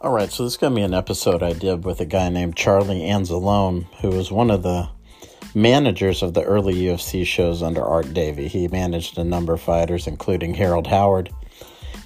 All 0.00 0.12
right, 0.12 0.30
so 0.30 0.44
this 0.44 0.52
is 0.52 0.56
going 0.56 0.74
to 0.74 0.76
be 0.76 0.84
an 0.84 0.94
episode 0.94 1.42
I 1.42 1.54
did 1.54 1.84
with 1.84 1.98
a 1.98 2.04
guy 2.04 2.28
named 2.28 2.54
Charlie 2.54 3.00
Anzalone, 3.00 3.86
who 3.96 4.10
was 4.10 4.30
one 4.30 4.48
of 4.48 4.62
the 4.62 4.88
managers 5.56 6.22
of 6.22 6.34
the 6.34 6.44
early 6.44 6.74
UFC 6.74 7.26
shows 7.26 7.64
under 7.64 7.82
Art 7.82 8.14
Davie. 8.14 8.46
He 8.46 8.68
managed 8.68 9.18
a 9.18 9.24
number 9.24 9.54
of 9.54 9.60
fighters, 9.60 10.06
including 10.06 10.54
Harold 10.54 10.86
Howard. 10.86 11.30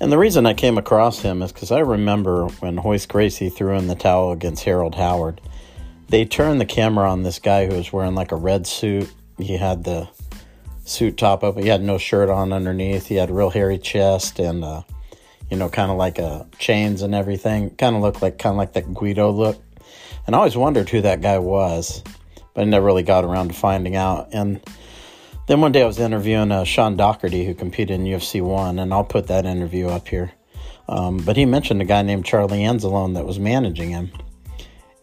And 0.00 0.10
the 0.10 0.16
reason 0.16 0.46
I 0.46 0.54
came 0.54 0.78
across 0.78 1.20
him 1.20 1.42
is 1.42 1.52
because 1.52 1.70
I 1.70 1.80
remember 1.80 2.46
when 2.60 2.76
Royce 2.76 3.04
Gracie 3.04 3.50
threw 3.50 3.76
in 3.76 3.88
the 3.88 3.94
towel 3.94 4.32
against 4.32 4.64
Harold 4.64 4.94
Howard, 4.94 5.42
they 6.08 6.24
turned 6.24 6.62
the 6.62 6.64
camera 6.64 7.10
on 7.10 7.24
this 7.24 7.40
guy 7.40 7.66
who 7.66 7.76
was 7.76 7.92
wearing 7.92 8.14
like 8.14 8.32
a 8.32 8.36
red 8.36 8.66
suit. 8.66 9.12
He 9.36 9.58
had 9.58 9.84
the 9.84 10.08
suit 10.86 11.18
top 11.18 11.44
up, 11.44 11.58
he 11.58 11.68
had 11.68 11.82
no 11.82 11.98
shirt 11.98 12.30
on 12.30 12.54
underneath. 12.54 13.08
He 13.08 13.16
had 13.16 13.28
a 13.28 13.34
real 13.34 13.50
hairy 13.50 13.76
chest 13.76 14.38
and, 14.38 14.64
uh, 14.64 14.82
you 15.52 15.58
know, 15.58 15.68
kind 15.68 15.92
of 15.92 15.96
like 15.96 16.18
a 16.18 16.48
chains 16.58 17.02
and 17.02 17.14
everything. 17.14 17.70
Kind 17.76 17.94
of 17.94 18.02
looked 18.02 18.22
like 18.22 18.38
kind 18.38 18.54
of 18.54 18.58
like 18.58 18.72
that 18.72 18.92
Guido 18.92 19.30
look. 19.30 19.62
And 20.26 20.34
I 20.34 20.38
always 20.38 20.56
wondered 20.56 20.88
who 20.88 21.02
that 21.02 21.20
guy 21.20 21.38
was 21.38 22.02
but 22.54 22.62
I 22.62 22.64
never 22.64 22.86
really 22.86 23.02
got 23.02 23.24
around 23.24 23.48
to 23.48 23.54
finding 23.54 23.96
out. 23.96 24.28
And 24.32 24.60
then 25.46 25.60
one 25.60 25.72
day 25.72 25.82
I 25.82 25.86
was 25.86 25.98
interviewing 25.98 26.52
uh, 26.52 26.64
Sean 26.64 26.96
Doherty, 26.96 27.44
who 27.44 27.54
competed 27.54 28.00
in 28.00 28.06
UFC 28.06 28.42
1, 28.42 28.78
and 28.78 28.92
I'll 28.92 29.04
put 29.04 29.28
that 29.28 29.46
interview 29.46 29.88
up 29.88 30.08
here. 30.08 30.32
Um, 30.88 31.18
but 31.18 31.36
he 31.36 31.44
mentioned 31.44 31.80
a 31.80 31.84
guy 31.84 32.02
named 32.02 32.24
Charlie 32.24 32.60
Anzalone 32.60 33.14
that 33.14 33.24
was 33.24 33.38
managing 33.38 33.90
him. 33.90 34.10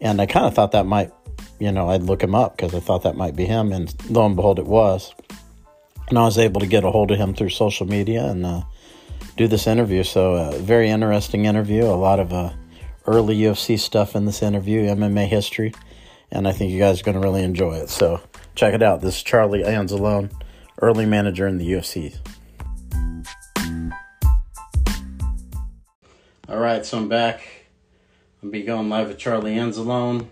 And 0.00 0.20
I 0.20 0.26
kind 0.26 0.46
of 0.46 0.54
thought 0.54 0.72
that 0.72 0.86
might, 0.86 1.12
you 1.58 1.72
know, 1.72 1.90
I'd 1.90 2.02
look 2.02 2.22
him 2.22 2.34
up 2.34 2.56
because 2.56 2.74
I 2.74 2.80
thought 2.80 3.02
that 3.02 3.16
might 3.16 3.36
be 3.36 3.44
him. 3.44 3.72
And 3.72 3.92
lo 4.10 4.24
and 4.24 4.36
behold, 4.36 4.58
it 4.58 4.66
was. 4.66 5.14
And 6.08 6.18
I 6.18 6.24
was 6.24 6.38
able 6.38 6.60
to 6.60 6.66
get 6.66 6.84
a 6.84 6.90
hold 6.90 7.10
of 7.10 7.18
him 7.18 7.34
through 7.34 7.50
social 7.50 7.86
media 7.86 8.24
and 8.24 8.46
uh, 8.46 8.62
do 9.40 9.48
this 9.48 9.66
interview. 9.66 10.02
So, 10.02 10.34
a 10.34 10.48
uh, 10.48 10.58
very 10.58 10.90
interesting 10.90 11.44
interview. 11.44 11.84
A 11.84 11.96
lot 11.96 12.20
of 12.20 12.32
uh, 12.32 12.52
early 13.06 13.36
UFC 13.36 13.78
stuff 13.78 14.14
in 14.14 14.24
this 14.24 14.42
interview, 14.42 14.82
MMA 14.82 15.26
history 15.26 15.72
and 16.32 16.46
I 16.46 16.52
think 16.52 16.72
you 16.72 16.78
guys 16.78 17.00
are 17.00 17.04
going 17.04 17.16
to 17.16 17.20
really 17.20 17.42
enjoy 17.42 17.74
it. 17.74 17.88
So 17.88 18.20
check 18.54 18.74
it 18.74 18.82
out. 18.82 19.00
This 19.00 19.16
is 19.16 19.22
Charlie 19.22 19.62
Anzalone, 19.62 20.30
early 20.80 21.06
manager 21.06 21.46
in 21.46 21.58
the 21.58 21.72
UFC. 21.72 22.16
All 26.48 26.58
right, 26.58 26.84
so 26.84 26.98
I'm 26.98 27.08
back. 27.08 27.42
I'll 28.42 28.50
be 28.50 28.62
going 28.62 28.88
live 28.88 29.08
with 29.08 29.18
Charlie 29.18 29.54
Anzalone. 29.54 30.26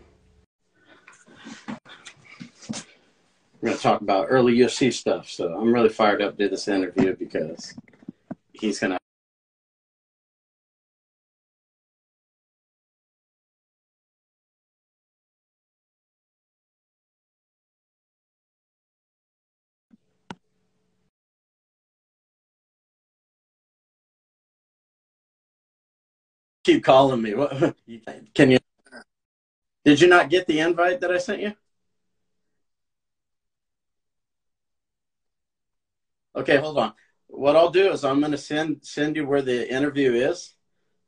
We're 3.60 3.70
going 3.70 3.76
to 3.76 3.82
talk 3.82 4.00
about 4.00 4.26
early 4.30 4.56
UFC 4.56 4.92
stuff. 4.92 5.28
So 5.28 5.52
I'm 5.58 5.72
really 5.72 5.88
fired 5.88 6.22
up 6.22 6.36
to 6.36 6.44
do 6.44 6.48
this 6.48 6.68
interview 6.68 7.16
because 7.16 7.74
he's 8.52 8.78
going 8.78 8.92
to 8.92 8.97
keep 26.68 26.84
calling 26.84 27.22
me. 27.22 27.34
What 27.34 27.76
can 28.34 28.50
you? 28.50 28.58
Did 29.84 30.00
you 30.00 30.08
not 30.08 30.28
get 30.28 30.46
the 30.46 30.60
invite 30.60 31.00
that 31.00 31.10
I 31.10 31.18
sent 31.18 31.40
you? 31.40 31.54
Okay, 36.36 36.58
hold 36.58 36.78
on. 36.78 36.92
What 37.26 37.56
I'll 37.56 37.70
do 37.70 37.90
is 37.92 38.04
I'm 38.04 38.20
going 38.20 38.32
to 38.32 38.38
send 38.38 38.80
send 38.82 39.16
you 39.16 39.26
where 39.26 39.42
the 39.42 39.70
interview 39.70 40.12
is 40.12 40.54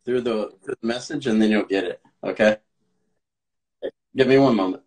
through 0.05 0.23
the, 0.23 0.53
through 0.65 0.77
the 0.81 0.87
message, 0.87 1.27
and 1.27 1.41
then 1.41 1.51
you'll 1.51 1.65
get 1.65 1.85
it. 1.85 2.01
Okay. 2.25 2.57
Give 4.17 4.29
me 4.29 4.39
one 4.39 4.57
moment. 4.57 4.83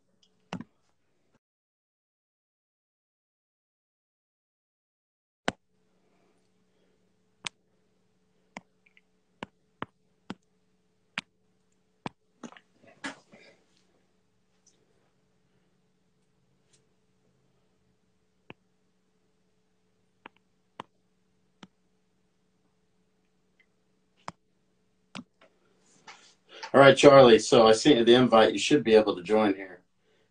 Right, 26.84 26.98
Charlie. 26.98 27.40
So 27.40 27.68
I 27.68 27.72
sent 27.72 27.98
you 27.98 28.06
the 28.06 28.16
invite. 28.16 28.54
You 28.54 28.60
should 28.60 28.84
be 28.84 28.96
able 28.96 29.16
to 29.16 29.24
join 29.24 29.54
here. 29.56 29.82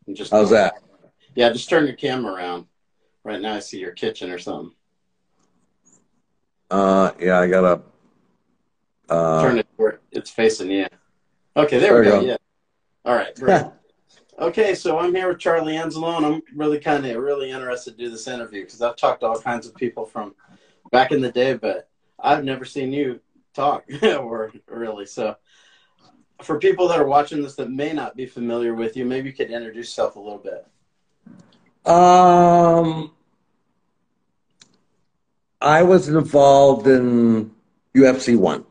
And 0.06 0.16
just 0.16 0.30
how's 0.30 0.50
that? 0.50 0.74
Yeah, 1.34 1.50
just 1.50 1.68
turn 1.68 1.86
your 1.86 1.96
camera 1.96 2.34
around. 2.34 2.66
Right 3.24 3.40
now, 3.40 3.54
I 3.54 3.60
see 3.60 3.78
your 3.78 3.92
kitchen 3.92 4.30
or 4.30 4.38
something. 4.38 4.74
Uh, 6.70 7.12
yeah, 7.20 7.38
I 7.38 7.46
got 7.46 7.64
a. 7.64 9.12
Uh, 9.12 9.42
turn 9.42 9.58
it 9.58 9.66
where 9.76 10.00
it's 10.10 10.30
facing 10.30 10.70
you. 10.70 10.86
Okay, 11.56 11.78
there, 11.78 11.92
there 11.92 12.00
we 12.00 12.06
go. 12.06 12.20
go. 12.20 12.26
Yeah. 12.26 12.36
All 13.04 13.14
right, 13.14 13.34
great. 13.36 13.66
okay, 14.38 14.74
so 14.74 14.98
I'm 14.98 15.14
here 15.14 15.28
with 15.28 15.38
Charlie 15.38 15.74
Anzalone. 15.74 16.24
I'm 16.24 16.42
really 16.56 16.78
kind 16.78 17.04
of 17.06 17.16
really 17.16 17.50
interested 17.50 17.92
to 17.92 18.04
do 18.04 18.10
this 18.10 18.26
interview 18.26 18.64
because 18.64 18.80
I've 18.80 18.96
talked 18.96 19.20
to 19.20 19.26
all 19.26 19.40
kinds 19.40 19.66
of 19.66 19.74
people 19.74 20.06
from 20.06 20.34
back 20.90 21.12
in 21.12 21.20
the 21.20 21.30
day, 21.30 21.54
but 21.54 21.88
I've 22.18 22.44
never 22.44 22.64
seen 22.64 22.92
you 22.92 23.20
talk 23.54 23.84
or 24.02 24.52
really. 24.66 25.06
So 25.06 25.36
for 26.44 26.58
people 26.58 26.88
that 26.88 26.98
are 26.98 27.06
watching 27.06 27.42
this 27.42 27.56
that 27.56 27.70
may 27.70 27.92
not 27.92 28.16
be 28.16 28.26
familiar 28.26 28.74
with 28.74 28.96
you, 28.96 29.04
maybe 29.04 29.28
you 29.28 29.34
could 29.34 29.50
introduce 29.50 29.86
yourself 29.86 30.16
a 30.16 30.20
little 30.20 30.38
bit. 30.38 30.66
Um, 31.84 33.12
I 35.60 35.82
was 35.82 36.08
involved 36.08 36.86
in 36.86 37.50
UFC 37.94 38.36
one. 38.36 38.64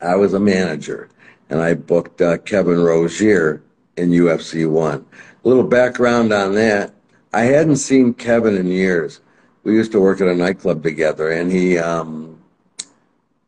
I 0.00 0.14
was 0.16 0.34
a 0.34 0.40
manager, 0.40 1.08
and 1.50 1.60
I 1.60 1.74
booked 1.74 2.20
uh, 2.20 2.38
Kevin 2.38 2.80
Rosier 2.80 3.62
in 3.96 4.10
UFC 4.10 4.68
one. 4.70 5.04
A 5.44 5.48
little 5.48 5.64
background 5.64 6.32
on 6.32 6.54
that: 6.54 6.94
I 7.32 7.42
hadn't 7.42 7.76
seen 7.76 8.14
Kevin 8.14 8.56
in 8.56 8.68
years. 8.68 9.20
We 9.64 9.74
used 9.74 9.92
to 9.92 10.00
work 10.00 10.20
at 10.20 10.28
a 10.28 10.34
nightclub 10.34 10.82
together, 10.82 11.30
and 11.30 11.50
he 11.50 11.78
um, 11.78 12.38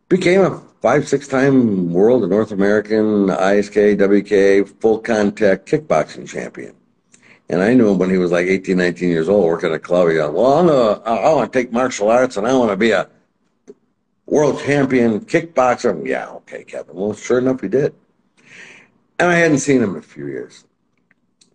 became 0.09 0.41
a 0.41 0.63
five, 0.81 1.07
six 1.07 1.29
time 1.29 1.93
world 1.93 2.23
and 2.23 2.31
North 2.31 2.53
American 2.53 3.29
ISK, 3.29 3.97
WK, 3.97 4.69
full 4.81 4.99
contact 4.99 5.69
kickboxing 5.69 6.29
champion. 6.29 6.75
And 7.49 7.63
I 7.63 7.75
knew 7.75 7.89
him 7.89 7.99
when 7.99 8.11
he 8.11 8.19
was 8.19 8.31
like 8.31 8.47
18, 8.47 8.77
19 8.77 9.09
years 9.09 9.29
old, 9.29 9.45
working 9.45 9.71
at 9.71 9.75
a 9.75 9.79
club. 9.79 10.09
He 10.09 10.15
goes, 10.15 10.33
Well, 10.33 10.59
I'm 10.59 10.67
gonna, 10.67 11.01
I 11.03 11.35
want 11.35 11.53
to 11.53 11.59
take 11.59 11.73
martial 11.73 12.09
arts 12.09 12.37
and 12.37 12.47
I 12.47 12.55
want 12.55 12.71
to 12.71 12.77
be 12.77 12.93
a 12.93 13.09
world 14.27 14.61
champion 14.61 15.21
kickboxer. 15.21 16.07
Yeah, 16.07 16.29
okay, 16.29 16.65
Kevin. 16.65 16.95
Well, 16.95 17.15
sure 17.15 17.39
enough, 17.39 17.61
he 17.61 17.69
did. 17.69 17.95
And 19.19 19.29
I 19.31 19.35
hadn't 19.35 19.59
seen 19.59 19.83
him 19.83 19.91
in 19.91 19.97
a 19.97 20.03
few 20.03 20.29
years. 20.29 20.65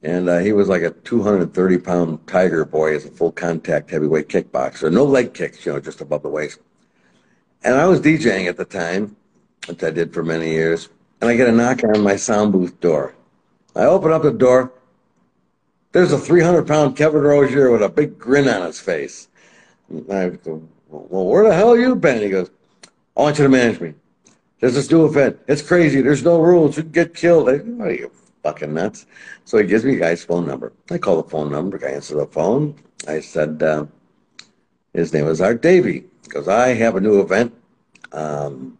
And 0.03 0.30
uh, 0.30 0.38
he 0.40 0.52
was 0.52 0.68
like 0.68 0.84
a 0.84 0.92
230 0.92 1.78
pound 1.80 2.28
tiger 2.28 2.63
boy 2.63 2.96
as 2.96 3.06
a 3.06 3.09
full 3.09 3.31
contact 3.31 3.90
heavyweight 3.90 4.28
kickboxer. 4.28 4.92
No 4.92 5.06
leg 5.06 5.34
kicks, 5.34 5.66
you 5.66 5.74
know, 5.74 5.80
just 5.80 6.02
above 6.02 6.22
the 6.22 6.30
waist. 6.30 6.59
And 7.65 7.73
I 7.73 7.87
was 7.87 7.99
DJing 7.99 8.47
at 8.47 8.57
the 8.57 8.63
time, 8.63 9.15
which 9.65 9.83
I 9.83 9.89
did 9.89 10.13
for 10.13 10.21
many 10.21 10.51
years, 10.51 10.89
and 11.19 11.31
I 11.31 11.35
get 11.35 11.49
a 11.49 11.51
knock 11.51 11.83
on 11.83 12.03
my 12.03 12.15
sound 12.15 12.51
booth 12.51 12.79
door. 12.79 13.15
I 13.75 13.85
open 13.85 14.11
up 14.11 14.21
the 14.21 14.31
door. 14.31 14.71
There's 15.91 16.11
a 16.11 16.19
300 16.19 16.67
pound 16.67 16.95
Kevin 16.95 17.23
Rosier 17.23 17.71
with 17.71 17.81
a 17.81 17.89
big 17.89 18.19
grin 18.19 18.47
on 18.47 18.67
his 18.67 18.79
face. 18.79 19.29
And 19.89 20.05
I 20.13 20.29
go, 20.29 20.62
Well, 20.89 21.25
where 21.25 21.44
the 21.44 21.56
hell 21.56 21.75
you 21.75 21.95
been? 21.95 22.21
He 22.21 22.29
goes, 22.29 22.51
I 23.17 23.21
want 23.23 23.39
you 23.39 23.45
to 23.45 23.50
manage 23.50 23.81
me. 23.81 23.95
There's 24.59 24.75
this 24.75 24.91
new 24.91 25.07
event. 25.07 25.39
It's 25.47 25.63
crazy. 25.63 26.01
There's 26.01 26.23
no 26.23 26.39
rules. 26.39 26.77
You 26.77 26.83
can 26.83 26.91
get 26.91 27.15
killed. 27.15 27.50
I 27.50 27.57
go, 27.57 27.83
Are 27.83 27.91
you 27.91 28.11
fucking 28.44 28.75
nuts? 28.75 29.07
So 29.45 29.57
he 29.57 29.65
gives 29.65 29.83
me 29.83 29.95
guy's 29.95 30.23
phone 30.23 30.45
number. 30.45 30.71
I 30.91 31.00
call 31.00 31.19
the 31.19 31.29
phone 31.29 31.51
number. 31.51 31.83
I 31.83 31.94
answer 31.94 32.15
the 32.15 32.27
phone. 32.27 32.75
I 33.07 33.21
said, 33.21 33.63
uh, 33.63 33.88
His 34.94 35.13
name 35.13 35.25
was 35.25 35.41
Art 35.41 35.63
Davie 35.63 36.06
because 36.25 36.48
I 36.48 36.74
have 36.74 36.95
a 36.95 37.01
new 37.01 37.22
event. 37.22 37.54
Um, 38.12 38.77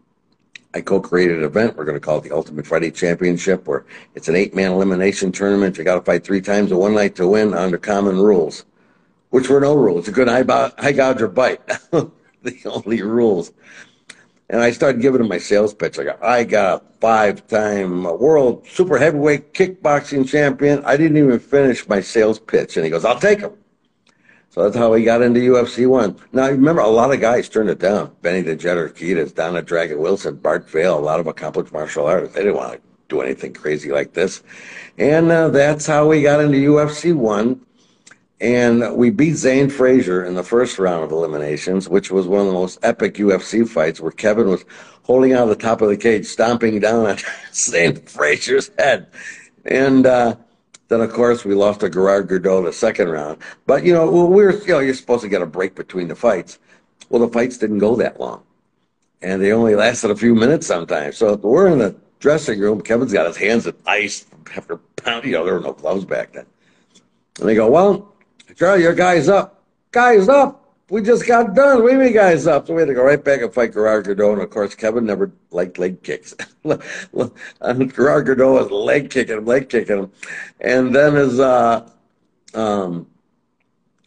I 0.74 0.82
co-created 0.82 1.38
an 1.38 1.44
event. 1.44 1.76
We're 1.76 1.86
going 1.86 1.96
to 1.96 2.04
call 2.04 2.18
it 2.18 2.24
the 2.24 2.34
Ultimate 2.34 2.66
Fighting 2.66 2.92
Championship, 2.92 3.66
where 3.66 3.86
it's 4.14 4.28
an 4.28 4.36
eight-man 4.36 4.72
elimination 4.72 5.32
tournament. 5.32 5.78
You 5.78 5.84
got 5.84 5.94
to 5.94 6.02
fight 6.02 6.22
three 6.22 6.42
times 6.42 6.70
in 6.70 6.76
one 6.76 6.94
night 6.94 7.16
to 7.16 7.26
win 7.26 7.54
under 7.54 7.78
common 7.78 8.18
rules, 8.18 8.66
which 9.30 9.48
were 9.48 9.60
no 9.60 9.74
rules. 9.74 10.06
A 10.06 10.12
good 10.12 10.28
high, 10.28 10.44
high 10.78 10.92
gouge 10.92 11.22
or 11.22 11.28
bite. 11.28 11.66
the 11.96 12.60
only 12.66 13.00
rules. 13.00 13.52
And 14.50 14.60
I 14.60 14.70
started 14.70 15.00
giving 15.00 15.20
him 15.20 15.28
my 15.28 15.38
sales 15.38 15.72
pitch. 15.72 15.98
I 15.98 16.04
got, 16.04 16.22
I 16.22 16.44
got 16.44 16.82
a 16.82 16.86
five-time 17.00 18.04
world 18.04 18.66
super 18.68 18.98
heavyweight 18.98 19.54
kickboxing 19.54 20.28
champion. 20.28 20.84
I 20.84 20.96
didn't 20.96 21.16
even 21.16 21.38
finish 21.38 21.88
my 21.88 22.00
sales 22.00 22.38
pitch, 22.38 22.76
and 22.76 22.84
he 22.84 22.90
goes, 22.90 23.04
"I'll 23.04 23.18
take 23.18 23.40
him." 23.40 23.52
So 24.56 24.62
that's 24.62 24.76
how 24.76 24.94
he 24.94 25.04
got 25.04 25.20
into 25.20 25.38
UFC 25.38 25.86
one. 25.86 26.16
Now 26.32 26.48
remember, 26.48 26.80
a 26.80 26.88
lot 26.88 27.12
of 27.12 27.20
guys 27.20 27.46
turned 27.46 27.68
it 27.68 27.78
down. 27.78 28.16
Benny 28.22 28.40
the 28.40 28.56
Jet 28.56 28.78
Urquidez, 28.78 29.34
Donna 29.34 29.60
Dragon 29.60 29.98
Wilson, 29.98 30.36
Bart 30.36 30.70
Vale, 30.70 30.98
a 30.98 30.98
lot 30.98 31.20
of 31.20 31.26
accomplished 31.26 31.74
martial 31.74 32.06
artists. 32.06 32.34
They 32.34 32.40
didn't 32.40 32.56
want 32.56 32.72
to 32.72 32.80
do 33.10 33.20
anything 33.20 33.52
crazy 33.52 33.92
like 33.92 34.14
this, 34.14 34.42
and 34.96 35.30
uh, 35.30 35.50
that's 35.50 35.84
how 35.84 36.08
we 36.08 36.22
got 36.22 36.40
into 36.40 36.56
UFC 36.56 37.14
one. 37.14 37.66
And 38.40 38.96
we 38.96 39.10
beat 39.10 39.34
Zane 39.34 39.68
Frazier 39.68 40.24
in 40.24 40.34
the 40.34 40.42
first 40.42 40.78
round 40.78 41.04
of 41.04 41.12
eliminations, 41.12 41.86
which 41.86 42.10
was 42.10 42.26
one 42.26 42.40
of 42.40 42.46
the 42.46 42.52
most 42.54 42.78
epic 42.82 43.16
UFC 43.16 43.68
fights 43.68 44.00
where 44.00 44.10
Kevin 44.10 44.48
was 44.48 44.64
holding 45.02 45.34
out 45.34 45.46
the 45.46 45.56
top 45.56 45.82
of 45.82 45.90
the 45.90 45.98
cage, 45.98 46.24
stomping 46.24 46.80
down 46.80 47.06
on 47.10 47.18
Zane 47.52 47.96
Frazier's 47.96 48.70
head. 48.78 49.08
And 49.66 50.06
uh, 50.06 50.36
then, 50.88 51.00
of 51.00 51.12
course, 51.12 51.44
we 51.44 51.54
lost 51.54 51.80
to 51.80 51.90
Gerard 51.90 52.30
in 52.30 52.64
the 52.64 52.72
second 52.72 53.08
round. 53.08 53.38
But, 53.66 53.84
you 53.84 53.92
know, 53.92 54.08
we 54.10 54.44
were, 54.44 54.52
you 54.52 54.68
know, 54.68 54.78
you're 54.78 54.94
supposed 54.94 55.22
to 55.22 55.28
get 55.28 55.42
a 55.42 55.46
break 55.46 55.74
between 55.74 56.08
the 56.08 56.14
fights. 56.14 56.58
Well, 57.08 57.26
the 57.26 57.32
fights 57.32 57.58
didn't 57.58 57.78
go 57.78 57.96
that 57.96 58.20
long. 58.20 58.42
And 59.22 59.42
they 59.42 59.52
only 59.52 59.74
lasted 59.74 60.10
a 60.10 60.16
few 60.16 60.34
minutes 60.34 60.66
sometimes. 60.66 61.16
So 61.16 61.34
we're 61.36 61.68
in 61.68 61.78
the 61.78 61.96
dressing 62.20 62.60
room. 62.60 62.80
Kevin's 62.80 63.12
got 63.12 63.26
his 63.26 63.36
hands 63.36 63.66
in 63.66 63.74
ice 63.86 64.26
after 64.54 64.76
pounding. 64.76 65.30
You 65.30 65.38
know, 65.38 65.44
there 65.44 65.54
were 65.54 65.60
no 65.60 65.72
gloves 65.72 66.04
back 66.04 66.32
then. 66.32 66.46
And 67.40 67.48
they 67.48 67.54
go, 67.54 67.70
well, 67.70 68.14
Charlie, 68.54 68.82
your 68.82 68.94
guy's 68.94 69.28
up. 69.28 69.64
Guy's 69.90 70.28
up. 70.28 70.65
We 70.88 71.02
just 71.02 71.26
got 71.26 71.54
done. 71.54 71.82
We 71.82 71.96
mean 71.96 72.12
guy's 72.12 72.46
up. 72.46 72.66
So 72.66 72.74
we 72.74 72.82
had 72.82 72.88
to 72.88 72.94
go 72.94 73.02
right 73.02 73.22
back 73.22 73.40
and 73.42 73.52
fight 73.52 73.72
Gerard 73.72 74.06
Gordeau. 74.06 74.34
And 74.34 74.42
of 74.42 74.50
course, 74.50 74.74
Kevin 74.74 75.04
never 75.04 75.32
liked 75.50 75.78
leg 75.78 76.02
kicks. 76.02 76.32
Gerard 76.64 78.26
Gordeau 78.26 78.52
was 78.52 78.70
leg 78.70 79.10
kicking 79.10 79.38
him, 79.38 79.46
leg 79.46 79.68
kicking 79.68 79.98
him. 79.98 80.12
And 80.60 80.94
then 80.94 81.14
his, 81.14 81.40
uh, 81.40 81.88
um, 82.54 83.08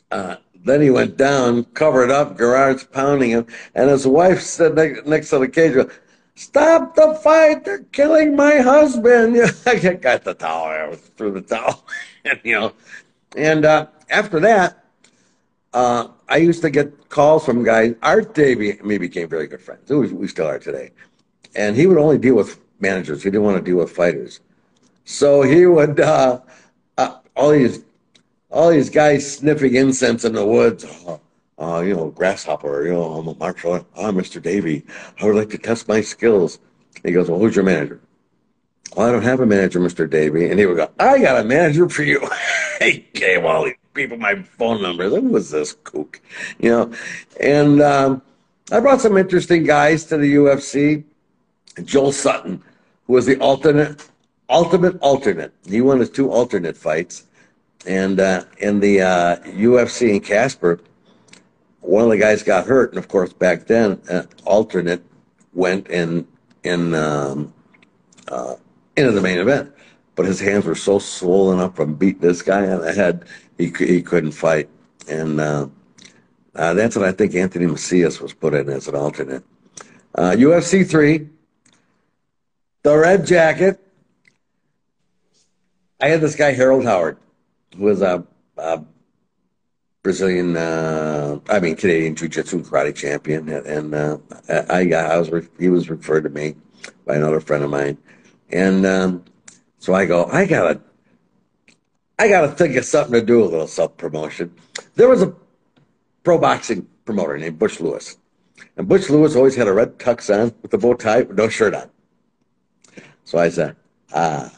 uh, 0.09 0.37
then 0.63 0.81
he 0.81 0.89
went 0.89 1.17
down, 1.17 1.65
covered 1.65 2.11
up. 2.11 2.37
Gerard's 2.37 2.85
pounding 2.85 3.31
him. 3.31 3.47
And 3.75 3.89
his 3.89 4.07
wife 4.07 4.41
said 4.41 4.75
next, 4.75 5.05
next 5.05 5.29
to 5.31 5.39
the 5.39 5.49
cage, 5.49 5.75
Stop 6.39 6.95
the 6.95 7.15
fight! 7.15 7.65
They're 7.65 7.79
killing 7.91 8.33
my 8.33 8.59
husband. 8.59 9.35
I 9.65 9.75
got 9.95 10.23
the 10.23 10.33
towel. 10.33 10.67
I 10.67 10.95
threw 10.95 11.31
the 11.31 11.41
towel, 11.41 11.85
and 12.23 12.39
you 12.45 12.57
know, 12.57 12.73
and 13.35 13.65
uh, 13.65 13.87
after 14.09 14.39
that, 14.39 14.78
uh, 15.73 16.07
I 16.27 16.37
used 16.37 16.61
to 16.61 16.69
get 16.69 17.09
calls 17.09 17.45
from 17.45 17.63
guys. 17.63 17.95
Art 18.01 18.33
Davie 18.33 18.71
and 18.71 18.85
me 18.85 18.97
became 18.97 19.27
very 19.27 19.47
good 19.47 19.61
friends. 19.61 19.89
We, 19.89 20.07
we 20.13 20.27
still 20.27 20.47
are 20.47 20.59
today, 20.59 20.91
and 21.55 21.75
he 21.75 21.87
would 21.87 21.97
only 21.97 22.17
deal 22.17 22.35
with 22.35 22.59
managers. 22.79 23.23
He 23.23 23.29
didn't 23.29 23.43
want 23.43 23.57
to 23.57 23.63
deal 23.63 23.77
with 23.77 23.91
fighters, 23.91 24.39
so 25.05 25.41
he 25.41 25.65
would 25.65 25.99
uh, 25.99 26.39
uh 26.97 27.19
all 27.35 27.51
these 27.51 27.83
all 28.51 28.69
these 28.69 28.89
guys 28.89 29.37
sniffing 29.37 29.75
incense 29.75 30.25
in 30.25 30.33
the 30.33 30.45
woods. 30.45 30.85
Oh, 31.61 31.81
you 31.81 31.93
know, 31.93 32.09
grasshopper, 32.11 32.85
you 32.85 32.93
know, 32.93 33.03
I'm 33.03 33.27
a 33.27 33.35
martial 33.35 33.73
art. 33.73 33.85
I'm 33.97 34.15
Mr. 34.15 34.41
Davie. 34.41 34.85
I 35.21 35.25
would 35.25 35.35
like 35.35 35.49
to 35.49 35.57
test 35.57 35.89
my 35.89 35.99
skills. 35.99 36.57
He 37.03 37.11
goes, 37.11 37.29
well, 37.29 37.37
who's 37.37 37.53
your 37.53 37.65
manager? 37.65 37.99
Well, 38.95 39.09
I 39.09 39.11
don't 39.11 39.23
have 39.23 39.41
a 39.41 39.45
manager, 39.45 39.81
Mr. 39.81 40.09
Davie. 40.09 40.49
And 40.49 40.57
he 40.57 40.65
would 40.65 40.77
go, 40.77 40.89
I 40.97 41.19
got 41.19 41.41
a 41.41 41.43
manager 41.43 41.89
for 41.89 42.03
you. 42.03 42.25
he 42.79 43.05
gave 43.13 43.43
all 43.43 43.69
people 43.93 44.17
my 44.17 44.35
phone 44.35 44.81
number. 44.81 45.09
Who 45.09 45.21
was 45.21 45.51
this 45.51 45.73
kook? 45.83 46.21
You 46.59 46.69
know, 46.69 46.93
and 47.39 47.81
um, 47.81 48.21
I 48.71 48.79
brought 48.79 49.01
some 49.01 49.17
interesting 49.17 49.63
guys 49.63 50.05
to 50.05 50.17
the 50.17 50.35
UFC. 50.35 51.03
Joel 51.83 52.11
Sutton, 52.11 52.61
who 53.07 53.13
was 53.13 53.25
the 53.25 53.39
alternate, 53.39 54.09
ultimate 54.49 54.97
alternate. 55.01 55.53
He 55.65 55.81
won 55.81 55.99
his 55.99 56.09
two 56.09 56.31
alternate 56.31 56.75
fights. 56.75 57.25
And 57.87 58.19
uh, 58.19 58.43
in 58.57 58.79
the 58.81 59.01
uh, 59.01 59.35
UFC 59.37 60.09
in 60.09 60.19
Casper, 60.19 60.81
one 61.81 62.03
of 62.03 62.09
the 62.09 62.17
guys 62.17 62.43
got 62.43 62.67
hurt, 62.67 62.89
and 62.91 62.99
of 62.99 63.07
course, 63.07 63.31
back 63.31 63.65
then, 63.65 64.01
an 64.09 64.27
alternate 64.45 65.03
went 65.53 65.87
in 65.87 66.27
in 66.63 66.93
um, 66.93 67.53
uh, 68.27 68.55
into 68.97 69.11
the 69.11 69.21
main 69.21 69.39
event. 69.39 69.71
But 70.15 70.25
his 70.25 70.39
hands 70.39 70.65
were 70.65 70.75
so 70.75 70.99
swollen 70.99 71.59
up 71.59 71.77
from 71.77 71.95
beating 71.95 72.21
this 72.21 72.41
guy 72.41 72.69
on 72.69 72.81
the 72.81 72.93
head, 72.93 73.25
he 73.59 73.71
he 73.77 74.01
couldn't 74.01 74.31
fight, 74.31 74.69
and 75.07 75.39
uh, 75.39 75.67
uh, 76.55 76.73
that's 76.73 76.95
what 76.95 77.05
I 77.05 77.11
think 77.11 77.35
Anthony 77.35 77.67
Macias 77.67 78.19
was 78.19 78.33
put 78.33 78.55
in 78.55 78.69
as 78.69 78.87
an 78.87 78.95
alternate. 78.95 79.43
UFC 80.17 80.81
uh, 80.81 80.87
three, 80.87 81.29
the 82.81 82.97
red 82.97 83.27
jacket. 83.27 83.79
I 86.01 86.07
had 86.07 86.21
this 86.21 86.35
guy 86.35 86.53
Harold 86.53 86.85
Howard, 86.85 87.17
who 87.77 87.83
was 87.83 88.01
a, 88.01 88.25
a 88.57 88.81
Brazilian, 90.01 90.55
uh, 90.55 91.39
I 91.49 91.59
mean 91.59 91.75
Canadian 91.75 92.15
Jiu-Jitsu 92.15 92.63
karate 92.63 92.95
champion, 92.95 93.49
and 93.49 93.93
uh, 93.93 94.17
I, 94.47 94.89
I 94.93 95.17
was 95.17 95.47
he 95.59 95.67
was 95.67 95.89
referred 95.89 96.21
to 96.21 96.29
me 96.29 96.55
by 97.05 97.17
another 97.17 97.41
friend 97.41 97.65
of 97.65 97.69
mine, 97.69 97.97
and 98.49 98.85
um, 98.85 99.25
so 99.79 99.93
I 99.93 100.05
go, 100.05 100.25
I 100.27 100.45
gotta, 100.45 100.79
I 102.19 102.27
gotta 102.27 102.49
think 102.49 102.75
of 102.75 102.83
something 102.83 103.13
to 103.13 103.25
do 103.25 103.41
a 103.41 103.45
little 103.45 103.65
self 103.65 103.95
promotion. 103.95 104.53
There 104.95 105.07
was 105.07 105.21
a 105.21 105.33
pro 106.23 106.37
boxing 106.37 106.85
promoter 107.05 107.37
named 107.37 107.57
Butch 107.57 107.79
Lewis, 107.79 108.17
and 108.75 108.89
Butch 108.89 109.09
Lewis 109.09 109.37
always 109.37 109.55
had 109.55 109.69
a 109.69 109.73
red 109.73 109.97
tux 109.97 110.29
on 110.29 110.53
with 110.61 110.73
a 110.73 110.77
bow 110.77 110.95
tie, 110.95 111.21
with 111.21 111.37
no 111.37 111.47
shirt 111.47 111.73
on. 111.73 111.89
So 113.23 113.37
I 113.37 113.47
said, 113.47 113.77
ah, 114.13 114.53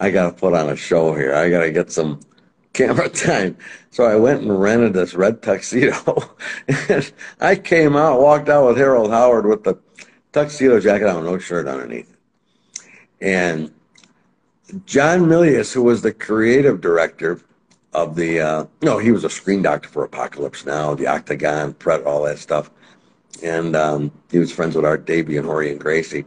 I 0.00 0.10
gotta 0.10 0.34
put 0.34 0.52
on 0.52 0.68
a 0.68 0.74
show 0.74 1.14
here. 1.14 1.32
I 1.32 1.48
gotta 1.48 1.70
get 1.70 1.92
some 1.92 2.18
camera 2.72 3.08
time. 3.28 3.56
So 3.90 4.04
I 4.04 4.16
went 4.16 4.42
and 4.42 4.60
rented 4.60 4.94
this 4.94 5.14
red 5.14 5.42
tuxedo. 5.42 6.34
and 6.88 7.12
I 7.40 7.54
came 7.54 7.94
out, 7.94 8.20
walked 8.20 8.48
out 8.48 8.66
with 8.66 8.78
Harold 8.78 9.10
Howard 9.10 9.46
with 9.46 9.62
the 9.62 9.78
tuxedo 10.32 10.80
jacket 10.80 11.06
on, 11.06 11.24
no 11.24 11.38
shirt 11.38 11.68
underneath. 11.68 12.16
And 13.20 13.72
John 14.86 15.20
Milius, 15.22 15.72
who 15.72 15.82
was 15.82 16.02
the 16.02 16.12
creative 16.12 16.80
director 16.80 17.40
of 17.92 18.14
the, 18.14 18.40
uh, 18.40 18.64
no, 18.82 18.98
he 18.98 19.10
was 19.10 19.24
a 19.24 19.30
screen 19.30 19.62
doctor 19.62 19.88
for 19.88 20.04
Apocalypse 20.04 20.64
Now, 20.64 20.94
the 20.94 21.06
Octagon, 21.06 21.74
Pret, 21.74 22.04
all 22.04 22.22
that 22.24 22.38
stuff. 22.38 22.70
And 23.42 23.74
um, 23.74 24.12
he 24.30 24.38
was 24.38 24.52
friends 24.52 24.76
with 24.76 24.84
Art 24.84 25.06
Davie 25.06 25.36
and 25.36 25.46
Rorion 25.46 25.78
Gracie. 25.78 26.24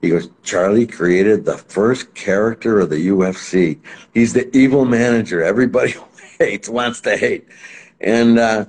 He 0.00 0.08
goes, 0.08 0.30
Charlie 0.42 0.86
created 0.86 1.44
the 1.44 1.58
first 1.58 2.14
character 2.14 2.80
of 2.80 2.88
the 2.88 3.08
UFC. 3.08 3.78
He's 4.14 4.32
the 4.32 4.54
evil 4.56 4.84
manager. 4.84 5.42
Everybody 5.42 5.94
hates, 6.38 6.68
wants 6.68 7.02
to 7.02 7.16
hate. 7.16 7.46
And 8.00 8.38
uh, 8.38 8.66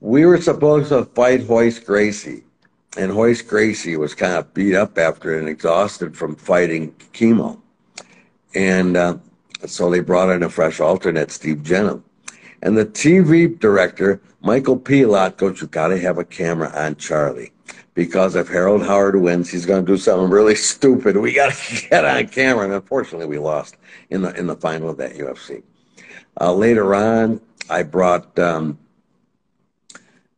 we 0.00 0.24
were 0.24 0.40
supposed 0.40 0.90
to 0.90 1.06
fight 1.06 1.48
Royce 1.48 1.80
Gracie. 1.80 2.44
And 2.96 3.12
Royce 3.12 3.42
Gracie 3.42 3.96
was 3.96 4.14
kind 4.14 4.34
of 4.34 4.54
beat 4.54 4.74
up 4.74 4.98
after 4.98 5.38
and 5.38 5.48
exhausted 5.48 6.16
from 6.16 6.36
fighting 6.36 6.94
Kimo. 7.12 7.60
And 8.54 8.96
uh, 8.96 9.16
so 9.66 9.90
they 9.90 10.00
brought 10.00 10.30
in 10.30 10.42
a 10.42 10.50
fresh 10.50 10.78
alternate, 10.78 11.30
Steve 11.30 11.58
Jennum. 11.58 12.02
And 12.62 12.78
the 12.78 12.86
TV 12.86 13.58
director, 13.58 14.22
Michael 14.40 14.78
Pillot, 14.78 15.36
goes, 15.36 15.60
You 15.60 15.66
got 15.66 15.88
to 15.88 15.98
have 15.98 16.18
a 16.18 16.24
camera 16.24 16.70
on 16.74 16.96
Charlie 16.96 17.52
because 17.94 18.34
if 18.34 18.48
Harold 18.48 18.82
Howard 18.82 19.16
wins, 19.20 19.50
he's 19.50 19.66
going 19.66 19.84
to 19.84 19.92
do 19.92 19.96
something 19.96 20.28
really 20.28 20.54
stupid. 20.72 21.16
We 21.16 21.32
got 21.32 21.52
to 21.52 21.88
get 21.88 22.04
on 22.04 22.28
camera, 22.28 22.64
and 22.64 22.74
unfortunately, 22.74 23.26
we 23.26 23.38
lost 23.38 23.76
in 24.10 24.22
the 24.22 24.34
in 24.38 24.46
the 24.46 24.56
final 24.56 24.90
of 24.90 24.96
that 24.98 25.14
UFC. 25.14 25.62
Uh, 26.40 26.52
later 26.52 26.94
on, 26.94 27.40
I 27.70 27.82
brought. 27.84 28.38
Um, 28.38 28.78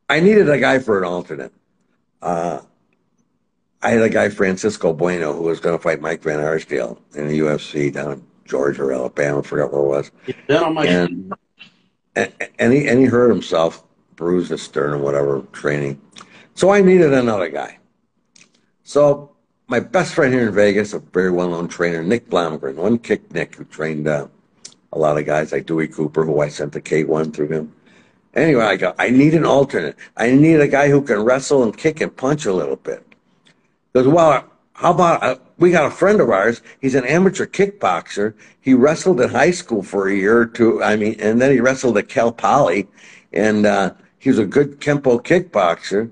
I 0.08 0.20
needed 0.20 0.48
a 0.48 0.58
guy 0.58 0.78
for 0.78 0.98
an 0.98 1.04
alternate. 1.04 1.52
Uh, 2.22 2.60
I 3.82 3.90
had 3.90 4.02
a 4.02 4.08
guy, 4.08 4.28
Francisco 4.28 4.92
Bueno, 4.92 5.32
who 5.32 5.42
was 5.42 5.60
going 5.60 5.76
to 5.76 5.82
fight 5.82 6.00
Mike 6.00 6.22
Van 6.22 6.40
Arsdale 6.40 7.00
in 7.14 7.28
the 7.28 7.38
UFC 7.38 7.92
down 7.92 8.12
in 8.12 8.26
Georgia 8.44 8.82
or 8.82 8.92
Alabama, 8.92 9.40
I 9.40 9.42
forgot 9.42 9.72
where 9.72 9.82
it 9.82 9.86
was. 9.86 10.10
and, 10.88 11.32
and, 12.16 12.32
and, 12.58 12.72
he, 12.72 12.88
and 12.88 13.00
he 13.00 13.06
hurt 13.06 13.28
himself, 13.28 13.84
bruised 14.16 14.50
his 14.50 14.62
sternum, 14.62 15.02
whatever, 15.02 15.42
training. 15.52 16.00
So 16.54 16.70
I 16.70 16.80
needed 16.80 17.12
another 17.12 17.48
guy. 17.48 17.78
So 18.82 19.36
my 19.68 19.80
best 19.80 20.14
friend 20.14 20.32
here 20.32 20.48
in 20.48 20.54
Vegas, 20.54 20.92
a 20.92 20.98
very 20.98 21.30
well-known 21.30 21.68
trainer, 21.68 22.02
Nick 22.02 22.30
Blomgren, 22.30 22.76
one 22.76 22.98
kick 22.98 23.32
Nick, 23.32 23.56
who 23.56 23.64
trained 23.64 24.08
uh, 24.08 24.28
a 24.92 24.98
lot 24.98 25.18
of 25.18 25.26
guys 25.26 25.52
like 25.52 25.66
Dewey 25.66 25.88
Cooper, 25.88 26.24
who 26.24 26.40
I 26.40 26.48
sent 26.48 26.72
the 26.72 26.80
K1 26.80 27.34
through 27.34 27.48
him. 27.48 27.72
Anyway, 28.36 28.62
I 28.62 28.76
go, 28.76 28.94
I 28.98 29.08
need 29.08 29.34
an 29.34 29.46
alternate. 29.46 29.96
I 30.16 30.30
need 30.30 30.60
a 30.60 30.68
guy 30.68 30.90
who 30.90 31.00
can 31.00 31.24
wrestle 31.24 31.62
and 31.62 31.76
kick 31.76 32.02
and 32.02 32.14
punch 32.14 32.44
a 32.44 32.52
little 32.52 32.76
bit. 32.76 33.02
He 33.46 33.52
goes, 33.94 34.06
well, 34.06 34.44
how 34.74 34.90
about 34.90 35.22
uh, 35.22 35.36
we 35.56 35.70
got 35.70 35.86
a 35.86 35.90
friend 35.90 36.20
of 36.20 36.28
ours? 36.28 36.60
He's 36.82 36.94
an 36.94 37.06
amateur 37.06 37.46
kickboxer. 37.46 38.34
He 38.60 38.74
wrestled 38.74 39.22
in 39.22 39.30
high 39.30 39.52
school 39.52 39.82
for 39.82 40.08
a 40.08 40.14
year 40.14 40.38
or 40.38 40.46
two. 40.46 40.82
I 40.82 40.96
mean, 40.96 41.16
and 41.18 41.40
then 41.40 41.50
he 41.50 41.60
wrestled 41.60 41.96
at 41.96 42.10
Cal 42.10 42.30
Poly, 42.30 42.86
and 43.32 43.64
uh, 43.64 43.94
he 44.18 44.28
was 44.28 44.38
a 44.38 44.44
good 44.44 44.80
kempo 44.80 45.18
kickboxer. 45.24 46.10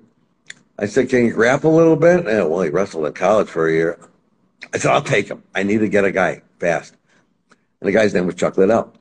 I 0.78 0.87
said, 0.87 1.11
Can 1.11 1.26
you 1.26 1.33
grapple 1.35 1.75
a 1.75 1.76
little 1.76 1.97
bit? 1.97 2.25
Yeah, 2.25 2.45
well, 2.45 2.62
he 2.62 2.71
wrestled 2.71 3.04
at 3.04 3.14
college 3.14 3.49
for 3.49 3.69
a 3.69 3.73
year. 3.73 3.99
I 4.73 4.78
said, 4.78 4.93
I'll 4.93 5.02
take 5.02 5.28
him. 5.28 5.43
I 5.54 5.62
need 5.62 5.78
to 5.78 5.88
get 5.88 6.07
a 6.07 6.11
guy 6.11 6.40
fast. 6.59 6.97
And 7.81 7.88
the 7.88 7.93
guy's 7.93 8.14
name 8.14 8.25
was 8.25 8.35
Chuck 8.35 8.57
Liddell. 8.57 8.95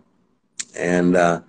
And 0.77 1.15
uh, 1.15 1.39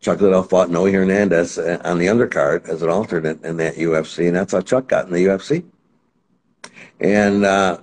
Chuck 0.00 0.20
Liddell 0.20 0.42
fought 0.42 0.70
Noe 0.70 0.90
Hernandez 0.90 1.58
uh, 1.58 1.80
on 1.84 1.98
the 1.98 2.06
undercard 2.06 2.68
as 2.68 2.82
an 2.82 2.90
alternate 2.90 3.44
in 3.44 3.56
that 3.56 3.76
UFC, 3.76 4.26
and 4.26 4.36
that's 4.36 4.52
how 4.52 4.60
Chuck 4.60 4.88
got 4.88 5.06
in 5.06 5.12
the 5.12 5.24
UFC. 5.24 5.64
And 7.00 7.44
uh, 7.44 7.78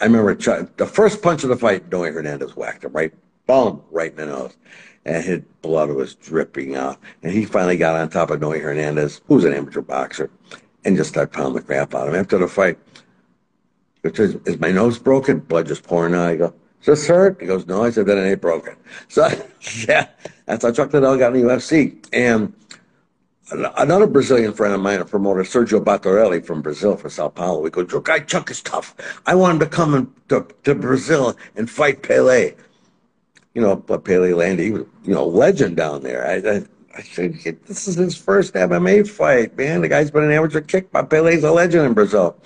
I 0.00 0.04
remember 0.04 0.34
Chuck, 0.34 0.76
the 0.76 0.86
first 0.86 1.22
punch 1.22 1.42
of 1.42 1.50
the 1.50 1.56
fight, 1.56 1.90
Noe 1.90 2.02
Hernandez 2.02 2.56
whacked 2.56 2.84
him 2.84 2.92
right, 2.92 3.12
boom, 3.46 3.82
right 3.90 4.10
in 4.10 4.16
the 4.16 4.26
nose. 4.26 4.56
And 5.04 5.24
his 5.24 5.40
blood 5.62 5.90
was 5.90 6.14
dripping 6.14 6.76
out. 6.76 6.98
And 7.22 7.32
he 7.32 7.44
finally 7.44 7.76
got 7.76 7.96
on 7.96 8.08
top 8.10 8.30
of 8.30 8.40
Noe 8.40 8.50
Hernandez, 8.50 9.22
who's 9.26 9.44
an 9.44 9.54
amateur 9.54 9.80
boxer, 9.80 10.30
and 10.84 10.96
just 10.96 11.10
started 11.10 11.32
pounding 11.32 11.54
the 11.54 11.62
crap 11.62 11.94
out 11.94 12.08
of 12.08 12.14
him. 12.14 12.20
After 12.20 12.38
the 12.38 12.48
fight, 12.48 12.78
says, 14.14 14.36
Is 14.46 14.58
my 14.58 14.70
nose 14.70 14.98
broken? 14.98 15.40
Blood 15.40 15.66
just 15.66 15.82
pouring 15.84 16.14
out. 16.14 16.28
I 16.28 16.36
go, 16.36 16.46
Is 16.46 16.52
this 16.86 17.06
hurt? 17.06 17.40
He 17.40 17.46
goes, 17.46 17.66
No. 17.66 17.84
I 17.84 17.90
said, 17.90 18.06
Then 18.06 18.18
it 18.18 18.30
ain't 18.30 18.40
broken. 18.40 18.76
So, 19.08 19.28
yeah, 19.88 20.08
that's 20.46 20.64
how 20.64 20.72
Chuck 20.72 20.92
Liddell 20.92 21.16
got 21.18 21.34
in 21.34 21.42
the 21.42 21.48
UFC. 21.48 21.96
And 22.12 22.52
another 23.52 24.06
Brazilian 24.06 24.52
friend 24.52 24.74
of 24.74 24.80
mine, 24.80 25.00
a 25.00 25.04
promoter, 25.04 25.42
Sergio 25.42 25.82
Batarelli 25.82 26.44
from 26.44 26.62
Brazil, 26.62 26.96
from 26.96 27.10
Sao 27.10 27.28
Paulo, 27.28 27.60
we 27.60 27.70
go, 27.70 27.86
Your 27.90 28.00
guy 28.00 28.20
Chuck 28.20 28.50
is 28.50 28.62
tough. 28.62 28.94
I 29.26 29.34
want 29.34 29.54
him 29.54 29.60
to 29.60 29.66
come 29.66 29.94
in, 29.94 30.12
to, 30.28 30.46
to 30.64 30.74
Brazil 30.74 31.36
and 31.56 31.68
fight 31.68 32.02
Pele. 32.02 32.54
You 33.54 33.60
know, 33.60 33.76
but 33.76 34.04
Pele 34.04 34.32
landed, 34.32 34.62
he 34.62 34.70
was, 34.70 34.84
you 35.04 35.14
know, 35.14 35.26
legend 35.26 35.76
down 35.76 36.02
there. 36.02 36.26
I, 36.26 36.56
I, 36.56 36.62
I 36.96 37.02
said, 37.02 37.34
This 37.66 37.88
is 37.88 37.96
his 37.96 38.16
first 38.16 38.54
MMA 38.54 39.08
fight, 39.08 39.56
man. 39.56 39.80
The 39.80 39.88
guy's 39.88 40.10
been 40.10 40.24
an 40.24 40.32
amateur 40.32 40.60
kickboxer. 40.60 41.10
Pele's 41.10 41.44
a 41.44 41.50
legend 41.50 41.86
in 41.86 41.94
Brazil. 41.94 42.36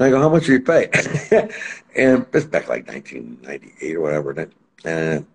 And 0.00 0.06
I 0.06 0.10
go, 0.10 0.18
How 0.18 0.30
much 0.30 0.46
do 0.46 0.52
you 0.52 0.60
pay? 0.60 0.88
and 1.94 2.24
it's 2.32 2.46
back 2.46 2.68
like 2.68 2.88
1998 2.88 3.96
or 3.96 4.00
whatever. 4.00 4.50
And 4.82 5.26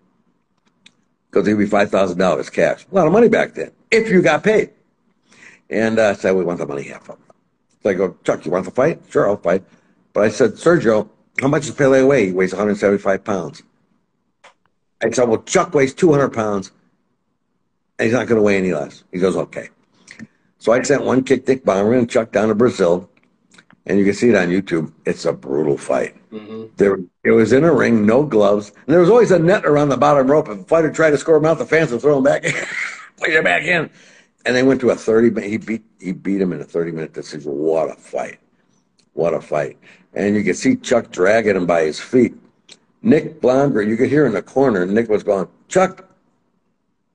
because 1.30 1.46
it'd 1.46 1.58
be 1.58 1.66
five 1.66 1.88
thousand 1.88 2.18
dollars 2.18 2.50
cash. 2.50 2.84
A 2.90 2.94
lot 2.94 3.06
of 3.06 3.12
money 3.12 3.28
back 3.28 3.54
then, 3.54 3.70
if 3.92 4.10
you 4.10 4.22
got 4.22 4.42
paid. 4.42 4.70
And 5.70 6.00
uh, 6.00 6.08
I 6.08 6.12
said, 6.14 6.34
we 6.34 6.42
want 6.42 6.58
the 6.58 6.66
money 6.66 6.82
half 6.82 7.08
of 7.08 7.16
it. 7.16 7.34
So 7.82 7.90
I 7.90 7.94
go, 7.94 8.16
Chuck, 8.24 8.44
you 8.44 8.50
want 8.50 8.64
the 8.64 8.72
fight? 8.72 9.00
Sure, 9.08 9.28
I'll 9.28 9.36
fight. 9.36 9.62
But 10.12 10.24
I 10.24 10.30
said, 10.30 10.52
Sergio, 10.52 11.08
how 11.40 11.46
much 11.46 11.66
does 11.66 11.74
Pele 11.74 12.02
weigh? 12.02 12.26
He 12.26 12.32
weighs 12.32 12.52
175 12.52 13.22
pounds. 13.22 13.62
I 15.00 15.10
said, 15.10 15.28
well, 15.28 15.42
Chuck 15.42 15.74
weighs 15.74 15.94
200 15.94 16.30
pounds, 16.30 16.72
and 17.98 18.06
he's 18.06 18.14
not 18.14 18.26
going 18.26 18.38
to 18.38 18.42
weigh 18.42 18.56
any 18.56 18.72
less. 18.72 19.04
He 19.12 19.18
goes, 19.18 19.36
okay. 19.36 19.68
So 20.58 20.72
I 20.72 20.82
sent 20.82 21.04
one 21.04 21.22
kick 21.22 21.46
Nick 21.46 21.64
Blomgren 21.64 21.98
and 21.98 22.10
Chuck 22.10 22.32
down 22.32 22.48
to 22.48 22.54
Brazil, 22.54 23.08
and 23.86 23.98
you 23.98 24.04
can 24.04 24.14
see 24.14 24.28
it 24.28 24.34
on 24.34 24.48
YouTube. 24.48 24.92
It's 25.04 25.24
a 25.24 25.32
brutal 25.32 25.78
fight. 25.78 26.16
Mm-hmm. 26.30 26.74
There, 26.76 26.98
it 27.24 27.30
was 27.30 27.52
in 27.52 27.64
a 27.64 27.72
ring, 27.72 28.04
no 28.04 28.24
gloves, 28.24 28.70
and 28.70 28.92
there 28.92 29.00
was 29.00 29.10
always 29.10 29.30
a 29.30 29.38
net 29.38 29.64
around 29.64 29.88
the 29.88 29.96
bottom 29.96 30.30
rope. 30.30 30.48
If 30.48 30.58
a 30.58 30.64
fighter 30.64 30.92
tried 30.92 31.10
to 31.10 31.18
score 31.18 31.36
him 31.36 31.46
out, 31.46 31.58
the 31.58 31.66
fans 31.66 31.92
would 31.92 32.00
throw 32.00 32.18
him 32.18 32.24
back, 32.24 32.42
put 33.16 33.30
him 33.30 33.44
back 33.44 33.62
in. 33.62 33.88
And 34.44 34.54
they 34.54 34.62
went 34.62 34.80
to 34.82 34.90
a 34.90 34.96
thirty. 34.96 35.48
He 35.48 35.56
beat 35.56 35.84
he 36.00 36.12
beat 36.12 36.40
him 36.40 36.52
in 36.52 36.60
a 36.60 36.64
thirty 36.64 36.92
minute 36.92 37.12
decision. 37.12 37.50
What 37.52 37.90
a 37.90 37.94
fight! 37.94 38.38
What 39.14 39.34
a 39.34 39.40
fight! 39.40 39.78
And 40.14 40.36
you 40.36 40.44
could 40.44 40.56
see 40.56 40.76
Chuck 40.76 41.10
dragging 41.10 41.56
him 41.56 41.66
by 41.66 41.82
his 41.82 41.98
feet. 41.98 42.34
Nick 43.02 43.40
Blomgren, 43.40 43.88
you 43.88 43.96
could 43.96 44.08
hear 44.08 44.26
in 44.26 44.32
the 44.32 44.42
corner. 44.42 44.86
Nick 44.86 45.08
was 45.08 45.22
going, 45.22 45.48
Chuck, 45.68 46.05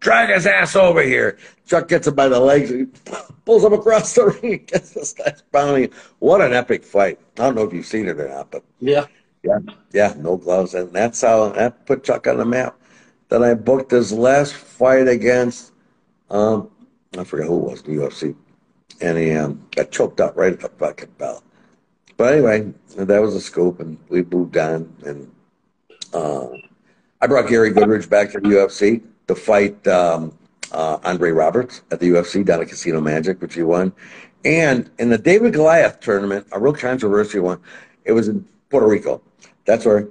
drag 0.01 0.29
his 0.29 0.45
ass 0.45 0.75
over 0.75 1.01
here. 1.01 1.37
Chuck 1.65 1.87
gets 1.87 2.07
him 2.07 2.15
by 2.15 2.27
the 2.27 2.39
legs 2.39 2.69
and 2.69 2.93
pulls 3.45 3.63
him 3.63 3.71
across 3.71 4.13
the 4.13 4.25
ring. 4.43 4.65
Gets 4.67 4.93
this 4.93 5.13
guy's 5.13 5.41
bounty. 5.53 5.89
What 6.19 6.41
an 6.41 6.53
epic 6.53 6.83
fight. 6.83 7.19
I 7.37 7.43
don't 7.43 7.55
know 7.55 7.63
if 7.63 7.73
you've 7.73 7.85
seen 7.85 8.09
it 8.09 8.19
or 8.19 8.27
not, 8.27 8.51
but 8.51 8.63
yeah. 8.79 9.05
Yeah, 9.43 9.59
yeah, 9.91 10.13
no 10.17 10.37
gloves. 10.37 10.75
And 10.75 10.91
that's 10.93 11.21
how 11.21 11.49
that 11.49 11.85
put 11.85 12.03
Chuck 12.03 12.27
on 12.27 12.37
the 12.37 12.45
map. 12.45 12.77
Then 13.29 13.41
I 13.43 13.55
booked 13.55 13.91
his 13.91 14.11
last 14.11 14.53
fight 14.53 15.07
against 15.07 15.71
um, 16.29 16.69
I 17.17 17.23
forget 17.23 17.47
who 17.47 17.57
it 17.59 17.71
was, 17.71 17.81
the 17.81 17.91
UFC. 17.91 18.35
And 19.01 19.17
he 19.17 19.31
um, 19.33 19.67
got 19.75 19.91
choked 19.91 20.21
up 20.21 20.37
right 20.37 20.53
at 20.53 20.61
the 20.61 20.69
fucking 20.69 21.09
bell. 21.17 21.43
But 22.17 22.33
anyway, 22.33 22.71
that 22.95 23.21
was 23.21 23.35
a 23.35 23.41
scoop, 23.41 23.79
and 23.79 23.97
we 24.09 24.23
moved 24.23 24.57
on. 24.57 24.93
And 25.05 25.31
uh, 26.13 26.47
I 27.19 27.27
brought 27.27 27.49
Gary 27.49 27.71
Goodridge 27.71 28.09
back 28.09 28.31
to 28.31 28.39
the 28.39 28.47
UFC 28.47 29.01
to 29.33 29.41
fight 29.41 29.87
um, 29.87 30.37
uh, 30.71 30.99
Andre 31.03 31.31
Roberts 31.31 31.81
at 31.91 31.99
the 31.99 32.09
UFC 32.09 32.45
down 32.45 32.61
at 32.61 32.69
Casino 32.69 33.01
Magic, 33.01 33.41
which 33.41 33.55
he 33.55 33.63
won. 33.63 33.93
And 34.43 34.89
in 34.99 35.09
the 35.09 35.17
David 35.17 35.53
Goliath 35.53 35.99
tournament, 35.99 36.47
a 36.51 36.59
real 36.59 36.73
controversial 36.73 37.43
one, 37.43 37.59
it 38.05 38.11
was 38.11 38.27
in 38.27 38.45
Puerto 38.69 38.87
Rico. 38.87 39.21
That's 39.65 39.85
where 39.85 40.07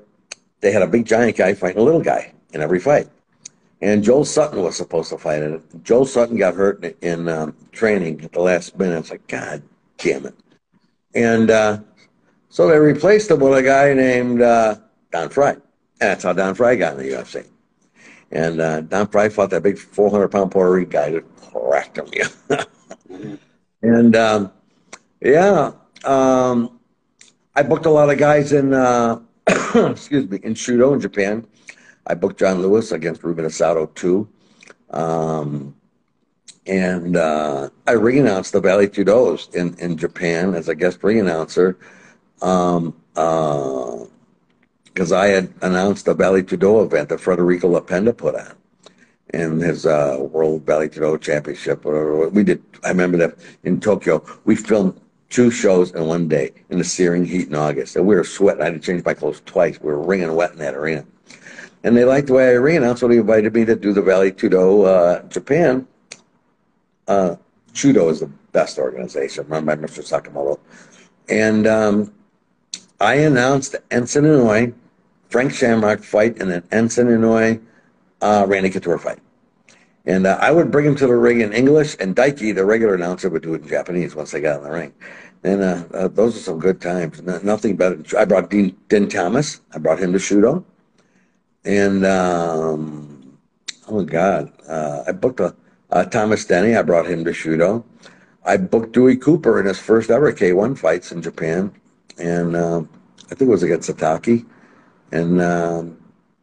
they 0.61 0.73
had 0.73 0.83
a 0.83 0.87
big 0.87 1.07
giant 1.07 1.37
guy 1.37 1.55
fighting 1.55 1.81
a 1.81 1.85
little 1.85 2.03
guy 2.03 2.33
in 2.53 2.61
every 2.61 2.79
fight. 2.79 3.09
And 3.83 4.05
Joel 4.05 4.25
Sutton 4.25 4.63
was 4.63 4.77
supposed 4.77 5.09
to 5.11 5.19
fight 5.19 5.43
it. 5.43 5.63
Joel 5.83 6.05
Sutton 6.05 6.37
got 6.37 6.55
hurt 6.55 6.85
in, 6.85 6.95
in 7.01 7.29
um, 7.29 7.57
training 7.73 8.23
at 8.23 8.33
the 8.33 8.41
last 8.41 8.79
minute. 8.79 8.99
It's 8.99 9.11
like, 9.11 9.27
God 9.27 9.63
damn 9.97 10.27
it. 10.27 10.35
And 11.15 11.51
uh, 11.51 11.79
so 12.51 12.69
they 12.69 12.79
replaced 12.79 13.31
him 13.31 13.41
with 13.41 13.59
a 13.59 13.63
guy 13.63 13.95
named 13.95 14.43
uh, 14.43 14.77
Don 15.11 15.31
Frye. 15.31 15.53
And 15.53 15.63
that's 15.99 16.25
how 16.25 16.33
Don 16.35 16.55
Frye 16.55 16.77
got 16.77 16.99
in 16.99 16.99
the 16.99 17.15
UFC. 17.17 17.47
And 18.31 18.61
uh, 18.61 18.81
Don 18.83 19.09
Frye 19.09 19.29
fought 19.29 19.51
that 19.51 19.63
big 19.63 19.79
400 19.79 20.29
pound 20.29 20.53
Puerto 20.53 20.73
Rican 20.73 20.91
guy 20.91 21.11
that 21.11 21.37
cracked 21.37 21.99
him. 21.99 22.09
Yeah. 22.13 22.65
and 23.83 24.15
um, 24.17 24.53
yeah, 25.21 25.73
um, 26.05 26.79
I 27.57 27.63
booked 27.63 27.87
a 27.87 27.91
lot 27.91 28.11
of 28.11 28.19
guys 28.19 28.53
in, 28.53 28.73
uh, 28.73 29.21
excuse 29.75 30.31
me, 30.31 30.39
in 30.43 30.55
Shooto 30.55 30.95
in 30.95 31.01
Japan. 31.01 31.47
I 32.07 32.15
booked 32.15 32.39
John 32.39 32.63
Lewis 32.63 32.93
against 32.93 33.23
Rumina 33.23 33.51
Sato 33.51 33.87
too. 33.87 34.29
Um, 34.91 35.75
and 36.67 37.17
uh, 37.17 37.69
I 37.87 37.93
ring 37.93 38.19
announced 38.19 38.53
the 38.53 38.61
Vale 38.61 38.89
Tudos 38.89 39.55
in, 39.55 39.75
in 39.79 39.97
Japan 39.97 40.55
as 40.55 40.69
a 40.69 40.75
guest 40.75 41.03
ring 41.03 41.21
announcer. 41.21 41.79
Um, 42.43 42.97
uh, 43.17 44.05
because 45.01 45.13
I 45.13 45.29
had 45.29 45.51
announced 45.63 46.07
a 46.09 46.13
Vale 46.13 46.43
Tudo 46.43 46.85
event 46.85 47.09
that 47.09 47.21
Frederico 47.21 47.63
Lapenda 47.63 48.15
put 48.15 48.35
on 48.35 48.55
in 49.33 49.59
his 49.59 49.87
uh, 49.87 50.19
World 50.21 50.67
Vale 50.67 50.91
Tudo 50.91 51.19
Championship. 51.19 51.87
We 51.87 52.45
did. 52.45 52.63
I 52.85 52.89
remember 52.91 53.17
that 53.17 53.39
in 53.65 53.81
Tokyo, 53.81 54.23
we 54.45 54.57
filmed 54.57 55.01
two 55.31 55.51
shows 55.51 55.93
in 55.93 56.05
one 56.07 56.29
day 56.29 56.53
in 56.69 56.77
the 56.77 56.85
searing 56.85 57.25
heat 57.25 57.49
in 57.49 57.55
August, 57.55 57.97
and 57.97 58.07
we 58.07 58.15
were 58.15 58.25
sweating. 58.25 58.61
I 58.61 58.67
had 58.67 58.75
to 58.75 58.79
change 58.79 59.03
my 59.03 59.15
clothes 59.15 59.41
twice. 59.47 59.81
We 59.81 59.87
were 59.87 60.03
wringing 60.03 60.35
wet 60.35 60.53
in 60.53 60.59
that 60.59 60.75
arena, 60.75 61.07
and 61.83 61.97
they 61.97 62.05
liked 62.05 62.27
the 62.27 62.35
way 62.35 62.51
I 62.51 62.57
ran. 62.57 62.83
What 62.83 63.01
they 63.01 63.17
invited 63.17 63.55
me 63.55 63.65
to 63.65 63.77
do 63.77 63.95
the 63.95 64.03
Vale 64.03 64.31
Tudo 64.31 64.85
uh, 64.85 65.23
Japan. 65.29 65.89
Uh, 67.09 67.37
Shooto 67.73 68.11
is 68.11 68.21
the 68.21 68.27
best 68.53 68.77
organization 68.77 69.49
run 69.49 69.65
by 69.65 69.77
Mr. 69.77 70.03
Sakamoto, 70.03 70.61
and 71.31 71.67
um, 71.67 72.13
I 73.01 73.15
announced 73.15 73.77
Enson 73.91 74.25
Inoue 74.25 74.75
Frank 75.31 75.53
Shamrock 75.53 76.03
fight 76.03 76.41
and 76.41 76.51
an 76.51 76.63
Enson 76.73 77.07
Inoue 77.07 77.63
uh, 78.21 78.45
Randy 78.47 78.69
Couture 78.69 78.99
fight. 78.99 79.21
And 80.05 80.27
uh, 80.27 80.39
I 80.41 80.51
would 80.51 80.71
bring 80.71 80.87
him 80.87 80.97
to 80.97 81.07
the 81.07 81.15
ring 81.15 81.41
in 81.41 81.53
English, 81.53 81.97
and 82.01 82.17
Daiki, 82.17 82.55
the 82.55 82.65
regular 82.65 82.95
announcer, 82.95 83.31
would 83.31 83.43
do 83.43 83.55
it 83.55 83.63
in 83.63 83.69
Japanese 83.69 84.15
once 84.15 84.33
they 84.33 84.41
got 84.41 84.59
in 84.59 84.65
the 84.65 84.71
ring. 84.71 84.93
And 85.45 85.63
uh, 85.63 85.85
uh, 85.95 86.09
those 86.09 86.37
are 86.37 86.41
some 86.41 86.59
good 86.59 86.81
times. 86.81 87.23
nothing 87.23 87.77
better. 87.77 88.03
I 88.19 88.25
brought 88.25 88.51
Dean, 88.51 88.77
Din 88.89 89.09
Thomas. 89.09 89.61
I 89.73 89.79
brought 89.79 90.01
him 90.01 90.13
to 90.13 90.19
Shooto. 90.19 90.65
And, 91.65 92.05
um, 92.05 93.39
oh 93.89 93.99
my 93.99 94.05
God, 94.05 94.53
uh, 94.69 95.05
I 95.07 95.13
booked 95.13 95.41
a, 95.41 95.55
Thomas 96.07 96.45
Denny. 96.45 96.77
I 96.77 96.83
brought 96.83 97.07
him 97.07 97.25
to 97.25 97.31
Shooto. 97.31 97.85
I 98.45 98.57
booked 98.57 98.93
Dewey 98.93 99.17
Cooper 99.17 99.61
in 99.61 99.67
his 99.67 99.79
first 99.79 100.11
ever 100.11 100.33
K1 100.33 100.79
fights 100.79 101.13
in 101.13 101.23
Japan. 101.23 101.73
And 102.19 102.57
uh, 102.57 102.83
I 103.31 103.35
think 103.35 103.43
it 103.43 103.53
was 103.53 103.63
against 103.63 103.91
Satake. 103.91 104.47
And 105.13 105.41
um, 105.41 105.99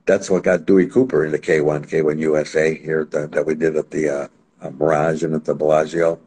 that's 0.05 0.29
what 0.29 0.43
got 0.43 0.65
Dewey 0.65 0.87
Cooper 0.87 1.25
into 1.25 1.37
K1, 1.37 1.89
K1 1.89 2.19
USA 2.19 2.77
here 2.77 3.05
the, 3.05 3.27
that 3.27 3.45
we 3.45 3.55
did 3.55 3.75
at 3.75 3.91
the 3.91 4.09
uh, 4.09 4.27
uh, 4.61 4.69
Mirage 4.71 5.23
and 5.23 5.33
at 5.35 5.45
the 5.45 5.55
Bellagio. 5.55 6.19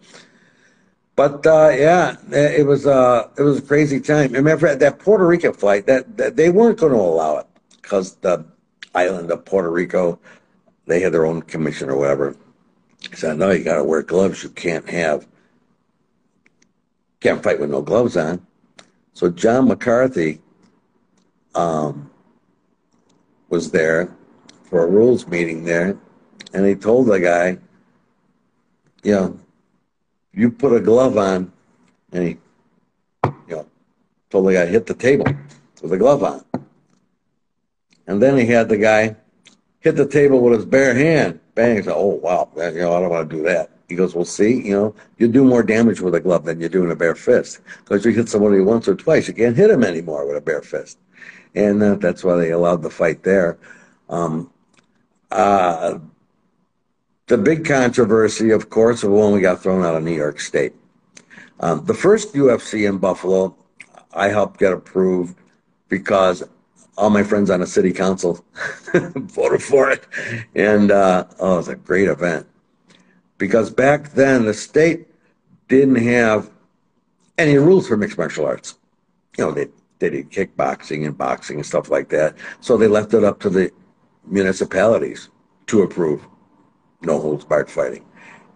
But 1.17 1.47
uh, 1.47 1.71
yeah, 1.71 2.17
it 2.31 2.67
was 2.67 2.87
uh, 2.87 3.29
it 3.37 3.43
was 3.43 3.59
a 3.59 3.63
crazy 3.63 4.01
time. 4.01 4.33
Remember 4.33 4.75
that 4.75 4.99
Puerto 4.99 5.27
Rican 5.27 5.53
flight 5.53 5.87
that, 5.87 6.17
that 6.17 6.37
they 6.37 6.51
weren't 6.51 6.79
going 6.79 6.93
to 6.93 6.99
allow 6.99 7.39
it 7.39 7.47
because 7.83 8.15
the 8.17 8.45
island 8.95 9.31
of 9.31 9.45
Puerto 9.45 9.71
Rico, 9.71 10.19
they 10.87 11.01
had 11.01 11.13
their 11.13 11.27
own 11.27 11.43
commission 11.43 11.91
or 11.91 11.97
whatever. 11.97 12.37
said, 13.13 13.37
no, 13.37 13.51
you 13.51 13.65
got 13.65 13.77
to 13.77 13.85
wear 13.85 14.03
gloves. 14.03 14.43
You 14.43 14.51
can't 14.51 14.89
have 14.89 15.27
can't 17.21 17.43
fight 17.43 17.61
with 17.61 17.71
no 17.71 17.83
gloves 17.83 18.17
on. 18.17 18.47
So 19.13 19.31
John 19.31 19.69
McCarthy 19.69 20.41
um, 21.55 22.10
was 23.51 23.71
there 23.71 24.17
for 24.65 24.85
a 24.85 24.87
rules 24.87 25.27
meeting 25.27 25.65
there, 25.65 25.99
and 26.55 26.65
he 26.65 26.75
told 26.75 27.09
the 27.09 27.21
guy, 27.21 27.59
you 29.03 29.13
know, 29.13 29.39
you 30.33 30.51
put 30.51 30.73
a 30.73 30.81
glove 30.81 31.19
on, 31.19 31.53
and 32.13 32.29
he, 32.29 32.37
you 33.25 33.57
know, 33.57 33.67
told 34.31 34.47
the 34.47 34.53
guy 34.55 34.67
hit 34.67 34.87
the 34.87 34.95
table 34.95 35.27
with 35.83 35.93
a 35.93 35.99
glove 35.99 36.23
on. 36.23 36.45
And 38.07 38.23
then 38.23 38.37
he 38.37 38.47
had 38.47 38.69
the 38.69 38.79
guy 38.79 39.17
hit 39.81 39.97
the 39.97 40.07
table 40.07 40.41
with 40.41 40.55
his 40.55 40.65
bare 40.65 40.95
hand. 40.95 41.41
bang. 41.55 41.79
I 41.79 41.83
said, 41.83 41.95
oh, 41.97 42.21
wow, 42.23 42.49
you 42.57 42.81
know, 42.81 42.95
I 42.95 43.01
don't 43.01 43.11
want 43.11 43.29
to 43.29 43.37
do 43.37 43.43
that. 43.45 43.71
He 43.89 43.97
goes, 43.97 44.15
well, 44.15 44.25
see, 44.25 44.63
you 44.63 44.73
know, 44.73 44.95
you 45.19 45.27
do 45.27 45.45
more 45.45 45.65
damage 45.65 46.01
with 46.01 46.15
a 46.15 46.21
glove 46.21 46.45
than 46.45 46.61
you 46.61 46.69
do 46.69 46.85
in 46.85 46.93
a 46.93 46.97
bare 46.97 47.17
fist. 47.17 47.61
Because 47.79 48.05
you 48.05 48.13
hit 48.13 48.29
somebody 48.29 48.61
once 48.61 48.87
or 48.87 48.95
twice, 48.95 49.27
you 49.27 49.35
can't 49.35 49.57
hit 49.57 49.71
him 49.71 49.83
anymore 49.83 50.27
with 50.27 50.37
a 50.37 50.41
bare 50.41 50.63
fist. 50.63 50.99
And 51.55 51.83
uh, 51.83 51.95
that's 51.97 52.23
why 52.23 52.37
they 52.37 52.51
allowed 52.51 52.83
the 52.83 52.91
fight 52.91 53.23
there. 53.23 53.59
Um, 54.09 54.51
uh, 55.31 55.99
the 57.27 57.39
big 57.39 57.65
controversy, 57.65 58.51
of 58.51 58.71
course, 58.71 59.03
was 59.03 59.11
when 59.11 59.33
we 59.33 59.41
got 59.41 59.63
thrown 59.63 59.85
out 59.85 59.95
of 59.95 60.03
New 60.03 60.15
York 60.15 60.41
State. 60.41 60.75
Um, 61.61 61.85
the 61.85 61.95
first 61.95 62.35
UFC 62.35 62.89
in 62.89 62.99
Buffalo, 62.99 63.55
I 64.13 64.29
helped 64.29 64.59
get 64.59 64.73
approved 64.73 65.37
because 65.89 66.43
all 66.97 67.11
my 67.11 67.23
friends 67.23 67.51
on 67.51 67.61
the 67.61 67.67
city 67.67 67.93
council 67.93 68.45
voted 68.95 69.63
for 69.63 69.91
it. 69.91 70.07
And 70.55 70.91
uh, 70.91 71.27
oh, 71.39 71.55
it 71.55 71.57
was 71.57 71.69
a 71.69 71.77
great 71.77 72.09
event. 72.09 72.47
Because 73.39 73.71
back 73.71 74.11
then, 74.13 74.45
the 74.45 74.55
state 74.55 75.07
didn't 75.69 75.97
have 75.97 76.51
any 77.39 77.57
rules 77.57 77.89
for 77.89 77.97
mixed 77.97 78.19
martial 78.19 78.45
arts. 78.45 78.75
You 79.39 79.45
know, 79.45 79.53
they, 79.53 79.69
they 80.01 80.11
did 80.11 80.31
kickboxing 80.31 81.07
and 81.07 81.17
boxing 81.17 81.59
and 81.59 81.67
stuff 81.67 81.91
like 81.91 82.09
that. 82.09 82.37
So 82.61 82.77
they 82.77 82.89
left 82.89 83.15
it 83.15 83.23
up 83.23 83.39
to 83.41 83.51
the 83.51 83.71
municipalities 84.27 85.29
to 85.67 85.83
approve 85.83 86.27
no 87.03 87.21
holds 87.21 87.45
barred 87.45 87.71
fighting. 87.71 88.05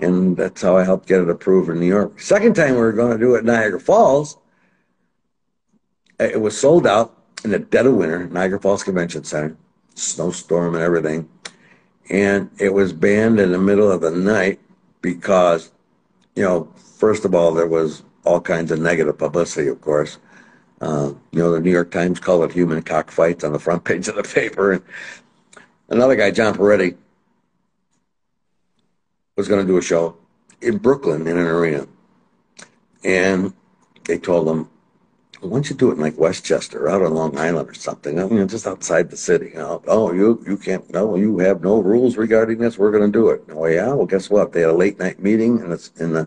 And 0.01 0.37
that's 0.37 0.61
how 0.61 0.77
I 0.77 0.85
helped 0.85 1.07
get 1.07 1.21
it 1.21 1.31
approved 1.31 1.71
in 1.71 1.79
New 1.79 1.87
York. 1.87 2.21
Second 2.21 2.57
time 2.57 2.73
we 2.73 2.81
were 2.81 2.93
going 2.93 3.13
to 3.13 3.25
do 3.25 3.37
it 3.37 3.41
in 3.41 3.47
Niagara 3.47 3.81
Falls, 3.81 4.37
it 6.19 6.41
was 6.41 6.59
sold 6.59 6.87
out 6.87 7.17
in 7.45 7.51
the 7.51 7.59
dead 7.59 7.87
of 7.87 7.95
winter, 7.95 8.27
Niagara 8.29 8.61
Falls 8.61 8.83
Convention 8.83 9.25
Center, 9.25 9.57
snowstorm 9.95 10.75
and 10.75 10.83
everything. 10.83 11.29
And 12.11 12.51
it 12.59 12.73
was 12.73 12.93
banned 12.93 13.41
in 13.41 13.53
the 13.53 13.59
middle 13.59 13.91
of 13.91 14.01
the 14.01 14.11
night 14.11 14.61
because, 15.01 15.73
you 16.35 16.43
know, 16.43 16.73
first 16.77 17.25
of 17.25 17.35
all, 17.35 17.53
there 17.53 17.67
was 17.67 18.03
all 18.25 18.41
kinds 18.41 18.71
of 18.73 18.81
negative 18.81 19.19
publicity, 19.19 19.69
of 19.69 19.81
course. 19.81 20.19
Uh, 20.81 21.13
you 21.31 21.39
know, 21.39 21.53
the 21.53 21.61
New 21.61 21.71
York 21.71 21.91
Times 21.91 22.21
called 22.21 22.45
it 22.45 22.53
human 22.53 22.83
cockfights 22.83 23.45
on 23.45 23.53
the 23.53 23.59
front 23.59 23.85
page 23.85 24.09
of 24.09 24.17
the 24.17 24.23
paper. 24.23 24.73
And 24.73 24.83
another 25.89 26.17
guy, 26.17 26.31
John 26.31 26.55
Perretti, 26.55 26.97
was 29.37 29.49
going 29.49 29.61
to 29.61 29.67
do 29.67 29.79
a 29.79 29.83
show 29.83 30.17
in 30.61 30.79
Brooklyn 30.79 31.27
in 31.27 31.39
an 31.39 31.47
arena. 31.47 31.87
And 33.03 33.53
they 34.05 34.19
told 34.19 34.49
him, 34.49 34.69
why 35.41 35.51
don't 35.51 35.69
you 35.69 35.77
do 35.77 35.91
it 35.91 35.95
in 35.95 36.01
like 36.01 36.17
Westchester, 36.17 36.89
out 36.89 37.03
on 37.03 37.15
Long 37.15 37.37
Island 37.37 37.69
or 37.69 37.75
something? 37.75 38.17
Just 38.49 38.67
outside 38.67 39.11
the 39.11 39.17
city. 39.17 39.51
You 39.53 39.59
know, 39.59 39.83
oh, 39.87 40.11
you 40.13 40.43
you 40.47 40.57
can't. 40.57 40.89
No, 40.91 41.17
you 41.17 41.39
have 41.41 41.63
no 41.63 41.81
rules 41.81 42.17
regarding 42.17 42.59
this. 42.59 42.79
We're 42.79 42.91
going 42.91 43.13
to 43.13 43.19
do 43.19 43.29
it. 43.29 43.45
Oh 43.51 43.67
yeah. 43.67 43.93
Well, 43.93 44.07
guess 44.07 44.31
what? 44.31 44.53
They 44.53 44.63
had 44.63 44.71
a 44.71 44.75
late 44.75 44.99
night 44.99 45.19
meeting, 45.21 45.61
and 45.61 45.71
it's 45.71 45.91
in 46.01 46.15
the 46.15 46.27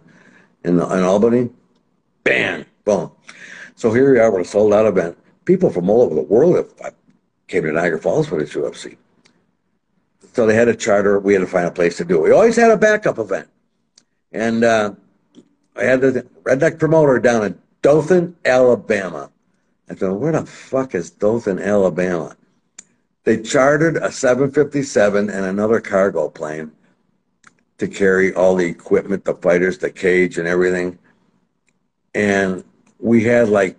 in 0.64 0.78
the 0.78 0.86
in 0.86 1.04
Albany. 1.04 1.50
Bam, 2.24 2.66
boom. 2.86 3.12
So 3.78 3.94
here 3.94 4.12
we 4.12 4.20
are 4.20 4.32
with 4.32 4.42
a 4.42 4.50
sold 4.50 4.74
out 4.74 4.88
event. 4.88 5.16
People 5.46 5.70
from 5.70 5.88
all 5.88 6.02
over 6.02 6.16
the 6.16 6.24
world 6.24 6.56
have 6.82 6.96
came 7.48 7.64
to 7.64 7.72
Niagara 7.72 8.00
Falls 8.00 8.28
for 8.28 8.40
this 8.40 8.54
UFC. 8.54 8.98
So 10.34 10.48
they 10.48 10.56
had 10.56 10.68
a 10.68 10.76
charter. 10.76 11.20
We 11.20 11.34
had 11.34 11.42
to 11.42 11.48
find 11.48 11.68
a 11.68 11.72
place 11.72 11.96
to 11.98 12.04
do 12.04 12.18
it. 12.18 12.24
We 12.24 12.32
always 12.32 12.56
had 12.56 12.72
a 12.72 12.78
backup 12.78 13.20
event, 13.20 13.48
and 14.32 14.64
uh, 14.64 14.94
I 15.76 15.84
had 15.84 16.02
the 16.02 16.26
redneck 16.42 16.80
promoter 16.80 17.20
down 17.20 17.46
in 17.46 17.62
Dothan, 17.84 18.36
Alabama. 18.46 19.30
I 19.88 19.94
thought, 19.94 20.20
where 20.20 20.32
the 20.32 20.46
fuck 20.48 20.96
is 20.96 21.12
Dothan, 21.12 21.60
Alabama? 21.60 22.36
They 23.26 23.42
chartered 23.42 23.98
a 23.98 24.12
757 24.12 25.30
and 25.30 25.46
another 25.46 25.82
cargo 25.82 26.30
plane 26.30 26.72
to 27.78 27.88
carry 27.88 28.34
all 28.34 28.56
the 28.56 28.66
equipment, 28.66 29.24
the 29.24 29.36
fighters, 29.36 29.78
the 29.78 29.92
cage, 29.92 30.40
and 30.40 30.48
everything. 30.48 30.98
And 32.16 32.64
we 33.00 33.24
had 33.24 33.50
like, 33.50 33.78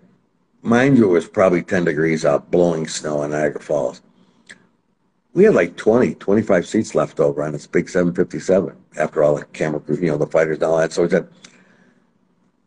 mind 0.61 0.97
you, 0.97 1.05
it 1.05 1.13
was 1.13 1.27
probably 1.27 1.63
10 1.63 1.85
degrees 1.85 2.25
out, 2.25 2.51
blowing 2.51 2.87
snow 2.87 3.23
in 3.23 3.31
Niagara 3.31 3.61
Falls. 3.61 4.01
We 5.33 5.43
had 5.43 5.53
like 5.53 5.77
20, 5.77 6.15
25 6.15 6.67
seats 6.67 6.95
left 6.95 7.19
over 7.19 7.43
on 7.43 7.53
this 7.53 7.67
big 7.67 7.89
757 7.89 8.75
after 8.97 9.23
all 9.23 9.35
the 9.35 9.45
camera 9.45 9.79
crew, 9.79 9.97
you 9.97 10.07
know, 10.07 10.17
the 10.17 10.27
fighters 10.27 10.57
and 10.57 10.63
all 10.63 10.77
that. 10.77 10.91
So 10.91 11.03
we 11.03 11.09
said, 11.09 11.27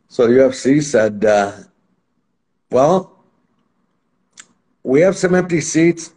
so 0.07 0.27
UFC 0.27 0.81
said, 0.81 1.25
uh, 1.25 1.53
well, 2.69 3.13
we 4.83 5.01
have 5.01 5.15
some 5.15 5.33
empty 5.33 5.61
seats, 5.61 6.13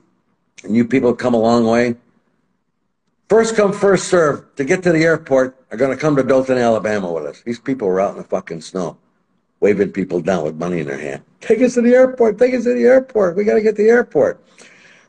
and 0.65 0.77
you 0.77 0.85
people 0.85 1.11
have 1.11 1.19
come 1.19 1.35
a 1.35 1.39
long 1.39 1.67
way. 1.67 1.97
First 3.29 3.57
come, 3.57 3.73
first 3.73 4.09
serve. 4.09 4.55
To 4.57 4.65
get 4.65 4.83
to 4.85 4.93
the 4.93 5.03
airport, 5.03 5.57
are 5.71 5.77
going 5.77 5.91
to 5.91 6.01
come 6.01 6.17
to 6.17 6.23
Dothan, 6.23 6.59
Alabama 6.59 7.11
with 7.13 7.27
us. 7.27 7.43
These 7.43 7.59
people 7.59 7.89
were 7.89 8.01
out 8.01 8.13
in 8.13 8.19
the 8.19 8.25
fucking 8.25 8.61
snow, 8.61 8.99
waving 9.61 9.93
people 9.93 10.21
down 10.21 10.45
with 10.45 10.57
money 10.57 10.81
in 10.81 10.87
their 10.87 10.99
hand. 10.99 11.23
Take 11.41 11.63
us 11.63 11.75
to 11.75 11.83
the 11.83 11.95
airport. 11.95 12.39
Take 12.39 12.55
us 12.55 12.65
to 12.65 12.75
the 12.75 12.85
airport. 12.85 13.37
We 13.37 13.45
got 13.45 13.55
to 13.55 13.63
get 13.63 13.77
to 13.77 13.83
the 13.83 13.89
airport. 13.89 14.43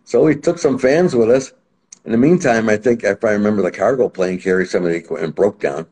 So 0.04 0.24
we 0.24 0.36
took 0.36 0.58
some 0.58 0.78
fans 0.78 1.16
with 1.16 1.30
us. 1.30 1.54
In 2.06 2.12
the 2.12 2.18
meantime, 2.18 2.70
I 2.70 2.78
think 2.78 3.04
if 3.04 3.24
I 3.26 3.32
remember, 3.32 3.62
the 3.62 3.72
cargo 3.72 4.08
plane 4.08 4.40
carried 4.40 4.70
some 4.70 4.86
of 4.86 4.92
the 4.92 4.96
equipment 4.96 5.36
broke 5.36 5.60
down. 5.60 5.86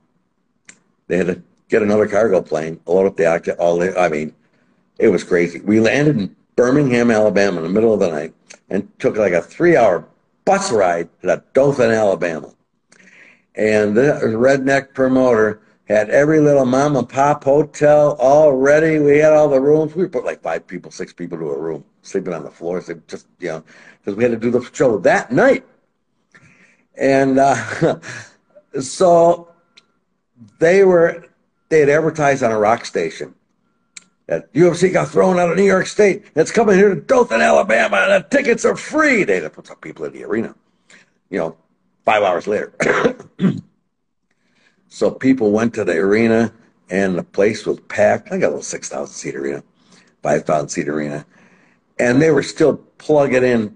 They 1.08 1.18
had 1.18 1.28
to 1.28 1.42
get 1.68 1.82
another 1.82 2.08
cargo 2.08 2.42
plane, 2.42 2.80
load 2.86 3.08
up 3.08 3.18
the 3.18 3.24
octa, 3.24 3.56
all 3.60 3.78
the, 3.78 4.00
I 4.00 4.08
mean, 4.08 4.34
it 4.98 5.10
was 5.10 5.24
crazy. 5.24 5.60
We 5.60 5.82
landed 5.82 6.18
in 6.18 6.36
Birmingham, 6.56 7.12
Alabama 7.12 7.58
in 7.58 7.64
the 7.64 7.70
middle 7.70 7.94
of 7.94 8.00
the 8.00 8.10
night 8.10 8.34
and 8.70 8.88
took 9.00 9.18
like 9.18 9.34
a 9.34 9.42
three 9.42 9.76
hour 9.76 10.08
bus 10.46 10.72
ride 10.72 11.10
to 11.22 11.44
Dothan, 11.54 11.92
Alabama. 11.92 12.54
And 13.56 13.96
the 13.96 14.20
redneck 14.24 14.94
promoter 14.94 15.62
had 15.88 16.10
every 16.10 16.40
little 16.40 16.66
mom 16.66 16.96
and 16.96 17.08
pop 17.08 17.44
hotel 17.44 18.16
all 18.20 18.54
ready. 18.54 19.00
We 19.00 19.20
had 19.20 19.34
all 19.34 19.48
the 19.48 19.62
rooms. 19.62 19.96
We 19.96 20.08
put 20.08 20.26
like 20.26 20.42
five 20.42 20.66
people, 20.66 20.92
six 20.92 21.14
people 21.14 21.38
to 21.38 21.52
a 21.52 21.60
room, 21.60 21.86
sleeping 22.02 22.34
on 22.34 22.44
the 22.44 22.50
floor. 22.50 22.82
So 22.82 23.00
just, 23.08 23.28
you 23.40 23.50
know, 23.50 23.64
because 24.00 24.16
we 24.16 24.24
had 24.24 24.32
to 24.32 24.40
do 24.40 24.52
the 24.52 24.68
show 24.74 24.98
that 25.00 25.32
night. 25.32 25.66
And 26.98 27.40
uh, 27.40 28.00
so 28.80 29.54
they 30.60 30.84
were 30.84 31.26
they 31.70 31.82
had 31.82 31.90
advertised 31.90 32.42
on 32.44 32.52
a 32.52 32.58
rock 32.58 32.86
station 32.86 33.36
that 34.28 34.52
UFC 34.54 34.92
got 34.92 35.10
thrown 35.10 35.38
out 35.38 35.52
of 35.52 35.58
New 35.58 35.64
York 35.64 35.86
State. 35.86 36.26
It's 36.36 36.52
coming 36.52 36.78
here 36.78 36.96
to 36.96 37.00
Dothan, 37.00 37.42
Alabama, 37.42 37.98
and 37.98 38.24
the 38.24 38.28
tickets 38.28 38.66
are 38.66 38.76
free. 38.76 39.24
They 39.24 39.36
had 39.36 39.44
to 39.44 39.50
put 39.52 39.68
some 39.68 39.78
people 39.78 40.06
in 40.06 40.14
the 40.14 40.24
arena. 40.24 40.56
You 41.30 41.40
know, 41.40 41.58
five 42.06 42.24
hours 42.24 42.48
later. 42.48 42.74
so 44.96 45.12
people 45.12 45.52
went 45.52 45.74
to 45.74 45.84
the 45.84 45.98
arena, 45.98 46.54
and 46.90 47.18
the 47.18 47.24
place 47.24 47.66
was 47.66 47.82
packed. 47.90 48.32
I 48.32 48.38
got 48.38 48.46
a 48.46 48.56
little 48.56 48.62
6,000 48.62 49.14
seat 49.14 49.36
arena, 49.36 49.62
5,000 50.24 50.70
seat 50.70 50.88
arena. 50.88 51.26
And 52.00 52.22
they 52.22 52.32
were 52.32 52.42
still 52.42 52.78
plugging 52.98 53.44
in 53.44 53.76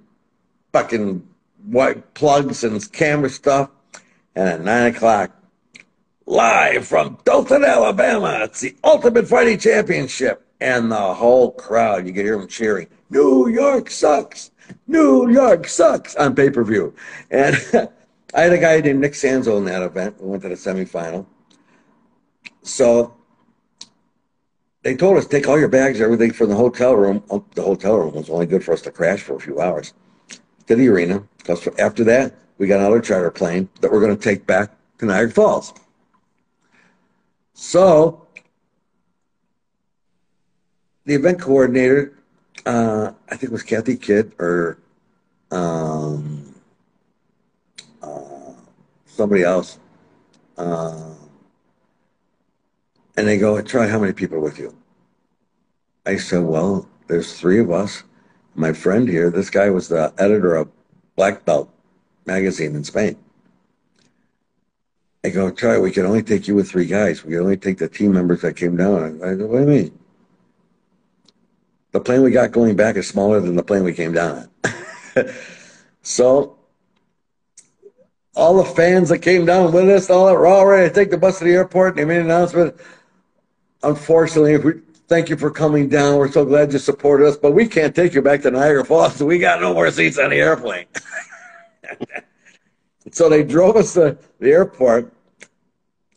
fucking 0.71 1.27
white 1.65 2.13
plugs 2.13 2.63
and 2.63 2.89
camera 2.93 3.29
stuff. 3.29 3.69
And 4.33 4.47
at 4.47 4.61
9 4.61 4.95
o'clock, 4.95 5.31
live 6.25 6.87
from 6.87 7.17
Dothan, 7.25 7.65
Alabama. 7.65 8.39
It's 8.43 8.61
the 8.61 8.77
Ultimate 8.85 9.27
Fighting 9.27 9.59
Championship. 9.59 10.47
And 10.61 10.89
the 10.89 11.13
whole 11.13 11.51
crowd, 11.51 12.07
you 12.07 12.13
can 12.13 12.23
hear 12.23 12.37
them 12.37 12.47
cheering, 12.47 12.87
New 13.09 13.49
York 13.49 13.89
sucks! 13.89 14.51
New 14.87 15.29
York 15.29 15.67
sucks! 15.67 16.15
on 16.15 16.33
pay 16.33 16.49
per 16.49 16.63
view. 16.63 16.95
And 17.29 17.57
I 18.33 18.41
had 18.41 18.53
a 18.53 18.57
guy 18.57 18.79
named 18.81 19.01
Nick 19.01 19.13
Sanzo 19.13 19.57
in 19.57 19.65
that 19.65 19.81
event. 19.81 20.21
We 20.21 20.29
went 20.29 20.43
to 20.43 20.49
the 20.49 20.55
semifinal. 20.55 21.25
So 22.63 23.15
they 24.83 24.95
told 24.95 25.17
us 25.17 25.25
take 25.25 25.47
all 25.47 25.59
your 25.59 25.67
bags, 25.67 25.99
everything 25.99 26.31
from 26.31 26.49
the 26.49 26.55
hotel 26.55 26.95
room. 26.95 27.23
Oh, 27.29 27.43
the 27.55 27.63
hotel 27.63 27.97
room 27.97 28.13
was 28.13 28.29
only 28.29 28.45
good 28.45 28.63
for 28.63 28.73
us 28.73 28.81
to 28.83 28.91
crash 28.91 29.21
for 29.21 29.35
a 29.35 29.39
few 29.39 29.59
hours 29.59 29.93
to 30.67 30.75
the 30.75 30.87
arena. 30.87 31.23
Because 31.37 31.67
after 31.79 32.03
that, 32.05 32.35
we 32.57 32.67
got 32.67 32.79
another 32.79 33.01
charter 33.01 33.31
plane 33.31 33.69
that 33.81 33.91
we're 33.91 34.01
going 34.01 34.15
to 34.15 34.21
take 34.21 34.45
back 34.45 34.71
to 34.99 35.05
Niagara 35.05 35.31
Falls. 35.31 35.73
So 37.53 38.27
the 41.05 41.15
event 41.15 41.41
coordinator, 41.41 42.13
uh, 42.65 43.11
I 43.27 43.31
think 43.31 43.43
it 43.43 43.51
was 43.51 43.63
Kathy 43.63 43.97
Kidd 43.97 44.33
or 44.39 44.77
um, 45.51 46.48
somebody 49.19 49.43
else. 49.43 49.79
Uh, 50.57 51.13
and 53.17 53.27
they 53.27 53.37
go, 53.37 53.61
try 53.61 53.85
how 53.85 53.99
many 53.99 54.13
people 54.13 54.37
are 54.37 54.47
with 54.49 54.57
you? 54.57 54.73
I 56.05 56.15
said, 56.15 56.43
well, 56.43 56.87
there's 57.07 57.37
three 57.37 57.59
of 57.59 57.69
us. 57.69 58.03
My 58.55 58.71
friend 58.71 59.09
here, 59.09 59.29
this 59.29 59.49
guy 59.49 59.69
was 59.69 59.89
the 59.89 60.13
editor 60.17 60.55
of 60.55 60.69
Black 61.17 61.43
Belt 61.43 61.69
magazine 62.25 62.75
in 62.77 62.83
Spain. 62.85 63.17
I 65.25 65.29
go, 65.29 65.51
Charlie, 65.51 65.81
we 65.81 65.91
can 65.91 66.05
only 66.05 66.23
take 66.23 66.47
you 66.47 66.55
with 66.55 66.71
three 66.71 66.85
guys. 66.85 67.25
We 67.25 67.33
can 67.33 67.41
only 67.41 67.57
take 67.57 67.77
the 67.77 67.89
team 67.89 68.13
members 68.13 68.41
that 68.41 68.55
came 68.55 68.77
down. 68.77 69.21
I 69.21 69.35
go, 69.35 69.47
what 69.47 69.65
do 69.65 69.71
you 69.71 69.83
mean? 69.83 69.99
The 71.91 71.99
plane 71.99 72.21
we 72.21 72.31
got 72.31 72.53
going 72.53 72.77
back 72.77 72.95
is 72.95 73.09
smaller 73.09 73.41
than 73.41 73.57
the 73.57 73.63
plane 73.63 73.83
we 73.83 73.93
came 73.93 74.13
down 74.13 74.47
on. 74.65 75.25
so 76.03 76.58
all 78.35 78.57
the 78.57 78.63
fans 78.63 79.09
that 79.09 79.19
came 79.19 79.45
down 79.45 79.71
with 79.71 79.89
us, 79.89 80.09
all 80.09 80.27
that, 80.27 80.33
we're 80.33 80.47
all 80.47 80.65
ready 80.65 80.87
to 80.87 80.93
take 80.93 81.11
the 81.11 81.17
bus 81.17 81.39
to 81.39 81.45
the 81.45 81.51
airport. 81.51 81.95
They 81.95 82.05
made 82.05 82.19
an 82.19 82.25
announcement. 82.25 82.75
Unfortunately, 83.83 84.57
we 84.57 84.81
thank 85.07 85.29
you 85.29 85.37
for 85.37 85.51
coming 85.51 85.89
down. 85.89 86.17
We're 86.17 86.31
so 86.31 86.45
glad 86.45 86.71
you 86.71 86.79
supported 86.79 87.27
us, 87.27 87.37
but 87.37 87.51
we 87.51 87.67
can't 87.67 87.95
take 87.95 88.13
you 88.13 88.21
back 88.21 88.41
to 88.43 88.51
Niagara 88.51 88.85
Falls. 88.85 89.21
We 89.23 89.39
got 89.39 89.61
no 89.61 89.73
more 89.73 89.89
seats 89.91 90.17
on 90.19 90.29
the 90.29 90.37
airplane. 90.37 90.85
so 93.11 93.29
they 93.29 93.43
drove 93.43 93.75
us 93.75 93.93
to 93.93 94.17
the 94.39 94.51
airport, 94.51 95.11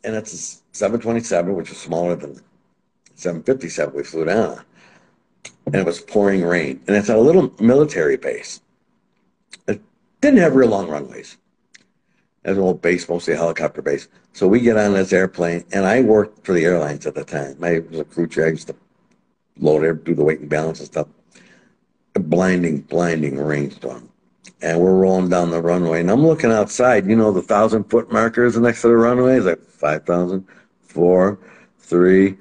and 0.04 0.14
it's 0.14 0.32
a 0.32 0.36
727, 0.76 1.54
which 1.54 1.70
is 1.70 1.78
smaller 1.78 2.14
than 2.16 2.40
757 3.14 3.94
we 3.94 4.02
flew 4.02 4.24
down. 4.24 4.62
And 5.66 5.76
it 5.76 5.86
was 5.86 6.00
pouring 6.00 6.42
rain. 6.42 6.80
And 6.86 6.96
it's 6.96 7.08
a 7.08 7.16
little 7.16 7.52
military 7.60 8.16
base. 8.16 8.60
It 9.68 9.80
didn't 10.20 10.40
have 10.40 10.56
real 10.56 10.68
long 10.68 10.88
runways. 10.88 11.36
Was 12.44 12.56
an 12.56 12.62
old 12.62 12.82
base, 12.82 13.08
mostly 13.08 13.34
a 13.34 13.36
helicopter 13.36 13.82
base. 13.82 14.08
So 14.32 14.48
we 14.48 14.60
get 14.60 14.76
on 14.76 14.94
this 14.94 15.12
airplane, 15.12 15.64
and 15.72 15.86
I 15.86 16.00
worked 16.00 16.44
for 16.44 16.52
the 16.52 16.64
airlines 16.64 17.06
at 17.06 17.14
the 17.14 17.24
time. 17.24 17.56
I 17.62 17.78
was 17.78 18.00
a 18.00 18.04
crew 18.04 18.26
chief. 18.26 18.44
I 18.44 18.48
used 18.48 18.66
to 18.66 18.74
load 19.58 19.84
air, 19.84 19.94
do 19.94 20.14
the 20.14 20.24
weight 20.24 20.40
and 20.40 20.48
balance 20.48 20.80
and 20.80 20.86
stuff. 20.86 21.06
A 22.16 22.20
blinding, 22.20 22.80
blinding 22.80 23.38
rainstorm. 23.38 24.08
And 24.60 24.80
we're 24.80 24.94
rolling 24.94 25.28
down 25.28 25.50
the 25.50 25.62
runway, 25.62 26.00
and 26.00 26.10
I'm 26.10 26.26
looking 26.26 26.50
outside. 26.50 27.06
You 27.06 27.16
know, 27.16 27.30
the 27.30 27.42
thousand 27.42 27.84
foot 27.84 28.10
markers 28.10 28.56
next 28.56 28.82
to 28.82 28.88
the 28.88 28.96
runway 28.96 29.36
is 29.36 29.44
like 29.44 29.62
5,000, 29.62 30.46
four, 30.80 31.38
three, 31.78 32.36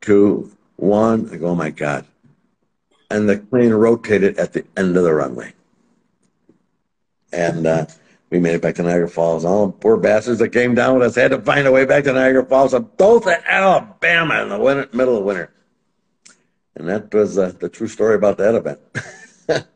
two, 0.00 0.50
one. 0.76 1.28
I 1.32 1.36
go, 1.36 1.48
oh 1.48 1.54
my 1.54 1.70
God. 1.70 2.06
And 3.10 3.28
the 3.28 3.38
plane 3.38 3.72
rotated 3.72 4.38
at 4.38 4.52
the 4.52 4.64
end 4.76 4.96
of 4.96 5.04
the 5.04 5.14
runway. 5.14 5.52
And 7.32 7.66
uh, 7.66 7.86
we 8.32 8.40
made 8.40 8.54
it 8.54 8.62
back 8.62 8.74
to 8.76 8.82
Niagara 8.82 9.10
Falls. 9.10 9.44
All 9.44 9.66
the 9.66 9.72
poor 9.74 9.98
bastards 9.98 10.38
that 10.38 10.48
came 10.48 10.74
down 10.74 10.94
with 10.94 11.06
us 11.06 11.14
had 11.16 11.32
to 11.32 11.40
find 11.42 11.66
a 11.66 11.70
way 11.70 11.84
back 11.84 12.04
to 12.04 12.14
Niagara 12.14 12.44
Falls, 12.46 12.72
I'm 12.72 12.84
both 12.96 13.26
at 13.26 13.44
Alabama 13.46 14.42
in 14.42 14.48
the 14.48 14.58
winter, 14.58 14.88
middle 14.94 15.18
of 15.18 15.24
winter. 15.24 15.52
And 16.74 16.88
that 16.88 17.12
was 17.12 17.36
uh, 17.36 17.52
the 17.60 17.68
true 17.68 17.88
story 17.88 18.14
about 18.14 18.38
that 18.38 18.54
event. 18.54 18.80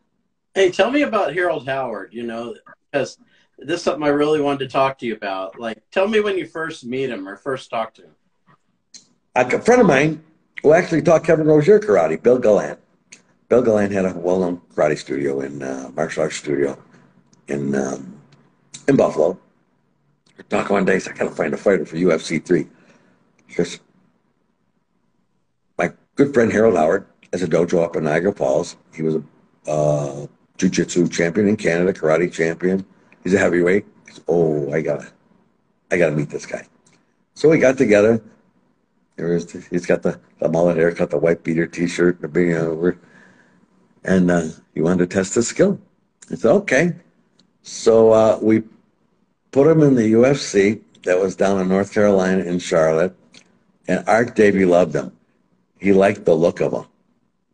hey, 0.54 0.70
tell 0.70 0.90
me 0.90 1.02
about 1.02 1.34
Harold 1.34 1.68
Howard, 1.68 2.14
you 2.14 2.22
know, 2.22 2.54
because 2.90 3.18
this 3.58 3.80
is 3.80 3.82
something 3.82 4.02
I 4.02 4.08
really 4.08 4.40
wanted 4.40 4.60
to 4.60 4.68
talk 4.68 4.96
to 5.00 5.06
you 5.06 5.14
about. 5.14 5.60
Like, 5.60 5.82
tell 5.90 6.08
me 6.08 6.20
when 6.20 6.38
you 6.38 6.46
first 6.46 6.86
meet 6.86 7.10
him 7.10 7.28
or 7.28 7.36
first 7.36 7.68
talk 7.68 7.92
to 7.94 8.04
him. 8.04 8.14
A 9.34 9.60
friend 9.60 9.82
of 9.82 9.86
mine 9.86 10.24
who 10.62 10.72
actually 10.72 11.02
taught 11.02 11.24
Kevin 11.24 11.46
Rosier 11.46 11.78
karate, 11.78 12.22
Bill 12.22 12.38
Gallant. 12.38 12.78
Bill 13.50 13.60
Gallant 13.60 13.92
had 13.92 14.06
a 14.06 14.14
well-known 14.14 14.62
karate 14.74 14.96
studio 14.96 15.42
in 15.42 15.62
uh, 15.62 15.90
martial 15.94 16.22
arts 16.22 16.36
studio 16.36 16.78
in 17.48 17.74
um, 17.74 18.15
in 18.88 18.96
Buffalo. 18.96 19.38
Talking 20.48 20.74
one 20.74 20.84
day, 20.84 20.96
I 20.96 21.12
gotta 21.12 21.30
find 21.30 21.54
a 21.54 21.56
fighter 21.56 21.86
for 21.86 21.96
UFC 21.96 22.44
three. 22.44 22.66
Because 23.46 23.80
my 25.78 25.92
good 26.14 26.34
friend 26.34 26.52
Harold 26.52 26.76
Howard 26.76 27.06
has 27.32 27.42
a 27.42 27.48
dojo 27.48 27.82
up 27.82 27.96
in 27.96 28.04
Niagara 28.04 28.32
Falls. 28.32 28.76
He 28.94 29.02
was 29.02 29.16
a 29.16 29.22
uh, 29.70 30.26
jiu-jitsu 30.58 31.08
champion 31.08 31.48
in 31.48 31.56
Canada, 31.56 31.92
karate 31.92 32.32
champion. 32.32 32.84
He's 33.24 33.34
a 33.34 33.38
heavyweight. 33.38 33.86
Oh, 34.28 34.72
I 34.72 34.82
gotta, 34.82 35.10
I 35.90 35.96
gotta 35.96 36.14
meet 36.14 36.30
this 36.30 36.46
guy. 36.46 36.66
So 37.34 37.48
we 37.48 37.58
got 37.58 37.76
together. 37.76 38.22
There 39.16 39.28
was, 39.28 39.50
he's 39.70 39.86
got 39.86 40.02
the, 40.02 40.20
the 40.40 40.48
mullet 40.48 40.76
haircut, 40.76 41.10
the 41.10 41.18
white 41.18 41.42
beater 41.42 41.66
T-shirt, 41.66 42.20
the 42.20 42.28
big 42.28 42.52
over, 42.52 42.98
and 44.04 44.30
uh, 44.30 44.48
he 44.74 44.82
wanted 44.82 45.08
to 45.10 45.16
test 45.16 45.34
his 45.34 45.48
skill. 45.48 45.80
I 46.30 46.34
said, 46.34 46.50
okay. 46.52 46.94
So 47.62 48.12
uh, 48.12 48.38
we 48.40 48.62
put 49.50 49.66
him 49.66 49.82
in 49.82 49.94
the 49.94 50.12
UFC 50.12 50.80
that 51.04 51.18
was 51.18 51.36
down 51.36 51.60
in 51.60 51.68
North 51.68 51.92
Carolina 51.92 52.42
in 52.42 52.58
Charlotte, 52.58 53.16
and 53.88 54.04
Art 54.06 54.34
Davie 54.34 54.64
loved 54.64 54.94
him. 54.94 55.16
He 55.78 55.92
liked 55.92 56.24
the 56.24 56.34
look 56.34 56.60
of 56.60 56.72
him. 56.72 56.84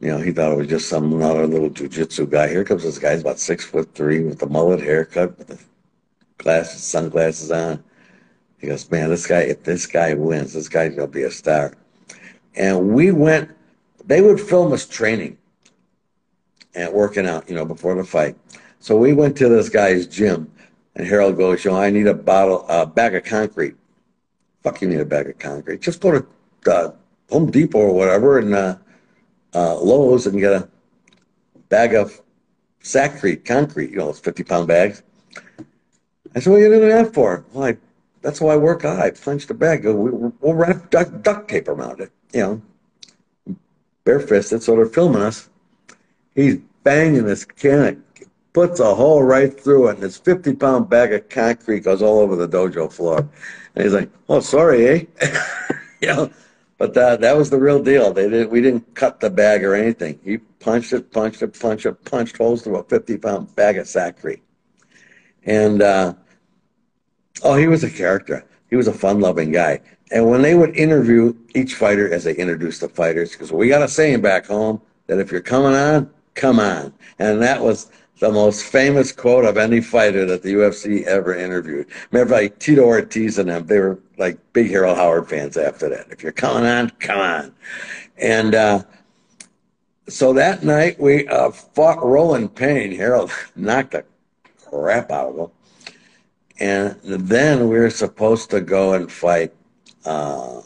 You 0.01 0.09
know, 0.09 0.19
he 0.19 0.33
thought 0.33 0.53
it 0.53 0.57
was 0.57 0.67
just 0.67 0.89
some 0.89 1.23
other 1.23 1.47
little 1.47 1.71
jujitsu 1.71 2.29
guy. 2.29 2.49
Here 2.49 2.65
comes 2.65 2.83
this 2.83 2.99
guy, 2.99 3.13
he's 3.13 3.21
about 3.21 3.39
six 3.39 3.65
foot 3.65 3.95
three 3.95 4.21
with 4.25 4.41
the 4.41 4.47
mullet 4.47 4.81
haircut, 4.81 5.39
with 5.39 5.47
the 5.47 5.59
glasses, 6.39 6.83
sunglasses 6.83 7.51
on. 7.51 7.85
He 8.59 8.67
goes, 8.67 8.91
man, 8.91 9.11
this 9.11 9.27
guy, 9.27 9.43
if 9.43 9.63
this 9.63 9.87
guy 9.87 10.15
wins, 10.15 10.53
this 10.55 10.69
guy's 10.69 10.95
gonna 10.95 11.09
be 11.09 11.23
a 11.23 11.31
star. 11.31 11.75
And 12.57 12.89
we 12.91 13.13
went, 13.13 13.51
they 14.05 14.21
would 14.21 14.41
film 14.41 14.73
us 14.73 14.87
training 14.87 15.39
and 16.75 16.93
working 16.93 17.27
out, 17.27 17.49
you 17.49 17.55
know, 17.55 17.65
before 17.65 17.95
the 17.95 18.05
fight. 18.05 18.37
So 18.81 18.97
we 18.97 19.13
went 19.13 19.37
to 19.37 19.49
this 19.49 19.69
guy's 19.69 20.07
gym 20.07 20.51
and 20.95 21.07
Harold 21.07 21.37
goes, 21.37 21.65
you 21.65 21.71
know, 21.71 21.79
I 21.79 21.91
need 21.91 22.07
a 22.07 22.15
bottle, 22.15 22.67
a 22.69 22.87
bag 22.87 23.15
of 23.15 23.25
concrete. 23.25 23.75
Fuck, 24.63 24.83
you 24.83 24.89
need 24.89 25.01
a 25.01 25.05
bag 25.05 25.29
of 25.29 25.39
concrete. 25.39 25.81
Just 25.81 26.01
go 26.01 26.13
to 26.13 26.27
uh, 26.71 26.93
Home 27.31 27.51
Depot 27.51 27.79
or 27.79 27.95
whatever 27.95 28.39
and 28.39 28.55
uh, 28.55 28.77
uh, 29.55 29.77
Lowe's 29.77 30.27
and 30.27 30.39
get 30.39 30.53
a 30.53 30.69
bag 31.69 31.95
of 31.95 32.21
Sakrete 32.83 33.45
concrete, 33.45 33.91
you 33.91 33.97
know, 33.97 34.07
those 34.07 34.21
50 34.21 34.45
pound 34.45 34.69
bags. 34.69 35.03
I 36.35 36.41
said, 36.41 36.51
what 36.51 36.57
are 36.57 36.63
you 36.63 36.69
doing 36.69 36.89
that 36.89 37.15
for? 37.15 37.45
Well, 37.53 37.69
I, 37.69 37.77
that's 38.21 38.39
how 38.39 38.49
I 38.49 38.57
work 38.57 38.85
out. 38.85 39.01
I 39.01 39.11
punched 39.11 39.49
the 39.49 39.55
bag. 39.55 39.85
We'll, 39.85 40.33
we'll 40.41 40.55
wrap 40.55 40.91
duct, 40.91 41.23
duct 41.23 41.49
tape 41.49 41.69
around 41.69 42.01
it, 42.01 42.11
you 42.33 42.41
know, 43.47 43.57
barefisted. 44.05 44.63
So 44.63 44.77
they're 44.77 44.87
filming 44.87 45.23
us. 45.23 45.49
He's 46.35 46.59
banging 46.83 47.25
this 47.25 47.45
can 47.45 48.03
puts 48.53 48.81
a 48.81 48.95
hole 48.95 49.23
right 49.23 49.59
through 49.59 49.89
it, 49.89 49.95
and 49.95 50.03
this 50.03 50.17
50 50.17 50.55
pound 50.55 50.89
bag 50.89 51.13
of 51.13 51.29
concrete 51.29 51.81
goes 51.81 52.03
all 52.03 52.19
over 52.19 52.37
the 52.37 52.49
dojo 52.49 52.93
floor. 52.93 53.29
And 53.75 53.85
he's 53.85 53.95
like, 53.95 54.11
"Oh, 54.29 54.41
sorry, 54.41 54.87
eh?" 54.87 55.05
you 56.01 56.09
know, 56.09 56.31
but 56.79 56.95
that 56.95 57.21
that 57.21 57.37
was 57.37 57.51
the 57.51 57.59
real 57.59 57.83
deal. 57.83 58.13
They 58.13 58.29
didn't 58.29 58.51
we 58.51 58.61
didn't 58.61 58.95
cut 58.95 59.21
the 59.21 59.31
bag 59.31 59.65
or 59.65 59.75
anything. 59.75 60.19
He 60.25 60.39
punched 60.39 60.93
it, 60.93 61.11
punched 61.13 61.43
it, 61.43 61.59
punched 61.59 61.87
it, 61.87 62.05
punched 62.05 62.37
holes 62.37 62.63
through 62.63 62.77
a 62.77 62.85
50 62.85 63.19
pound 63.19 63.55
bag 63.55 63.79
of 63.79 63.91
concrete. 63.93 64.43
And 65.45 65.83
uh, 65.83 66.15
oh, 67.43 67.57
he 67.57 67.67
was 67.67 67.85
a 67.85 67.91
character. 67.91 68.45
He 68.69 68.77
was 68.77 68.89
a 68.89 68.93
fun 68.93 69.21
loving 69.21 69.53
guy. 69.53 69.81
And 70.11 70.29
when 70.29 70.43
they 70.43 70.55
would 70.55 70.77
interview 70.77 71.35
each 71.55 71.75
fighter 71.75 72.13
as 72.13 72.25
they 72.25 72.35
introduced 72.35 72.83
the 72.83 72.89
fighters, 72.89 73.33
because 73.33 73.51
we 73.51 73.69
got 73.69 73.83
a 73.83 73.89
saying 73.89 74.21
back 74.21 74.47
home 74.47 74.81
that 75.07 75.19
if 75.19 75.33
you're 75.33 75.41
coming 75.41 75.75
on, 75.75 76.11
come 76.35 76.61
on. 76.61 76.93
And 77.19 77.41
that 77.43 77.63
was 77.63 77.91
the 78.23 78.31
most 78.31 78.63
famous 78.63 79.11
quote 79.11 79.45
of 79.45 79.57
any 79.59 79.81
fighter 79.81 80.25
that 80.25 80.45
the 80.45 80.55
UFC 80.55 81.03
ever 81.07 81.35
interviewed. 81.35 81.89
Remember, 82.13 82.35
like 82.35 82.57
Tito 82.61 82.85
Ortiz 82.85 83.37
and 83.37 83.49
them, 83.49 83.67
they 83.67 83.81
were 83.81 83.99
like 84.17 84.39
big 84.53 84.71
Harold 84.71 84.97
Howard 84.97 85.29
fans 85.29 85.57
after 85.57 85.89
that. 85.89 86.07
If 86.09 86.23
you're 86.23 86.31
coming 86.31 86.65
on, 86.65 86.91
come 87.01 87.19
on. 87.19 87.53
And 88.17 88.55
uh, 88.55 88.85
so 90.09 90.33
that 90.35 90.63
night 90.63 91.01
we 91.01 91.27
uh, 91.27 91.51
fought 91.51 92.01
Roland 92.01 92.55
Payne. 92.55 92.93
Harold 92.93 93.33
knocked 93.57 93.91
the 93.91 94.05
crap 94.71 95.11
out 95.11 95.31
of 95.31 95.39
him. 95.39 95.51
And 96.61 97.01
then 97.03 97.69
we 97.69 97.77
were 97.77 97.91
supposed 97.91 98.51
to 98.51 98.61
go 98.61 98.93
and 98.95 99.11
fight 99.11 99.53
uh, 100.05 100.61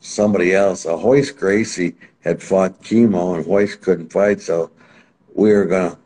somebody 0.00 0.54
else. 0.54 0.86
Uh, 0.86 0.96
Royce 0.96 1.30
Gracie 1.30 1.94
had 2.20 2.42
fought 2.42 2.82
Kimo, 2.82 3.34
and 3.34 3.46
Royce 3.46 3.76
couldn't 3.76 4.10
fight, 4.10 4.40
so 4.40 4.70
we 5.34 5.52
were 5.52 5.66
going 5.66 5.92
to 5.92 5.98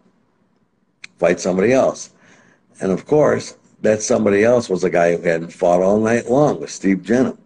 fight 1.19 1.41
somebody 1.41 1.73
else. 1.73 2.11
And 2.81 2.91
of 2.93 3.07
course, 3.07 3.57
that 3.83 4.03
somebody 4.03 4.45
else 4.45 4.69
was 4.69 4.85
a 4.85 4.91
guy 4.91 5.17
who 5.17 5.23
hadn't 5.23 5.53
fought 5.53 5.83
all 5.83 5.99
night 5.99 6.31
long 6.31 6.61
with 6.61 6.71
Steve 6.71 6.99
Jennum. 6.99 7.39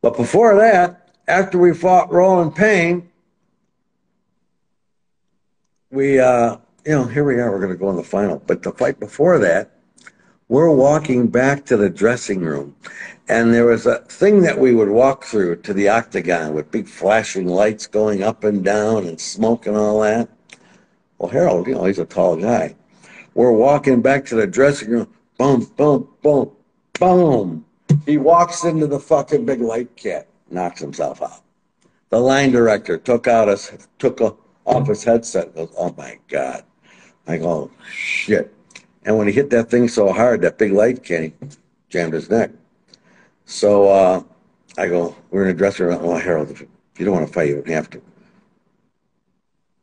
But 0.00 0.16
before 0.16 0.56
that, 0.56 1.10
after 1.26 1.58
we 1.58 1.74
fought 1.74 2.10
Roland 2.10 2.54
Payne, 2.54 3.08
we, 5.90 6.18
uh, 6.18 6.56
you 6.84 6.92
know, 6.92 7.04
here 7.04 7.24
we 7.24 7.34
are, 7.40 7.50
we're 7.50 7.60
going 7.60 7.72
to 7.72 7.76
go 7.78 7.90
in 7.90 7.96
the 7.96 8.02
final. 8.02 8.42
But 8.46 8.62
the 8.62 8.72
fight 8.72 8.98
before 8.98 9.38
that, 9.38 9.77
we're 10.48 10.70
walking 10.70 11.28
back 11.28 11.64
to 11.66 11.76
the 11.76 11.90
dressing 11.90 12.40
room. 12.40 12.74
And 13.28 13.52
there 13.52 13.66
was 13.66 13.84
a 13.84 13.98
thing 14.00 14.40
that 14.42 14.58
we 14.58 14.74
would 14.74 14.88
walk 14.88 15.24
through 15.24 15.56
to 15.56 15.74
the 15.74 15.88
octagon 15.88 16.54
with 16.54 16.70
big 16.70 16.88
flashing 16.88 17.46
lights 17.46 17.86
going 17.86 18.22
up 18.22 18.44
and 18.44 18.64
down 18.64 19.06
and 19.06 19.20
smoke 19.20 19.66
and 19.66 19.76
all 19.76 20.00
that. 20.00 20.30
Well, 21.18 21.30
Harold, 21.30 21.66
you 21.66 21.74
know, 21.74 21.84
he's 21.84 21.98
a 21.98 22.06
tall 22.06 22.36
guy. 22.36 22.74
We're 23.34 23.52
walking 23.52 24.00
back 24.00 24.24
to 24.26 24.34
the 24.34 24.46
dressing 24.46 24.90
room. 24.90 25.08
Boom, 25.36 25.70
boom, 25.76 26.08
boom, 26.22 26.52
boom. 26.98 27.64
He 28.06 28.16
walks 28.16 28.64
into 28.64 28.86
the 28.86 28.98
fucking 28.98 29.44
big 29.44 29.60
light 29.60 29.94
kit, 29.96 30.26
knocks 30.50 30.80
himself 30.80 31.20
out. 31.20 31.42
The 32.10 32.18
line 32.18 32.50
director 32.52 32.96
took 32.96 33.26
out 33.28 33.48
his, 33.48 33.70
took 33.98 34.20
off 34.64 34.88
his 34.88 35.04
headset. 35.04 35.54
Goes, 35.54 35.72
oh 35.76 35.94
my 35.96 36.18
god! 36.28 36.64
I 37.26 37.36
go, 37.36 37.70
shit. 37.92 38.54
And 39.08 39.16
when 39.16 39.26
he 39.26 39.32
hit 39.32 39.48
that 39.50 39.70
thing 39.70 39.88
so 39.88 40.12
hard, 40.12 40.42
that 40.42 40.58
big 40.58 40.70
light 40.70 41.02
can, 41.02 41.22
he 41.22 41.32
jammed 41.88 42.12
his 42.12 42.28
neck. 42.28 42.50
So 43.46 43.88
uh, 43.88 44.22
I 44.76 44.86
go, 44.86 45.16
we're 45.30 45.44
in 45.44 45.48
a 45.48 45.54
dressing 45.54 45.86
room. 45.86 46.00
Oh, 46.02 46.14
Harold, 46.18 46.50
if 46.50 46.60
you 46.60 47.06
don't 47.06 47.14
want 47.14 47.26
to 47.26 47.32
fight, 47.32 47.48
you 47.48 47.54
don't 47.54 47.68
have 47.68 47.88
to. 47.88 48.02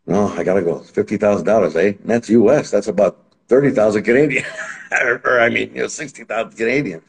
No, 0.05 0.27
I 0.27 0.43
got 0.43 0.53
to 0.53 0.61
go. 0.61 0.75
$50,000, 0.75 1.75
eh? 1.75 1.87
And 1.87 1.97
that's 2.03 2.29
U.S. 2.29 2.69
That's 2.69 2.87
about 2.87 3.17
30,000 3.47 4.03
Canadian. 4.03 4.45
or, 5.01 5.39
I 5.39 5.49
mean, 5.49 5.73
you 5.73 5.81
know, 5.81 5.87
60,000 5.87 6.55
Canadian. 6.55 7.01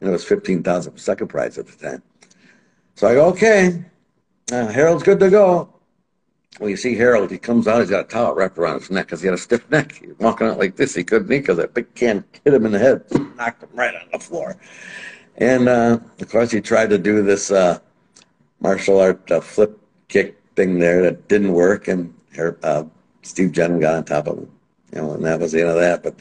And 0.00 0.10
it 0.10 0.12
was 0.12 0.22
15,000 0.22 0.96
second 0.96 1.26
prize 1.26 1.58
at 1.58 1.66
the 1.66 1.76
time. 1.76 2.04
So 2.94 3.08
I 3.08 3.14
go, 3.14 3.26
okay, 3.30 3.84
uh, 4.52 4.68
Harold's 4.68 5.02
good 5.02 5.18
to 5.18 5.28
go. 5.28 5.73
Well, 6.60 6.70
you 6.70 6.76
see 6.76 6.94
Harold, 6.94 7.32
he 7.32 7.38
comes 7.38 7.66
out, 7.66 7.80
he's 7.80 7.90
got 7.90 8.04
a 8.04 8.08
towel 8.08 8.34
wrapped 8.34 8.58
around 8.58 8.80
his 8.80 8.90
neck 8.90 9.06
because 9.06 9.20
he 9.20 9.26
had 9.26 9.34
a 9.34 9.38
stiff 9.38 9.68
neck. 9.70 9.92
He's 9.92 10.16
walking 10.20 10.46
out 10.46 10.58
like 10.58 10.76
this. 10.76 10.94
He 10.94 11.02
couldn't 11.02 11.32
eat 11.32 11.40
because 11.40 11.56
that 11.56 11.74
big 11.74 11.92
can 11.94 12.24
hit 12.44 12.54
him 12.54 12.64
in 12.64 12.72
the 12.72 12.78
head, 12.78 13.02
knocked 13.36 13.64
him 13.64 13.70
right 13.74 13.94
on 13.94 14.08
the 14.12 14.20
floor. 14.20 14.56
And 15.38 15.68
uh, 15.68 15.98
of 16.20 16.28
course, 16.28 16.52
he 16.52 16.60
tried 16.60 16.90
to 16.90 16.98
do 16.98 17.22
this 17.22 17.50
uh, 17.50 17.80
martial 18.60 19.00
art 19.00 19.28
uh, 19.32 19.40
flip 19.40 19.76
kick 20.06 20.40
thing 20.54 20.78
there 20.78 21.02
that 21.02 21.26
didn't 21.26 21.52
work. 21.52 21.88
And 21.88 22.14
uh, 22.62 22.84
Steve 23.22 23.50
Jennum 23.50 23.80
got 23.80 23.96
on 23.96 24.04
top 24.04 24.28
of 24.28 24.38
him. 24.38 24.50
You 24.94 25.00
know, 25.00 25.14
and 25.14 25.24
that 25.24 25.40
was 25.40 25.50
the 25.50 25.62
end 25.62 25.70
of 25.70 25.76
that. 25.76 26.04
But 26.04 26.14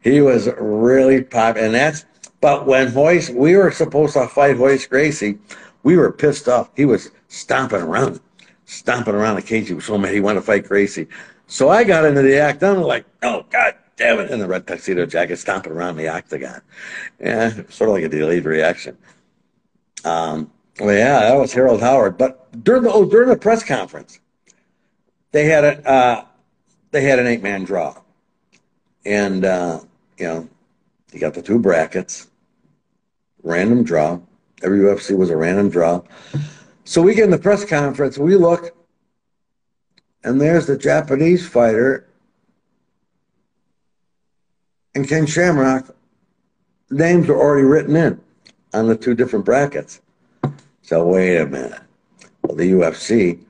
he 0.00 0.20
was 0.20 0.48
really 0.60 1.24
popular. 1.24 1.66
And 1.66 1.74
that's, 1.74 2.04
but 2.40 2.66
when 2.66 2.94
Royce, 2.94 3.30
we 3.30 3.56
were 3.56 3.72
supposed 3.72 4.12
to 4.12 4.28
fight 4.28 4.58
Royce 4.58 4.86
Gracie, 4.86 5.38
we 5.82 5.96
were 5.96 6.12
pissed 6.12 6.46
off. 6.46 6.70
He 6.76 6.84
was 6.84 7.10
stomping 7.26 7.82
around 7.82 8.20
stomping 8.66 9.14
around 9.14 9.36
the 9.36 9.42
cage. 9.42 9.68
He 9.68 9.74
was 9.74 9.84
so 9.84 9.96
mad 9.96 10.12
he 10.12 10.20
wanted 10.20 10.40
to 10.40 10.46
fight 10.46 10.66
Gracie. 10.66 11.08
So 11.46 11.70
I 11.70 11.84
got 11.84 12.04
into 12.04 12.22
the 12.22 12.38
act. 12.38 12.62
I'm 12.62 12.82
like, 12.82 13.06
oh, 13.22 13.46
God 13.50 13.74
damn 13.96 14.18
it. 14.18 14.30
In 14.30 14.38
the 14.38 14.46
red 14.46 14.66
tuxedo 14.66 15.06
jacket, 15.06 15.38
stomping 15.38 15.72
around 15.72 15.96
the 15.96 16.08
octagon. 16.08 16.60
Yeah, 17.20 17.50
sort 17.68 17.88
of 17.88 17.94
like 17.94 18.04
a 18.04 18.08
delayed 18.08 18.44
reaction. 18.44 18.98
Um, 20.04 20.50
well, 20.78 20.94
yeah, 20.94 21.20
that 21.20 21.36
was 21.36 21.52
Harold 21.52 21.80
Howard. 21.80 22.18
But 22.18 22.62
during 22.62 22.82
the, 22.82 22.92
oh, 22.92 23.04
during 23.06 23.28
the 23.28 23.36
press 23.36 23.64
conference, 23.64 24.20
they 25.32 25.46
had 25.46 25.64
a, 25.64 25.88
uh, 25.88 26.24
they 26.90 27.02
had 27.02 27.18
an 27.18 27.26
eight 27.26 27.42
man 27.42 27.64
draw. 27.64 27.96
And, 29.04 29.44
uh, 29.44 29.80
you 30.18 30.26
know, 30.26 30.48
you 31.12 31.20
got 31.20 31.34
the 31.34 31.42
two 31.42 31.58
brackets, 31.58 32.28
random 33.42 33.84
draw. 33.84 34.20
Every 34.62 34.80
UFC 34.80 35.16
was 35.16 35.30
a 35.30 35.36
random 35.36 35.70
draw. 35.70 36.02
So 36.86 37.02
we 37.02 37.16
get 37.16 37.24
in 37.24 37.30
the 37.30 37.38
press 37.38 37.64
conference, 37.64 38.16
we 38.16 38.36
look, 38.36 38.72
and 40.22 40.40
there's 40.40 40.68
the 40.68 40.78
Japanese 40.78 41.46
fighter 41.46 42.06
and 44.94 45.06
Ken 45.08 45.26
Shamrock. 45.26 45.96
Names 46.88 47.28
are 47.28 47.36
already 47.36 47.66
written 47.66 47.96
in 47.96 48.20
on 48.72 48.86
the 48.86 48.96
two 48.96 49.16
different 49.16 49.44
brackets. 49.44 50.00
So 50.82 51.04
wait 51.04 51.38
a 51.38 51.46
minute. 51.46 51.82
Well, 52.42 52.56
the 52.56 52.70
UFC, 52.70 53.40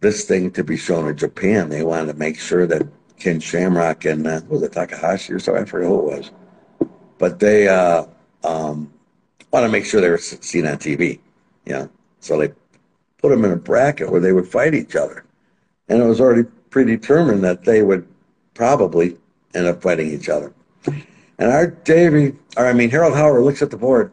this 0.00 0.26
thing 0.26 0.50
to 0.50 0.62
be 0.62 0.76
shown 0.76 1.08
in 1.08 1.16
Japan, 1.16 1.70
they 1.70 1.82
wanted 1.82 2.12
to 2.12 2.18
make 2.18 2.38
sure 2.38 2.66
that 2.66 2.86
Ken 3.18 3.40
Shamrock 3.40 4.04
and 4.04 4.26
uh, 4.26 4.42
was 4.50 4.62
it 4.62 4.72
Takahashi 4.72 5.32
or 5.32 5.38
so? 5.38 5.56
I 5.56 5.64
forget 5.64 5.88
who 5.88 6.10
it 6.10 6.18
was, 6.18 6.30
but 7.16 7.40
they 7.40 7.68
uh, 7.68 8.04
um, 8.44 8.92
want 9.50 9.64
to 9.64 9.70
make 9.70 9.86
sure 9.86 10.02
they 10.02 10.10
were 10.10 10.18
seen 10.18 10.66
on 10.66 10.76
TV. 10.76 11.20
Know, 11.64 11.88
so 12.20 12.38
they 12.38 12.52
put 13.18 13.30
them 13.30 13.44
in 13.44 13.52
a 13.52 13.56
bracket 13.56 14.10
where 14.10 14.20
they 14.20 14.32
would 14.32 14.48
fight 14.48 14.74
each 14.74 14.96
other. 14.96 15.24
And 15.88 16.02
it 16.02 16.06
was 16.06 16.20
already 16.20 16.48
predetermined 16.70 17.44
that 17.44 17.64
they 17.64 17.82
would 17.82 18.06
probably 18.54 19.16
end 19.54 19.66
up 19.66 19.82
fighting 19.82 20.10
each 20.10 20.28
other. 20.28 20.52
And 21.38 21.52
Art 21.52 21.84
Davie, 21.84 22.36
or 22.56 22.66
I 22.66 22.72
mean, 22.72 22.90
Harold 22.90 23.14
Howard 23.14 23.44
looks 23.44 23.62
at 23.62 23.70
the 23.70 23.76
board. 23.76 24.12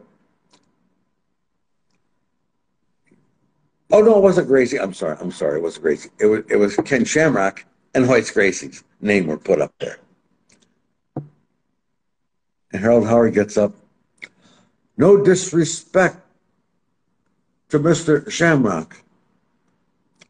Oh, 3.90 4.00
no, 4.00 4.16
it 4.18 4.22
wasn't 4.22 4.48
Gracie. 4.48 4.80
I'm 4.80 4.92
sorry. 4.92 5.16
I'm 5.20 5.30
sorry. 5.30 5.58
It 5.58 5.62
wasn't 5.62 5.84
Gracie. 5.84 6.10
It 6.18 6.26
was, 6.26 6.42
it 6.48 6.56
was 6.56 6.76
Ken 6.76 7.04
Shamrock 7.04 7.64
and 7.94 8.08
Royce 8.08 8.30
Gracie's 8.30 8.82
name 9.00 9.26
were 9.26 9.38
put 9.38 9.60
up 9.60 9.72
there. 9.78 9.98
And 11.16 12.82
Harold 12.82 13.06
Howard 13.06 13.34
gets 13.34 13.56
up. 13.56 13.72
No 14.96 15.22
disrespect 15.22 16.23
to 17.74 17.80
Mr. 17.80 18.30
Shamrock. 18.30 19.02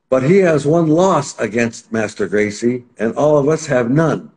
But 0.08 0.22
he 0.22 0.38
has 0.38 0.66
one 0.66 0.88
loss 0.88 1.38
against 1.38 1.92
Master 1.92 2.26
Gracie, 2.26 2.84
and 2.98 3.14
all 3.16 3.36
of 3.36 3.48
us 3.48 3.66
have 3.66 3.90
none. 3.90 4.32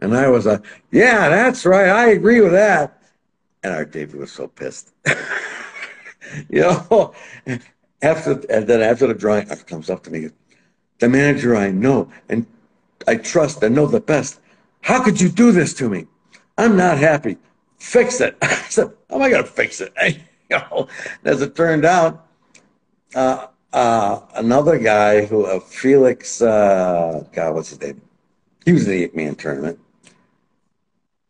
And 0.00 0.14
I 0.14 0.28
was 0.28 0.44
like, 0.44 0.62
yeah, 0.90 1.30
that's 1.30 1.64
right. 1.64 1.88
I 1.88 2.08
agree 2.08 2.42
with 2.42 2.52
that. 2.52 3.02
And 3.62 3.72
Art 3.72 3.90
Davie 3.90 4.18
was 4.18 4.30
so 4.32 4.48
pissed. 4.48 4.92
you 6.50 6.60
know, 6.60 7.14
after, 8.02 8.32
and 8.50 8.66
then 8.66 8.82
after 8.82 9.06
the 9.06 9.14
drawing, 9.14 9.46
comes 9.46 9.88
up 9.88 10.02
to 10.02 10.10
me, 10.10 10.28
the 10.98 11.08
manager 11.08 11.56
I 11.56 11.70
know 11.70 12.12
and 12.28 12.44
I 13.08 13.16
trust 13.16 13.62
and 13.62 13.74
know 13.74 13.86
the 13.86 14.00
best. 14.00 14.40
How 14.82 15.02
could 15.02 15.20
you 15.20 15.30
do 15.30 15.52
this 15.52 15.72
to 15.74 15.88
me? 15.88 16.06
I'm 16.58 16.76
not 16.76 16.98
happy. 16.98 17.38
Fix 17.78 18.20
it. 18.20 18.36
I 18.42 18.54
said, 18.68 18.92
how 19.08 19.16
am 19.16 19.22
I 19.22 19.30
going 19.30 19.42
to 19.42 19.48
fix 19.48 19.80
it? 19.80 19.94
you 20.50 20.58
know, 20.58 20.88
as 21.24 21.42
it 21.42 21.54
turned 21.54 21.84
out, 21.84 22.26
uh, 23.14 23.46
uh, 23.72 24.20
another 24.36 24.78
guy 24.78 25.24
who, 25.24 25.46
uh, 25.46 25.58
Felix, 25.60 26.40
uh, 26.40 27.24
God, 27.32 27.54
what's 27.54 27.70
his 27.70 27.80
name? 27.80 28.00
He 28.64 28.72
was 28.72 28.86
in 28.86 28.90
the 28.90 29.04
eight 29.04 29.16
man 29.16 29.34
tournament. 29.34 29.78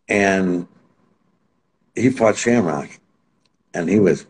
And 0.09 0.69
he 1.95 2.11
fought 2.11 2.37
Shamrock. 2.37 2.91
And 3.73 3.89
he 3.89 3.99
was 3.99 4.27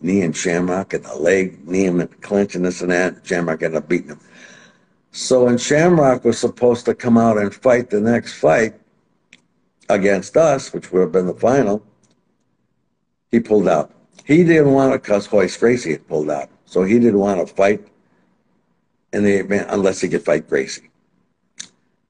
kneeing 0.00 0.32
Shamrock 0.32 0.92
in 0.94 1.02
the 1.02 1.14
leg, 1.14 1.66
kneeing 1.66 1.86
him 1.86 2.00
in 2.00 2.08
the 2.08 2.16
clinch 2.16 2.54
and 2.54 2.64
this 2.64 2.82
and 2.82 2.90
that. 2.90 3.26
Shamrock 3.26 3.62
ended 3.62 3.78
up 3.78 3.88
beating 3.88 4.08
him. 4.08 4.20
So 5.12 5.44
when 5.44 5.56
Shamrock 5.56 6.24
was 6.24 6.38
supposed 6.38 6.84
to 6.86 6.94
come 6.94 7.16
out 7.16 7.38
and 7.38 7.54
fight 7.54 7.88
the 7.90 8.00
next 8.00 8.34
fight 8.34 8.74
against 9.88 10.36
us, 10.36 10.72
which 10.72 10.92
would 10.92 11.00
have 11.00 11.12
been 11.12 11.26
the 11.26 11.34
final, 11.34 11.82
he 13.30 13.40
pulled 13.40 13.68
out. 13.68 13.95
He 14.26 14.42
didn't 14.42 14.72
want 14.72 14.92
to 14.92 14.98
because 14.98 15.32
Royce 15.32 15.56
Gracie 15.56 15.92
had 15.92 16.08
pulled 16.08 16.30
out. 16.30 16.48
So 16.64 16.82
he 16.82 16.98
didn't 16.98 17.20
want 17.20 17.46
to 17.46 17.54
fight 17.54 17.86
in 19.12 19.22
the 19.22 19.34
event 19.34 19.68
unless 19.70 20.00
he 20.00 20.08
could 20.08 20.24
fight 20.24 20.48
Gracie. 20.48 20.90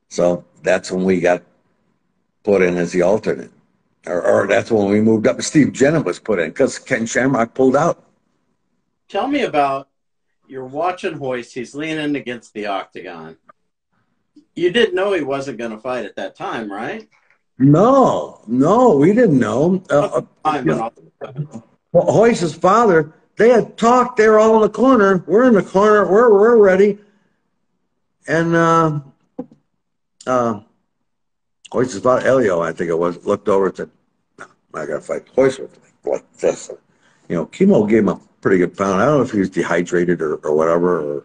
So 0.08 0.46
that's 0.62 0.90
when 0.90 1.04
we 1.04 1.20
got 1.20 1.42
put 2.42 2.62
in 2.62 2.78
as 2.78 2.92
the 2.92 3.02
alternate. 3.02 3.50
Or, 4.06 4.22
or 4.22 4.46
that's 4.46 4.70
when 4.70 4.88
we 4.90 5.02
moved 5.02 5.26
up. 5.26 5.42
Steve 5.42 5.68
Jennum 5.68 6.04
was 6.04 6.18
put 6.18 6.38
in 6.38 6.48
because 6.48 6.78
Ken 6.78 7.04
Shamrock 7.04 7.52
pulled 7.52 7.76
out. 7.76 8.02
Tell 9.10 9.28
me 9.28 9.42
about 9.42 9.88
you're 10.48 10.64
watching 10.64 11.18
Royce. 11.18 11.52
He's 11.52 11.74
leaning 11.74 12.16
against 12.16 12.54
the 12.54 12.66
octagon. 12.66 13.36
You 14.54 14.70
didn't 14.70 14.94
know 14.94 15.12
he 15.12 15.20
wasn't 15.20 15.58
going 15.58 15.72
to 15.72 15.78
fight 15.78 16.06
at 16.06 16.16
that 16.16 16.34
time, 16.34 16.72
right? 16.72 17.06
No, 17.58 18.40
no, 18.46 18.96
we 18.96 19.12
didn't 19.12 19.38
know. 19.38 19.82
Uh, 19.90 20.22
uh, 21.94 21.98
Royce's 22.00 22.54
father, 22.54 23.12
they 23.36 23.50
had 23.50 23.76
talked. 23.76 24.16
They 24.16 24.28
were 24.28 24.38
all 24.38 24.56
in 24.56 24.62
the 24.62 24.68
corner. 24.68 25.22
We're 25.26 25.44
in 25.44 25.54
the 25.54 25.62
corner. 25.62 26.06
We're 26.10 26.32
we're 26.32 26.56
ready. 26.56 26.98
And 28.26 28.56
uh, 28.56 29.00
uh, 30.26 30.60
Royce's 31.72 32.02
father, 32.02 32.22
Helio, 32.22 32.60
I 32.60 32.72
think 32.72 32.90
it 32.90 32.98
was, 32.98 33.24
looked 33.24 33.48
over 33.48 33.66
and 33.66 33.76
said, 33.76 33.90
no, 34.38 34.46
"I 34.74 34.86
got 34.86 34.94
to 34.94 35.00
fight 35.00 35.26
Royce 35.36 35.58
with 35.58 35.76
me 35.82 35.90
like 36.12 36.32
this." 36.38 36.70
You 37.28 37.36
know, 37.36 37.46
Kimo 37.46 37.86
gave 37.86 38.00
him 38.00 38.08
a 38.08 38.20
pretty 38.40 38.58
good 38.58 38.76
pound. 38.76 39.00
I 39.00 39.06
don't 39.06 39.18
know 39.18 39.22
if 39.24 39.32
he 39.32 39.38
was 39.38 39.50
dehydrated 39.50 40.22
or, 40.22 40.36
or 40.36 40.54
whatever, 40.54 41.00
or 41.00 41.24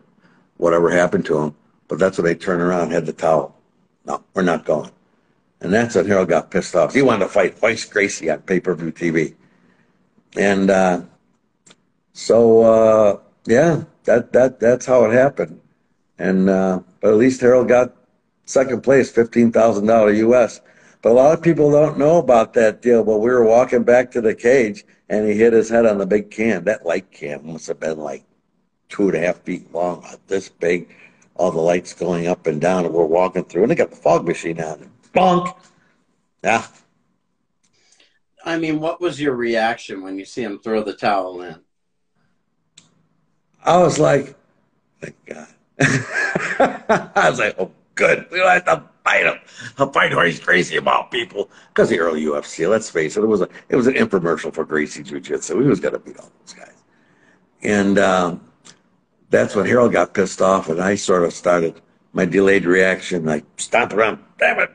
whatever 0.58 0.89
happened 0.89 1.26
to 1.26 1.38
him. 1.38 1.56
But 1.88 2.00
that's 2.00 2.17
when 2.17 2.26
they 2.26 2.36
turned 2.36 2.62
around, 2.62 2.91
had 2.91 3.06
the 3.06 3.13
towel. 3.13 3.56
No, 4.06 4.24
we're 4.34 4.43
not 4.43 4.65
going. 4.65 4.91
And 5.60 5.74
that's 5.74 5.95
when 5.95 6.08
Harold 6.08 6.30
got 6.30 6.50
pissed 6.50 6.76
off. 6.76 6.93
He 6.93 7.02
wanted 7.02 7.26
to 7.26 7.30
fight 7.30 7.62
Royce 7.62 7.86
Gracie 7.86 8.30
on 8.30 8.41
pay 8.41 8.60
per 8.60 8.74
view 8.74 8.91
TV. 8.91 9.36
And 10.37 10.69
uh, 10.69 11.01
so, 12.13 12.61
uh, 12.61 13.19
yeah, 13.45 13.83
that, 14.05 14.31
that, 14.33 14.59
that's 14.59 14.85
how 14.85 15.05
it 15.05 15.13
happened. 15.13 15.59
And, 16.19 16.49
uh, 16.49 16.81
but 16.99 17.11
at 17.11 17.17
least 17.17 17.41
Harold 17.41 17.67
got 17.67 17.95
second 18.45 18.81
place, 18.83 19.11
$15,000 19.11 20.17
US. 20.29 20.61
But 21.01 21.11
a 21.11 21.13
lot 21.13 21.33
of 21.33 21.41
people 21.41 21.71
don't 21.71 21.97
know 21.97 22.17
about 22.17 22.53
that 22.53 22.81
deal. 22.81 23.03
But 23.03 23.19
we 23.19 23.29
were 23.29 23.43
walking 23.43 23.83
back 23.83 24.11
to 24.11 24.21
the 24.21 24.35
cage 24.35 24.85
and 25.09 25.27
he 25.27 25.35
hit 25.35 25.53
his 25.53 25.69
head 25.69 25.85
on 25.85 25.97
the 25.97 26.05
big 26.05 26.31
can. 26.31 26.63
That 26.63 26.85
light 26.85 27.11
can 27.11 27.45
must 27.45 27.67
have 27.67 27.79
been 27.79 27.99
like 27.99 28.23
two 28.87 29.09
and 29.09 29.17
a 29.17 29.19
half 29.19 29.37
feet 29.41 29.71
long, 29.73 30.05
this 30.27 30.49
big. 30.49 30.95
All 31.35 31.51
the 31.51 31.59
lights 31.59 31.93
going 31.93 32.27
up 32.27 32.45
and 32.45 32.61
down, 32.61 32.85
and 32.85 32.93
we're 32.93 33.05
walking 33.05 33.43
through, 33.45 33.63
and 33.63 33.71
they 33.71 33.75
got 33.75 33.89
the 33.89 33.95
fog 33.95 34.27
machine 34.27 34.61
on. 34.61 34.91
Bonk! 35.13 35.55
Yeah, 36.43 36.67
I 38.45 38.58
mean, 38.58 38.80
what 38.80 39.01
was 39.01 39.21
your 39.21 39.36
reaction 39.36 40.01
when 40.01 40.17
you 40.17 40.25
see 40.25 40.43
him 40.43 40.60
throw 40.60 40.84
the 40.84 40.93
towel 40.93 41.41
in? 41.41 41.60
I 43.63 43.77
was 43.77 43.99
like, 43.99 44.36
thank 44.99 45.15
God. 45.25 45.47
I 47.15 47.30
was 47.30 47.39
like, 47.39 47.56
oh, 47.60 47.71
good. 47.95 48.27
We 48.32 48.39
don't 48.39 48.49
have 48.49 48.65
to 48.65 48.84
fight 49.04 49.25
him. 49.25 49.39
I'll 49.77 49.91
fight 49.91 50.13
Royce 50.13 50.39
Gracie 50.39 50.77
about 50.77 51.12
people 51.12 51.49
because 51.69 51.89
the 51.89 51.99
early 51.99 52.23
UFC. 52.23 52.69
Let's 52.69 52.89
face 52.89 53.17
it, 53.17 53.23
it 53.23 53.27
was 53.27 53.41
a 53.41 53.49
it 53.69 53.75
was 53.75 53.88
an 53.88 53.93
infomercial 53.93 54.54
for 54.54 54.65
Gracie 54.65 55.04
Jiu 55.04 55.19
Jitsu. 55.19 55.60
He 55.60 55.67
was 55.67 55.80
going 55.80 55.93
to 55.93 55.99
beat 55.99 56.17
all 56.17 56.32
those 56.39 56.54
guys, 56.54 56.84
and 57.63 57.99
um, 57.99 58.41
that's 59.30 59.56
when 59.56 59.65
Harold 59.65 59.91
got 59.91 60.13
pissed 60.13 60.41
off, 60.41 60.69
and 60.69 60.82
I 60.82 60.95
sort 60.95 61.23
of 61.23 61.34
started 61.34 61.82
my 62.13 62.25
delayed 62.25 62.65
reaction, 62.65 63.25
like 63.25 63.45
stomp 63.58 63.93
around, 63.93 64.19
damn 64.38 64.60
it, 64.60 64.71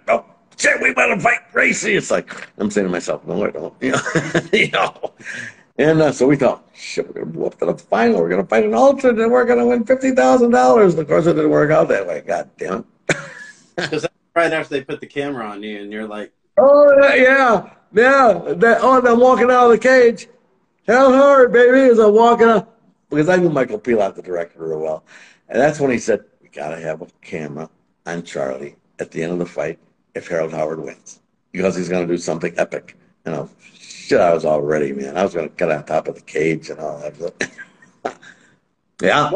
shit, 0.56 0.80
we 0.80 0.92
better 0.94 1.18
fight 1.20 1.40
Gracie. 1.52 1.94
It's 1.94 2.10
like, 2.10 2.48
I'm 2.58 2.70
saying 2.70 2.86
to 2.86 2.92
myself, 2.92 3.26
no, 3.26 3.44
I 3.44 3.50
don't. 3.50 3.74
You 3.80 3.92
know, 3.92 4.40
you 4.52 4.70
know? 4.70 5.12
And 5.78 6.00
uh, 6.00 6.12
so 6.12 6.26
we 6.26 6.36
thought, 6.36 6.66
shit, 6.74 7.06
we're 7.06 7.12
going 7.12 7.32
to 7.32 7.38
move 7.38 7.46
up 7.48 7.58
to 7.58 7.66
the 7.66 7.76
final. 7.76 8.20
We're 8.20 8.30
going 8.30 8.42
to 8.42 8.48
fight 8.48 8.64
an 8.64 8.74
alternate 8.74 9.22
and 9.22 9.30
we're 9.30 9.44
going 9.44 9.58
to 9.58 9.66
win 9.66 9.84
$50,000. 9.84 10.98
Of 10.98 11.06
course, 11.06 11.26
it 11.26 11.34
didn't 11.34 11.50
work 11.50 11.70
out 11.70 11.88
that 11.88 12.06
way. 12.06 12.22
God 12.26 12.50
damn 12.56 12.84
it. 13.08 13.16
Because 13.76 14.06
right 14.34 14.52
after 14.52 14.74
they 14.74 14.84
put 14.84 15.00
the 15.00 15.06
camera 15.06 15.46
on 15.46 15.62
you 15.62 15.82
and 15.82 15.92
you're 15.92 16.08
like, 16.08 16.32
oh, 16.56 16.96
yeah, 17.14 17.70
yeah. 17.92 18.54
That, 18.56 18.78
oh, 18.80 19.06
I'm 19.06 19.20
walking 19.20 19.50
out 19.50 19.66
of 19.66 19.72
the 19.72 19.78
cage. 19.78 20.28
Hell 20.86 21.12
hard, 21.12 21.52
baby, 21.52 21.90
as 21.90 21.98
I'm 21.98 22.14
walking 22.14 22.48
out. 22.48 22.72
Because 23.10 23.28
I 23.28 23.36
knew 23.36 23.50
Michael 23.50 23.78
Pillot, 23.78 24.14
the 24.14 24.22
director, 24.22 24.66
real 24.66 24.80
well. 24.80 25.04
And 25.48 25.60
that's 25.60 25.78
when 25.78 25.90
he 25.90 25.98
said, 25.98 26.24
we 26.40 26.48
got 26.48 26.70
to 26.70 26.80
have 26.80 27.02
a 27.02 27.06
camera 27.20 27.68
on 28.06 28.22
Charlie 28.22 28.76
at 28.98 29.10
the 29.10 29.22
end 29.22 29.32
of 29.32 29.38
the 29.38 29.46
fight 29.46 29.78
if 30.16 30.28
Harold 30.28 30.52
Howard 30.52 30.80
wins 30.80 31.20
because 31.52 31.76
he's 31.76 31.88
going 31.88 32.06
to 32.06 32.12
do 32.12 32.18
something 32.18 32.54
epic. 32.56 32.96
You 33.24 33.32
know, 33.32 33.50
shit, 33.74 34.20
I 34.20 34.32
was 34.32 34.44
all 34.44 34.62
ready, 34.62 34.92
man. 34.92 35.16
I 35.16 35.22
was 35.22 35.34
going 35.34 35.48
to 35.48 35.54
get 35.54 35.70
on 35.70 35.84
top 35.84 36.08
of 36.08 36.14
the 36.14 36.20
cage 36.22 36.70
and 36.70 36.80
all 36.80 36.98
that. 36.98 37.50
yeah. 39.02 39.32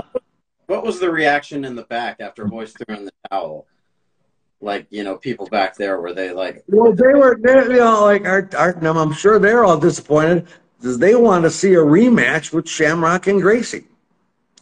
What 0.67 0.85
was 0.85 1.01
the 1.01 1.11
reaction 1.11 1.65
in 1.65 1.75
the 1.75 1.83
back 1.85 2.21
after 2.21 2.45
Royce 2.45 2.73
threw 2.73 2.97
in 2.97 3.05
the 3.05 3.13
towel? 3.31 3.67
Like, 4.61 4.87
you 4.91 5.03
know, 5.03 5.17
people 5.17 5.47
back 5.47 5.77
there, 5.77 6.01
were 6.01 6.13
they 6.13 6.33
like. 6.33 6.63
Well, 6.69 6.93
they 6.93 7.15
were, 7.15 7.39
they, 7.43 7.55
you 7.63 7.79
know, 7.79 8.05
like, 8.05 8.27
Art, 8.27 8.55
Art, 8.55 8.85
I'm 8.85 9.13
sure 9.13 9.39
they're 9.39 9.65
all 9.65 9.79
disappointed 9.79 10.47
because 10.79 10.99
they 10.99 11.15
want 11.15 11.45
to 11.45 11.51
see 11.51 11.75
a 11.75 11.79
rematch 11.79 12.53
with 12.53 12.69
Shamrock 12.69 13.27
and 13.27 13.41
Gracie. 13.41 13.85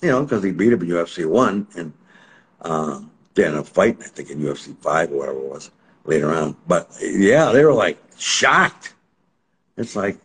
You 0.01 0.11
know, 0.11 0.23
because 0.23 0.45
he 0.45 0.53
beat 0.53 0.73
him 0.73 0.83
in 0.83 0.89
UFC 0.89 1.29
1 1.29 1.67
and 1.77 1.93
uh, 2.63 3.01
then 3.35 3.57
a 3.57 3.65
fight, 3.65 3.99
I 4.01 4.05
think, 4.05 4.31
in 4.31 4.39
UFC 4.39 4.77
5 4.79 5.11
or 5.11 5.17
whatever 5.17 5.39
it 5.39 5.51
was 5.51 5.71
later 6.09 6.33
on. 6.33 6.57
But 6.67 6.91
yeah, 7.01 7.53
they 7.53 7.65
were 7.65 7.75
like 7.75 7.99
shocked. 8.17 8.95
It's 9.77 9.95
like, 9.95 10.19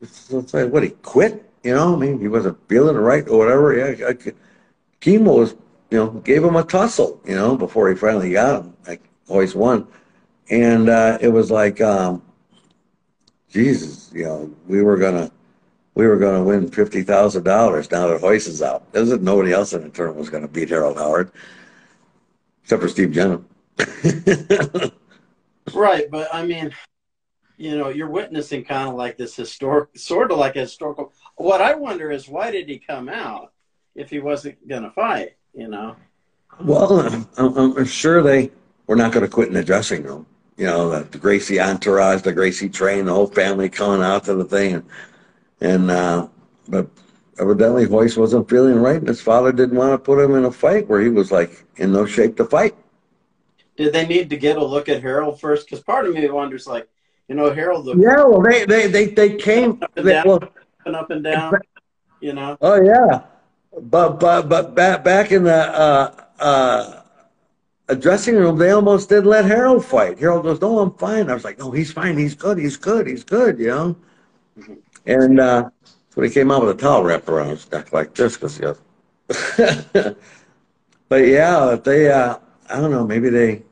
it's, 0.00 0.30
it's 0.30 0.52
like, 0.52 0.70
what, 0.70 0.82
he 0.82 0.90
quit? 0.90 1.42
You 1.62 1.74
know, 1.74 1.94
I 1.94 1.96
mean, 1.96 2.20
he 2.20 2.28
wasn't 2.28 2.58
feeling 2.68 2.96
right 2.96 3.26
or 3.28 3.38
whatever. 3.38 3.74
Yeah, 3.74 4.08
I, 4.08 4.32
Kimo 5.00 5.38
was, 5.38 5.52
you 5.90 5.98
know, 5.98 6.10
gave 6.10 6.44
him 6.44 6.56
a 6.56 6.64
tussle, 6.64 7.20
you 7.24 7.34
know, 7.34 7.56
before 7.56 7.88
he 7.88 7.94
finally 7.94 8.32
got 8.32 8.62
him. 8.62 8.76
Like, 8.86 9.02
always 9.28 9.54
won. 9.54 9.86
And 10.50 10.88
uh, 10.88 11.18
it 11.20 11.28
was 11.28 11.50
like, 11.50 11.80
um, 11.80 12.22
Jesus, 13.48 14.10
you 14.12 14.24
know, 14.24 14.54
we 14.66 14.82
were 14.82 14.98
gonna 14.98 15.30
we 15.94 16.06
were 16.06 16.18
gonna 16.18 16.42
win 16.42 16.68
fifty 16.68 17.02
thousand 17.02 17.44
dollars 17.44 17.90
now 17.90 18.06
that 18.08 18.20
Royce 18.20 18.46
is 18.46 18.60
out. 18.60 18.92
There 18.92 19.02
was 19.02 19.18
nobody 19.18 19.52
else 19.52 19.72
in 19.72 19.82
the 19.82 19.88
tournament 19.88 20.20
was 20.20 20.30
gonna 20.30 20.48
beat 20.48 20.68
Harold 20.68 20.98
Howard, 20.98 21.30
except 22.62 22.82
for 22.82 22.88
Steve 22.88 23.10
Jennum. 23.10 23.44
Right, 25.74 26.10
but 26.10 26.28
I 26.32 26.46
mean, 26.46 26.72
you 27.56 27.76
know, 27.76 27.88
you're 27.88 28.08
witnessing 28.08 28.64
kind 28.64 28.88
of 28.88 28.94
like 28.94 29.16
this 29.16 29.36
historic, 29.36 29.96
sort 29.96 30.30
of 30.30 30.38
like 30.38 30.56
a 30.56 30.60
historical. 30.60 31.12
What 31.36 31.60
I 31.60 31.74
wonder 31.74 32.10
is 32.10 32.28
why 32.28 32.50
did 32.50 32.68
he 32.68 32.78
come 32.78 33.08
out 33.08 33.52
if 33.94 34.10
he 34.10 34.18
wasn't 34.18 34.66
gonna 34.68 34.90
fight? 34.90 35.36
You 35.54 35.68
know. 35.68 35.96
Well, 36.60 37.00
I'm, 37.00 37.28
I'm 37.36 37.76
I'm 37.76 37.84
sure 37.84 38.22
they 38.22 38.50
were 38.86 38.96
not 38.96 39.12
going 39.12 39.24
to 39.26 39.30
quit 39.30 39.48
in 39.48 39.54
the 39.54 39.64
dressing 39.64 40.04
room 40.04 40.26
you 40.56 40.66
know, 40.66 40.90
the, 40.90 41.04
the, 41.04 41.18
Gracie 41.18 41.60
entourage, 41.60 42.22
the 42.22 42.32
Gracie 42.32 42.68
train, 42.68 43.04
the 43.04 43.12
whole 43.12 43.26
family 43.26 43.68
coming 43.68 44.02
out 44.02 44.24
to 44.24 44.34
the 44.34 44.44
thing. 44.44 44.74
And, 44.74 44.84
and 45.60 45.90
uh, 45.90 46.28
but 46.68 46.88
evidently 47.38 47.86
Royce 47.86 48.16
wasn't 48.16 48.48
feeling 48.48 48.76
right, 48.76 48.96
and 48.96 49.08
his 49.08 49.20
father 49.20 49.52
didn't 49.52 49.76
want 49.76 49.92
to 49.92 49.98
put 49.98 50.22
him 50.22 50.34
in 50.34 50.44
a 50.44 50.50
fight 50.50 50.88
where 50.88 51.00
he 51.00 51.08
was 51.08 51.30
like 51.30 51.64
in 51.76 51.92
no 51.92 52.06
shape 52.06 52.36
to 52.36 52.44
fight. 52.44 52.74
Did 53.76 53.92
they 53.92 54.06
need 54.06 54.30
to 54.30 54.36
get 54.36 54.56
a 54.56 54.64
look 54.64 54.88
at 54.88 55.02
Harold 55.02 55.40
first? 55.40 55.66
Because 55.66 55.82
part 55.82 56.06
of 56.06 56.14
me 56.14 56.28
wonders, 56.28 56.66
like, 56.66 56.88
you 57.28 57.34
know, 57.34 57.52
Harold. 57.52 57.84
Looked 57.84 58.00
yeah, 58.00 58.24
well, 58.24 58.40
they 58.42 58.64
they 58.64 58.86
they, 58.86 59.06
they 59.06 59.36
came 59.36 59.82
up 59.82 59.92
and, 59.96 60.06
they, 60.06 60.12
down, 60.12 60.26
well, 60.26 60.42
and 60.84 60.96
up 60.96 61.10
and 61.10 61.22
down. 61.22 61.54
You 62.20 62.32
know. 62.32 62.56
Oh 62.60 62.80
yeah, 62.80 63.24
but 63.78 64.18
but 64.20 64.48
but 64.48 64.74
back 64.74 65.04
back 65.04 65.32
in 65.32 65.44
the 65.44 65.54
uh, 65.54 66.24
uh, 66.38 67.02
a 67.88 67.96
dressing 67.96 68.36
room, 68.36 68.58
they 68.58 68.70
almost 68.70 69.08
didn't 69.08 69.26
let 69.26 69.44
Harold 69.44 69.84
fight. 69.84 70.18
Harold 70.18 70.44
goes, 70.44 70.60
"No, 70.60 70.78
I'm 70.78 70.92
fine." 70.94 71.28
I 71.28 71.34
was 71.34 71.44
like, 71.44 71.58
"No, 71.58 71.70
he's 71.70 71.92
fine. 71.92 72.16
He's 72.16 72.34
good. 72.34 72.58
He's 72.58 72.76
good. 72.76 73.06
He's 73.06 73.24
good." 73.24 73.58
You 73.58 73.68
know. 73.68 73.96
And 75.04 75.38
uh, 75.38 75.70
so 76.10 76.22
he 76.22 76.30
came 76.30 76.50
out 76.50 76.62
with 76.64 76.76
a 76.76 76.80
towel 76.80 77.04
wrapped 77.04 77.28
around 77.28 77.50
his 77.50 77.70
neck 77.70 77.92
like 77.92 78.14
this 78.14 78.34
because 78.34 78.56
he 78.56 78.62
goes. 78.62 78.80
but 81.08 81.16
yeah, 81.16 81.76
they. 81.82 82.10
Uh, 82.10 82.38
I 82.68 82.80
don't 82.80 82.90
know. 82.90 83.06
Maybe 83.06 83.28
they. 83.28 83.62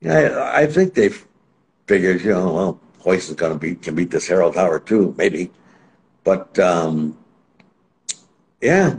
Yeah, 0.00 0.14
I, 0.14 0.62
I 0.62 0.66
think 0.66 0.94
they 0.94 1.10
figured, 1.86 2.22
you 2.22 2.30
know, 2.30 2.52
well, 2.52 2.80
Royce 3.04 3.28
is 3.28 3.36
going 3.36 3.52
to 3.52 3.58
beat 3.58 3.82
can 3.82 3.94
beat 3.94 4.10
this 4.10 4.26
Harold 4.26 4.54
Tower 4.54 4.80
too, 4.80 5.14
maybe. 5.16 5.50
But 6.24 6.58
um, 6.58 7.18
yeah, 8.60 8.98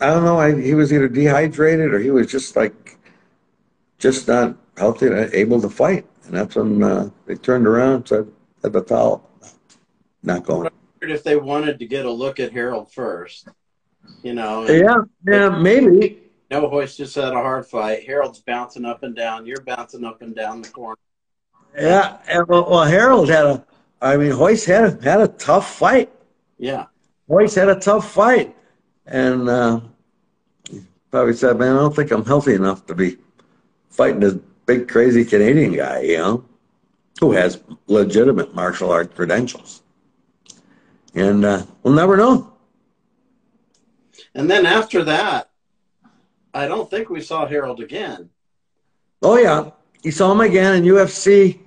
I 0.00 0.06
don't 0.06 0.24
know. 0.24 0.38
I, 0.38 0.60
he 0.60 0.74
was 0.74 0.92
either 0.92 1.08
dehydrated 1.08 1.92
or 1.92 1.98
he 1.98 2.10
was 2.10 2.26
just 2.26 2.56
like 2.56 2.98
just 3.98 4.28
not 4.28 4.56
healthy 4.76 5.06
and 5.06 5.32
able 5.34 5.60
to 5.60 5.68
fight. 5.68 6.06
And 6.24 6.36
that's 6.36 6.56
when 6.56 6.82
uh, 6.82 7.10
they 7.26 7.36
turned 7.36 7.66
around 7.66 7.94
and 7.94 8.08
said, 8.08 8.28
at 8.64 8.72
the 8.72 8.82
towel, 8.82 9.28
not 10.22 10.44
going. 10.44 10.68
If 11.00 11.22
they 11.22 11.36
wanted 11.36 11.78
to 11.78 11.86
get 11.86 12.04
a 12.04 12.10
look 12.10 12.40
at 12.40 12.52
Harold 12.52 12.92
first, 12.92 13.48
you 14.22 14.34
know. 14.34 14.66
Yeah, 14.68 15.02
yeah, 15.26 15.48
maybe. 15.48 16.27
No, 16.50 16.70
Royce 16.70 16.96
just 16.96 17.14
had 17.14 17.32
a 17.32 17.36
hard 17.36 17.66
fight. 17.66 18.04
Harold's 18.04 18.40
bouncing 18.40 18.84
up 18.84 19.02
and 19.02 19.14
down. 19.14 19.44
You're 19.44 19.60
bouncing 19.60 20.04
up 20.04 20.22
and 20.22 20.34
down 20.34 20.62
the 20.62 20.68
corner. 20.68 20.96
Yeah, 21.76 22.18
and, 22.26 22.48
well, 22.48 22.68
well, 22.68 22.84
Harold 22.84 23.28
had 23.28 23.46
a. 23.46 23.64
I 24.00 24.16
mean, 24.16 24.32
Royce 24.32 24.64
had 24.64 24.84
a, 24.84 25.02
had 25.02 25.20
a 25.20 25.28
tough 25.28 25.74
fight. 25.74 26.10
Yeah, 26.56 26.86
Royce 27.26 27.54
had 27.54 27.68
a 27.68 27.78
tough 27.78 28.10
fight, 28.10 28.56
and 29.06 29.48
uh, 29.48 29.80
probably 31.10 31.34
said, 31.34 31.58
"Man, 31.58 31.76
I 31.76 31.80
don't 31.80 31.94
think 31.94 32.10
I'm 32.10 32.24
healthy 32.24 32.54
enough 32.54 32.86
to 32.86 32.94
be 32.94 33.18
fighting 33.90 34.20
this 34.20 34.34
big 34.68 34.86
crazy 34.86 35.24
Canadian 35.24 35.74
guy, 35.74 36.02
you 36.02 36.18
know, 36.18 36.44
who 37.20 37.32
has 37.32 37.60
legitimate 37.86 38.54
martial 38.54 38.92
art 38.92 39.14
credentials. 39.14 39.82
And 41.14 41.44
uh, 41.44 41.64
we'll 41.82 41.94
never 41.94 42.16
know. 42.16 42.52
And 44.34 44.48
then 44.48 44.66
after 44.66 45.02
that, 45.04 45.47
I 46.54 46.66
don't 46.66 46.88
think 46.90 47.10
we 47.10 47.20
saw 47.20 47.46
Harold 47.46 47.80
again. 47.80 48.30
Oh 49.22 49.36
yeah, 49.36 49.70
you 50.02 50.10
saw 50.10 50.32
him 50.32 50.40
again 50.40 50.76
in 50.76 50.84
UFC 50.84 51.58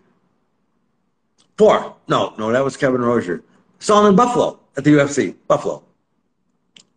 four. 1.57 1.95
No, 2.07 2.33
no, 2.37 2.51
that 2.51 2.63
was 2.63 2.77
Kevin 2.77 3.01
Rosier. 3.01 3.43
Saw 3.79 4.01
him 4.01 4.07
in 4.07 4.15
Buffalo 4.15 4.59
at 4.77 4.83
the 4.83 4.91
UFC, 4.91 5.35
Buffalo. 5.47 5.83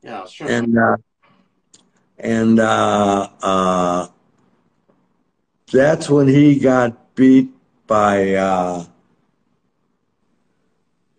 Yeah, 0.03 0.27
sure. 0.27 0.49
And 0.49 0.79
uh, 0.79 0.97
and 2.19 2.61
uh, 2.61 3.29
uh, 3.43 4.09
that's 5.73 6.09
when 6.09 6.29
he 6.29 6.59
got 6.59 7.15
beat 7.15 7.51
by 7.87 8.35
uh, 8.35 8.85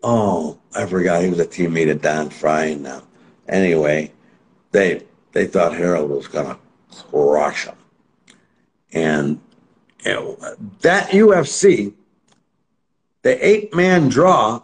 oh 0.04 0.60
I 0.75 0.86
forgot 0.86 1.23
he 1.23 1.30
was 1.30 1.39
a 1.39 1.45
teammate 1.45 1.91
of 1.91 2.01
Don 2.01 2.30
Frye 2.30 2.73
now. 2.73 3.04
Anyway, 3.47 4.12
they 4.71 5.04
they 5.35 5.45
thought 5.45 5.75
Harold 5.75 6.09
was 6.09 6.29
gonna 6.29 6.57
crush 7.11 7.65
him, 7.65 7.75
and 8.93 9.41
you 10.05 10.13
know, 10.13 10.37
that 10.81 11.09
UFC, 11.09 11.93
the 13.23 13.45
eight 13.45 13.73
man 13.75 14.07
draw 14.07 14.61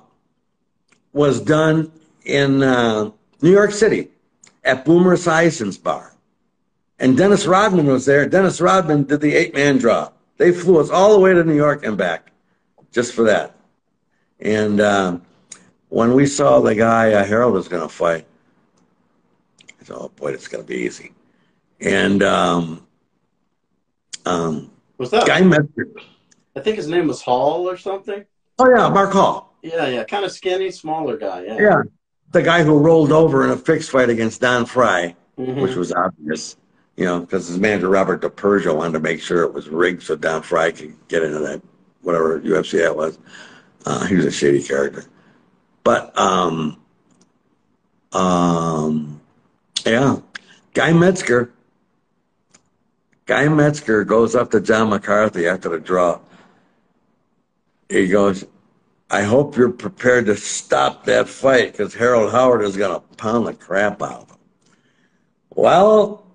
was 1.12 1.42
done 1.42 1.92
in 2.24 2.64
uh, 2.64 3.12
New 3.42 3.52
York 3.52 3.72
City 3.72 4.08
at 4.64 4.86
Boomer 4.86 5.18
Esiason's 5.18 5.78
bar. 5.78 6.16
And 7.00 7.18
Dennis 7.18 7.48
Rodman 7.48 7.88
was 7.88 8.06
there. 8.06 8.30
Dennis 8.30 8.62
Rodman 8.62 9.04
did 9.04 9.20
the 9.20 9.34
eight 9.34 9.54
man 9.56 9.78
draw. 9.78 10.12
They 10.38 10.52
flew 10.52 10.80
us 10.80 10.90
all 10.90 11.12
the 11.12 11.20
way 11.20 11.34
to 11.34 11.44
New 11.44 11.56
York 11.56 11.84
and 11.84 11.98
back 11.98 12.32
just 12.92 13.14
for 13.14 13.24
that. 13.24 13.56
And 14.40 14.80
um, 14.80 15.22
when 15.90 16.14
we 16.14 16.28
saw 16.28 16.62
the 16.62 16.76
guy 16.76 17.14
uh, 17.14 17.26
Harold 17.26 17.54
was 17.54 17.68
going 17.68 17.82
to 17.82 17.90
fight, 17.90 18.26
I 19.90 19.94
oh 19.94 20.10
boy, 20.10 20.32
it's 20.32 20.48
going 20.48 20.64
to 20.64 20.68
be 20.68 20.80
easy. 20.80 21.14
And 21.80 22.22
um, 22.24 22.86
um, 24.26 24.72
was 24.98 25.10
that 25.12 25.26
Guy 25.26 25.42
Mezger? 25.42 25.92
I 26.56 26.60
think 26.60 26.78
his 26.78 26.88
name 26.88 27.08
was 27.08 27.22
Hall 27.22 27.70
or 27.70 27.78
something. 27.78 28.26
Oh 28.60 28.70
yeah, 28.70 28.90
Mark 28.90 29.14
Hall. 29.14 29.56
Yeah, 29.64 29.88
yeah, 29.88 30.04
kind 30.04 30.26
of 30.26 30.32
skinny, 30.32 30.72
smaller 30.72 31.18
guy. 31.18 31.44
Yeah. 31.46 31.58
Yeah, 31.60 31.82
the 32.32 32.42
guy 32.42 32.64
who 32.64 32.78
rolled 32.78 33.12
over 33.12 33.44
in 33.44 33.52
a 33.52 33.58
fixed 33.58 33.92
fight 33.92 34.10
against 34.10 34.42
Don 34.42 34.66
Frye, 34.66 35.16
mm-hmm. 35.38 35.62
which 35.62 35.76
was 35.76 35.92
obvious 35.92 36.58
you 36.96 37.06
know, 37.06 37.22
because 37.22 37.48
his 37.48 37.58
manager 37.58 37.90
Robert 37.90 38.22
DiPergio 38.22 38.76
wanted 38.76 38.94
to 38.94 39.00
make 39.00 39.22
sure 39.22 39.44
it 39.44 39.54
was 39.54 39.70
rigged 39.70 40.04
so 40.04 40.16
Don 40.16 40.42
Frye 40.42 40.72
could 40.72 40.96
get 41.08 41.24
into 41.24 41.40
that 41.40 41.62
whatever 42.02 42.40
UFC 42.40 42.80
that 42.80 42.96
was. 42.96 43.18
Uh, 43.86 44.06
he 44.06 44.16
was 44.16 44.26
a 44.26 44.32
shady 44.32 44.62
character, 44.62 45.06
but 45.84 46.18
um, 46.18 46.80
um, 48.12 49.21
yeah, 49.86 50.20
Guy 50.74 50.92
Mezger 50.92 51.52
Guy 53.32 53.46
Mezger 53.46 54.06
goes 54.06 54.36
up 54.36 54.52
to 54.52 54.60
John 54.60 54.90
McCarthy 54.90 55.48
after 55.48 55.70
the 55.70 55.80
draw. 55.80 56.20
He 57.88 58.10
goes, 58.10 58.46
I 59.10 59.24
hope 59.24 59.56
you're 59.56 59.72
prepared 59.72 60.26
to 60.26 60.36
stop 60.36 61.06
that 61.06 61.30
fight 61.30 61.72
because 61.72 61.94
Harold 61.94 62.34
Howard 62.34 62.62
is 62.62 62.76
going 62.76 62.94
to 62.94 63.16
pound 63.16 63.48
the 63.48 63.54
crap 63.54 64.02
out 64.02 64.24
of 64.24 64.30
him. 64.32 64.38
Well, 65.52 66.26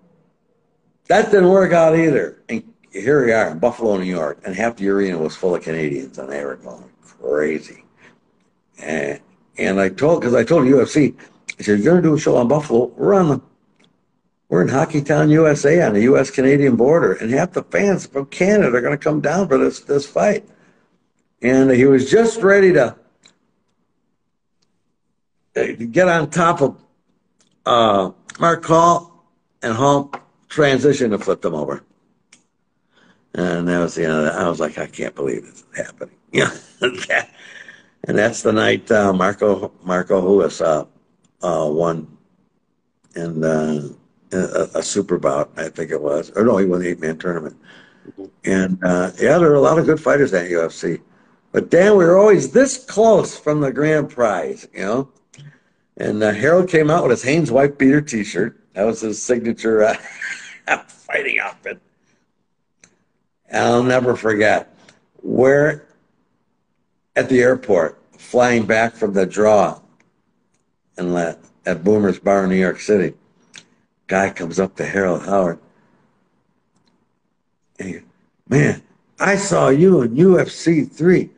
that 1.08 1.30
didn't 1.30 1.50
work 1.50 1.74
out 1.74 1.98
either. 1.98 2.42
And 2.48 2.62
here 2.90 3.26
we 3.26 3.32
are 3.32 3.50
in 3.50 3.58
Buffalo, 3.58 3.98
New 3.98 4.04
York, 4.04 4.40
and 4.46 4.54
half 4.54 4.76
the 4.76 4.88
arena 4.88 5.18
was 5.18 5.36
full 5.36 5.54
of 5.54 5.62
Canadians, 5.62 6.16
and 6.16 6.30
they 6.30 6.42
were 6.44 6.56
going 6.56 6.90
crazy. 7.02 7.84
And, 8.78 9.20
and 9.58 9.80
I 9.80 9.90
told, 9.90 10.20
because 10.20 10.34
I 10.34 10.44
told 10.44 10.64
UFC, 10.64 11.14
I 11.58 11.62
said, 11.62 11.78
you're 11.78 11.92
going 11.92 12.02
to 12.02 12.08
do 12.08 12.14
a 12.14 12.18
show 12.18 12.36
on 12.36 12.48
Buffalo. 12.48 12.86
We're 12.96 13.14
on 13.14 13.28
the, 13.28 13.40
we're 14.48 14.62
in 14.62 14.68
Hockeytown, 14.68 15.30
USA, 15.30 15.82
on 15.82 15.94
the 15.94 16.02
U.S. 16.02 16.30
Canadian 16.30 16.76
border, 16.76 17.14
and 17.14 17.30
half 17.30 17.52
the 17.52 17.62
fans 17.64 18.06
from 18.06 18.26
Canada 18.26 18.76
are 18.76 18.80
going 18.80 18.96
to 18.96 19.02
come 19.02 19.20
down 19.20 19.48
for 19.48 19.58
this 19.58 19.80
this 19.80 20.06
fight. 20.06 20.48
And 21.42 21.70
he 21.70 21.84
was 21.84 22.10
just 22.10 22.40
ready 22.42 22.72
to, 22.72 22.96
to 25.54 25.74
get 25.74 26.08
on 26.08 26.30
top 26.30 26.60
of 26.60 26.76
uh, 27.64 28.10
Mark 28.38 28.64
Hall, 28.64 29.24
and 29.62 29.74
Hall 29.74 30.12
transition 30.48 31.10
to 31.10 31.18
flip 31.18 31.42
them 31.42 31.54
over. 31.54 31.82
And 33.34 33.68
that 33.68 33.80
was 33.80 33.94
the 33.96 34.04
end 34.04 34.12
of 34.12 34.24
that. 34.24 34.34
I 34.34 34.48
was 34.48 34.60
like, 34.60 34.78
I 34.78 34.86
can't 34.86 35.14
believe 35.14 35.42
this 35.42 35.64
is 35.72 35.86
happening. 35.86 36.14
Yeah. 36.32 36.50
and 38.04 38.18
that's 38.18 38.42
the 38.42 38.52
night 38.52 38.90
uh, 38.90 39.12
Marco 39.12 39.72
Marco 39.82 40.20
Ruas 40.20 40.60
uh, 40.60 40.84
uh, 41.42 41.68
won 41.70 42.16
in 43.14 43.44
uh, 43.44 43.88
a, 44.32 44.68
a, 44.74 44.82
super 44.82 45.18
bout, 45.18 45.50
I 45.56 45.68
think 45.68 45.90
it 45.90 46.00
was. 46.00 46.30
Or 46.30 46.44
no, 46.44 46.56
he 46.56 46.66
won 46.66 46.80
the 46.80 46.88
eight 46.88 47.00
man 47.00 47.18
tournament. 47.18 47.56
And 48.44 48.82
uh, 48.84 49.10
yeah, 49.18 49.38
there 49.38 49.50
were 49.50 49.54
a 49.54 49.60
lot 49.60 49.78
of 49.78 49.86
good 49.86 50.00
fighters 50.00 50.32
at 50.32 50.50
UFC. 50.50 51.00
But 51.52 51.70
Dan, 51.70 51.96
we 51.96 52.04
were 52.04 52.18
always 52.18 52.50
this 52.50 52.84
close 52.84 53.38
from 53.38 53.60
the 53.60 53.72
grand 53.72 54.10
prize, 54.10 54.68
you 54.72 54.80
know. 54.80 55.08
And 55.96 56.22
uh, 56.22 56.32
Harold 56.32 56.68
came 56.68 56.90
out 56.90 57.02
with 57.02 57.12
his 57.12 57.22
Hanes 57.22 57.50
wife 57.50 57.78
beater 57.78 58.02
T-shirt. 58.02 58.60
That 58.74 58.84
was 58.84 59.00
his 59.00 59.22
signature 59.22 59.96
fighting 60.86 61.38
outfit. 61.38 61.80
And 63.48 63.64
I'll 63.64 63.82
never 63.82 64.16
forget. 64.16 64.76
We're 65.22 65.86
at 67.14 67.28
the 67.28 67.40
airport, 67.40 68.02
flying 68.18 68.66
back 68.66 68.94
from 68.94 69.14
the 69.14 69.24
draw 69.24 69.80
and 70.96 71.16
at 71.66 71.84
Boomer's 71.84 72.18
Bar 72.18 72.44
in 72.44 72.50
New 72.50 72.56
York 72.56 72.80
City. 72.80 73.14
Guy 74.06 74.30
comes 74.30 74.60
up 74.60 74.76
to 74.76 74.86
Harold 74.86 75.24
Howard. 75.24 75.58
And 77.78 77.88
he, 77.88 77.98
man, 78.48 78.82
I 79.18 79.36
saw 79.36 79.68
you 79.68 80.02
in 80.02 80.14
UFC 80.14 80.90
3. 80.90 81.30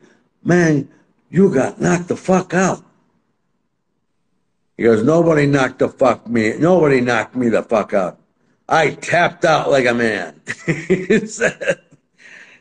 Man, 0.43 0.89
you 1.29 1.53
got 1.53 1.81
knocked 1.81 2.07
the 2.07 2.15
fuck 2.15 2.53
out. 2.53 2.83
He 4.77 4.83
goes, 4.83 5.03
nobody 5.03 5.45
knocked 5.45 5.79
the 5.79 5.89
fuck 5.89 6.27
me. 6.27 6.53
Nobody 6.57 7.01
knocked 7.01 7.35
me 7.35 7.49
the 7.49 7.63
fuck 7.63 7.93
out. 7.93 8.19
I 8.69 8.91
tapped 8.91 9.43
out 9.45 9.69
like 9.71 9.85
a 9.85 9.93
man. 9.93 10.41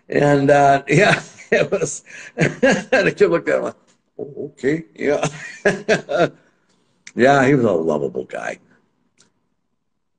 And 0.09 0.51
uh, 0.51 0.83
yeah, 0.89 1.23
it 1.51 1.71
was. 1.71 2.03
And 2.37 2.53
the 2.61 3.15
kid 3.17 3.29
looked 3.29 3.49
at 3.49 3.59
him 3.59 3.65
like, 3.65 3.77
oh, 4.19 4.53
okay, 4.53 4.85
yeah. 4.95 5.27
yeah, 7.15 7.47
he 7.47 7.55
was 7.55 7.65
a 7.65 7.73
lovable 7.73 8.25
guy. 8.25 8.59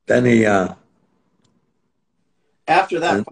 Then 0.06 0.24
he. 0.24 0.46
Uh, 0.46 0.74
After 2.66 3.00
that. 3.00 3.24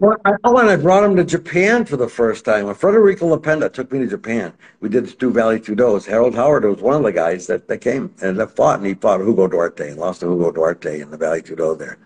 Oh, 0.43 0.57
and 0.57 0.69
I 0.69 0.75
brought 0.75 1.03
him 1.03 1.15
to 1.15 1.23
Japan 1.23 1.85
for 1.85 1.97
the 1.97 2.07
first 2.07 2.45
time. 2.45 2.65
When 2.65 2.75
Federico 2.75 3.35
Lapenda 3.35 3.71
took 3.71 3.91
me 3.91 3.99
to 3.99 4.07
Japan, 4.07 4.53
we 4.79 4.89
did 4.89 5.05
the 5.05 5.09
Stu 5.09 5.31
Vale 5.31 5.59
Tudos. 5.59 6.05
Harold 6.05 6.35
Howard 6.35 6.65
was 6.65 6.81
one 6.81 6.95
of 6.95 7.03
the 7.03 7.11
guys 7.11 7.47
that, 7.47 7.67
that 7.67 7.79
came 7.79 8.13
and 8.21 8.39
that 8.39 8.55
fought, 8.55 8.79
and 8.79 8.87
he 8.87 8.93
fought 8.93 9.21
Hugo 9.21 9.47
Duarte 9.47 9.89
and 9.89 9.99
lost 9.99 10.21
to 10.21 10.31
Hugo 10.31 10.51
Duarte 10.51 11.01
in 11.01 11.11
the 11.11 11.17
Vale 11.17 11.41
Tudo 11.41 11.77
there. 11.77 11.97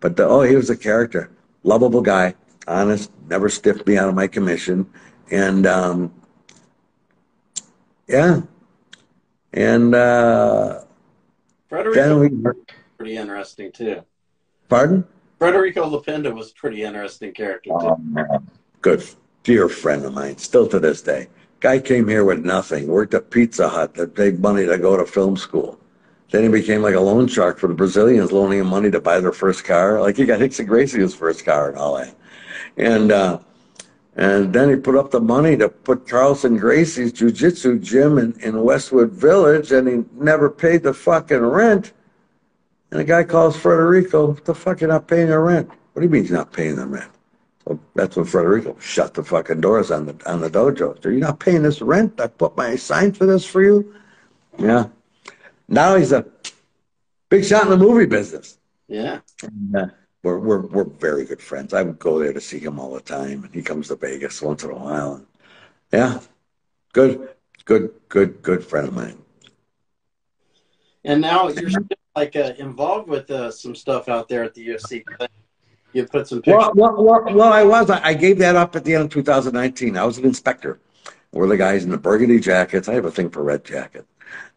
But 0.00 0.16
the, 0.16 0.24
oh, 0.24 0.42
he 0.42 0.56
was 0.56 0.70
a 0.70 0.76
character, 0.76 1.30
lovable 1.62 2.02
guy 2.02 2.34
honest, 2.66 3.10
never 3.28 3.48
stiffed 3.48 3.86
me 3.86 3.96
out 3.96 4.08
of 4.08 4.14
my 4.14 4.26
commission. 4.26 4.86
And 5.30 5.66
um, 5.66 6.12
yeah. 8.06 8.42
And 9.52 9.94
uh, 9.94 10.82
Federico 11.68 12.18
we, 12.18 12.30
pretty 12.96 13.16
interesting 13.16 13.72
too. 13.72 14.02
Pardon? 14.68 15.04
Federico 15.38 15.88
Lapenda 15.90 16.34
was 16.34 16.50
a 16.50 16.54
pretty 16.54 16.82
interesting 16.82 17.32
character 17.32 17.70
too. 17.70 17.86
Um, 17.86 18.50
good 18.80 19.04
dear 19.42 19.68
friend 19.68 20.04
of 20.04 20.14
mine, 20.14 20.38
still 20.38 20.68
to 20.68 20.78
this 20.78 21.02
day. 21.02 21.28
Guy 21.60 21.78
came 21.78 22.08
here 22.08 22.24
with 22.24 22.44
nothing, 22.44 22.86
worked 22.86 23.14
at 23.14 23.30
Pizza 23.30 23.68
Hut 23.68 23.94
that 23.94 24.14
paid 24.14 24.40
money 24.40 24.66
to 24.66 24.78
go 24.78 24.96
to 24.96 25.04
film 25.04 25.36
school. 25.36 25.78
Then 26.30 26.44
he 26.44 26.48
became 26.48 26.80
like 26.80 26.94
a 26.94 27.00
loan 27.00 27.28
shark 27.28 27.58
for 27.58 27.66
the 27.66 27.74
Brazilians, 27.74 28.32
loaning 28.32 28.60
him 28.60 28.66
money 28.68 28.90
to 28.90 29.00
buy 29.00 29.20
their 29.20 29.32
first 29.32 29.64
car. 29.64 30.00
Like 30.00 30.16
he 30.16 30.24
got 30.24 30.40
Rickson 30.40 30.66
Gracie's 30.66 31.14
first 31.14 31.44
car 31.44 31.68
and 31.68 31.78
all 31.78 31.96
that. 31.96 32.14
And 32.78 33.12
uh, 33.12 33.38
and 34.16 34.52
then 34.52 34.68
he 34.68 34.76
put 34.76 34.96
up 34.96 35.10
the 35.10 35.20
money 35.20 35.56
to 35.56 35.68
put 35.68 36.06
Carlson 36.06 36.58
Gracie's 36.58 37.12
jiu-jitsu 37.12 37.78
gym 37.78 38.18
in, 38.18 38.38
in 38.40 38.62
Westwood 38.62 39.10
Village, 39.12 39.72
and 39.72 39.88
he 39.88 40.04
never 40.22 40.50
paid 40.50 40.82
the 40.82 40.92
fucking 40.92 41.38
rent. 41.38 41.92
And 42.90 43.00
the 43.00 43.04
guy 43.04 43.24
calls 43.24 43.56
Federico, 43.56 44.32
what 44.32 44.44
the 44.44 44.54
fuck, 44.54 44.80
you're 44.82 44.88
not 44.88 45.08
paying 45.08 45.28
the 45.28 45.38
rent? 45.38 45.68
What 45.68 46.00
do 46.00 46.02
you 46.02 46.10
mean 46.10 46.22
he's 46.22 46.30
not 46.30 46.52
paying 46.52 46.76
the 46.76 46.86
rent? 46.86 47.10
So 47.64 47.78
that's 47.94 48.16
when 48.16 48.26
Federico 48.26 48.76
shut 48.80 49.14
the 49.14 49.22
fucking 49.22 49.60
doors 49.60 49.90
on 49.90 50.06
the 50.06 50.16
on 50.26 50.40
the 50.40 50.50
dojo. 50.50 51.00
So 51.02 51.08
you're 51.08 51.20
not 51.20 51.38
paying 51.38 51.62
this 51.62 51.80
rent? 51.80 52.20
I 52.20 52.26
put 52.26 52.56
my 52.56 52.76
sign 52.76 53.12
for 53.12 53.24
this 53.24 53.44
for 53.44 53.62
you? 53.62 53.94
Yeah. 54.58 54.88
Now 55.68 55.94
he's 55.96 56.12
a 56.12 56.26
big 57.28 57.44
shot 57.44 57.64
in 57.64 57.70
the 57.70 57.76
movie 57.76 58.06
business. 58.06 58.58
Yeah. 58.88 59.20
And, 59.42 59.76
uh, 59.76 59.86
we're, 60.22 60.38
we're, 60.38 60.60
we're 60.60 60.84
very 60.84 61.24
good 61.24 61.40
friends. 61.40 61.74
I 61.74 61.82
would 61.82 61.98
go 61.98 62.18
there 62.18 62.32
to 62.32 62.40
see 62.40 62.58
him 62.58 62.78
all 62.78 62.94
the 62.94 63.00
time, 63.00 63.44
and 63.44 63.54
he 63.54 63.62
comes 63.62 63.88
to 63.88 63.96
Vegas 63.96 64.40
once 64.40 64.62
in 64.62 64.70
a 64.70 64.74
while. 64.74 65.14
And 65.14 65.26
yeah, 65.92 66.20
good, 66.92 67.28
good, 67.64 67.90
good, 68.08 68.42
good 68.42 68.64
friend 68.64 68.88
of 68.88 68.94
mine. 68.94 69.18
And 71.04 71.20
now 71.20 71.48
you're 71.48 71.70
still 71.70 71.86
like 72.14 72.36
uh, 72.36 72.52
involved 72.58 73.08
with 73.08 73.30
uh, 73.30 73.50
some 73.50 73.74
stuff 73.74 74.08
out 74.08 74.28
there 74.28 74.44
at 74.44 74.54
the 74.54 74.68
UFC. 74.68 75.02
You 75.92 76.06
put 76.06 76.28
some 76.28 76.40
pictures. 76.40 76.70
Well, 76.74 76.94
well, 76.94 77.04
well, 77.04 77.34
well 77.34 77.52
I 77.52 77.64
was. 77.64 77.90
I 77.90 78.14
gave 78.14 78.38
that 78.38 78.56
up 78.56 78.76
at 78.76 78.84
the 78.84 78.94
end 78.94 79.04
of 79.04 79.10
2019. 79.10 79.96
I 79.96 80.04
was 80.04 80.18
an 80.18 80.24
inspector. 80.24 80.78
We're 81.32 81.48
the 81.48 81.56
guys 81.56 81.84
in 81.84 81.90
the 81.90 81.98
burgundy 81.98 82.38
jackets. 82.38 82.88
I 82.88 82.94
have 82.94 83.04
a 83.04 83.10
thing 83.10 83.30
for 83.30 83.42
red 83.42 83.64
jacket. 83.64 84.06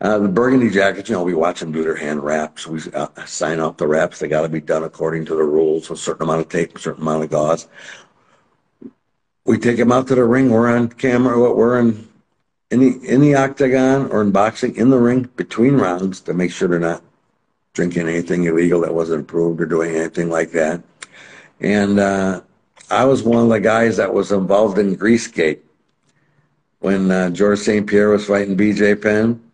Uh, 0.01 0.19
the 0.19 0.27
burgundy 0.27 0.69
jackets, 0.69 1.09
you 1.09 1.15
know, 1.15 1.23
we 1.23 1.33
watch 1.33 1.61
them 1.61 1.71
do 1.71 1.83
their 1.83 1.95
hand 1.95 2.23
wraps. 2.23 2.67
We 2.67 2.81
uh, 2.93 3.07
sign 3.25 3.59
off 3.59 3.77
the 3.77 3.87
wraps. 3.87 4.19
They 4.19 4.27
got 4.27 4.41
to 4.41 4.49
be 4.49 4.59
done 4.59 4.83
according 4.83 5.25
to 5.25 5.35
the 5.35 5.43
rules. 5.43 5.89
A 5.89 5.95
certain 5.95 6.23
amount 6.23 6.41
of 6.41 6.49
tape, 6.49 6.75
a 6.75 6.79
certain 6.79 7.01
amount 7.01 7.23
of 7.23 7.29
gauze. 7.29 7.67
We 9.45 9.57
take 9.57 9.77
them 9.77 9.91
out 9.91 10.07
to 10.07 10.15
the 10.15 10.25
ring. 10.25 10.49
We're 10.49 10.75
on 10.75 10.89
camera. 10.89 11.53
We're 11.53 11.79
in 11.79 12.07
in 12.71 12.79
the 12.79 13.07
in 13.07 13.21
the 13.21 13.35
octagon 13.35 14.11
or 14.11 14.21
in 14.21 14.31
boxing 14.31 14.75
in 14.75 14.89
the 14.89 14.97
ring 14.97 15.29
between 15.35 15.75
rounds 15.75 16.19
to 16.21 16.33
make 16.33 16.51
sure 16.51 16.67
they're 16.67 16.79
not 16.79 17.03
drinking 17.73 18.07
anything 18.07 18.45
illegal 18.45 18.81
that 18.81 18.93
wasn't 18.93 19.21
approved 19.21 19.61
or 19.61 19.65
doing 19.65 19.95
anything 19.95 20.29
like 20.29 20.51
that. 20.51 20.81
And 21.59 21.99
uh, 21.99 22.41
I 22.89 23.05
was 23.05 23.23
one 23.23 23.43
of 23.43 23.49
the 23.49 23.59
guys 23.59 23.97
that 23.97 24.13
was 24.13 24.31
involved 24.31 24.77
in 24.77 24.95
Greasegate 24.95 25.59
when 26.79 27.11
uh, 27.11 27.29
George 27.29 27.59
St. 27.59 27.87
Pierre 27.87 28.09
was 28.09 28.25
fighting 28.25 28.55
B.J. 28.55 28.95
Penn 28.95 29.44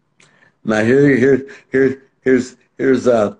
now 0.63 0.83
here, 0.83 1.15
here, 1.15 1.47
here, 1.71 2.03
here's 2.21 2.57
here's 2.77 3.07
uh, 3.07 3.35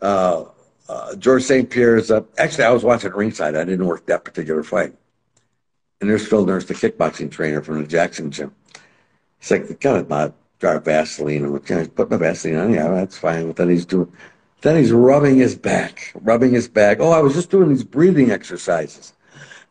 uh, 0.00 0.44
uh, 0.88 1.16
George 1.16 1.42
St. 1.42 1.68
Pierre's. 1.68 2.10
Actually, 2.10 2.64
I 2.64 2.70
was 2.70 2.84
watching 2.84 3.12
ringside. 3.12 3.56
I 3.56 3.64
didn't 3.64 3.86
work 3.86 4.06
that 4.06 4.24
particular 4.24 4.62
fight. 4.62 4.94
And 6.00 6.10
there's 6.10 6.26
Phil 6.26 6.44
Nurse, 6.44 6.66
the 6.66 6.74
kickboxing 6.74 7.30
trainer 7.30 7.62
from 7.62 7.80
the 7.80 7.88
Jackson 7.88 8.30
gym. 8.30 8.54
He's 9.38 9.50
like, 9.50 9.80
"Got 9.80 10.08
my 10.08 10.32
of 10.62 10.84
Vaseline." 10.84 11.44
And 11.44 11.64
can 11.64 11.78
I 11.78 11.86
put 11.86 12.10
my 12.10 12.16
Vaseline 12.16 12.56
on? 12.56 12.74
Yeah, 12.74 12.88
that's 12.88 13.16
fine. 13.16 13.46
But 13.46 13.56
then 13.56 13.70
he's 13.70 13.86
doing, 13.86 14.12
then 14.60 14.76
he's 14.76 14.92
rubbing 14.92 15.36
his 15.36 15.54
back, 15.54 16.12
rubbing 16.14 16.52
his 16.52 16.68
back. 16.68 16.98
Oh, 17.00 17.10
I 17.10 17.20
was 17.20 17.34
just 17.34 17.50
doing 17.50 17.68
these 17.68 17.84
breathing 17.84 18.30
exercises. 18.30 19.12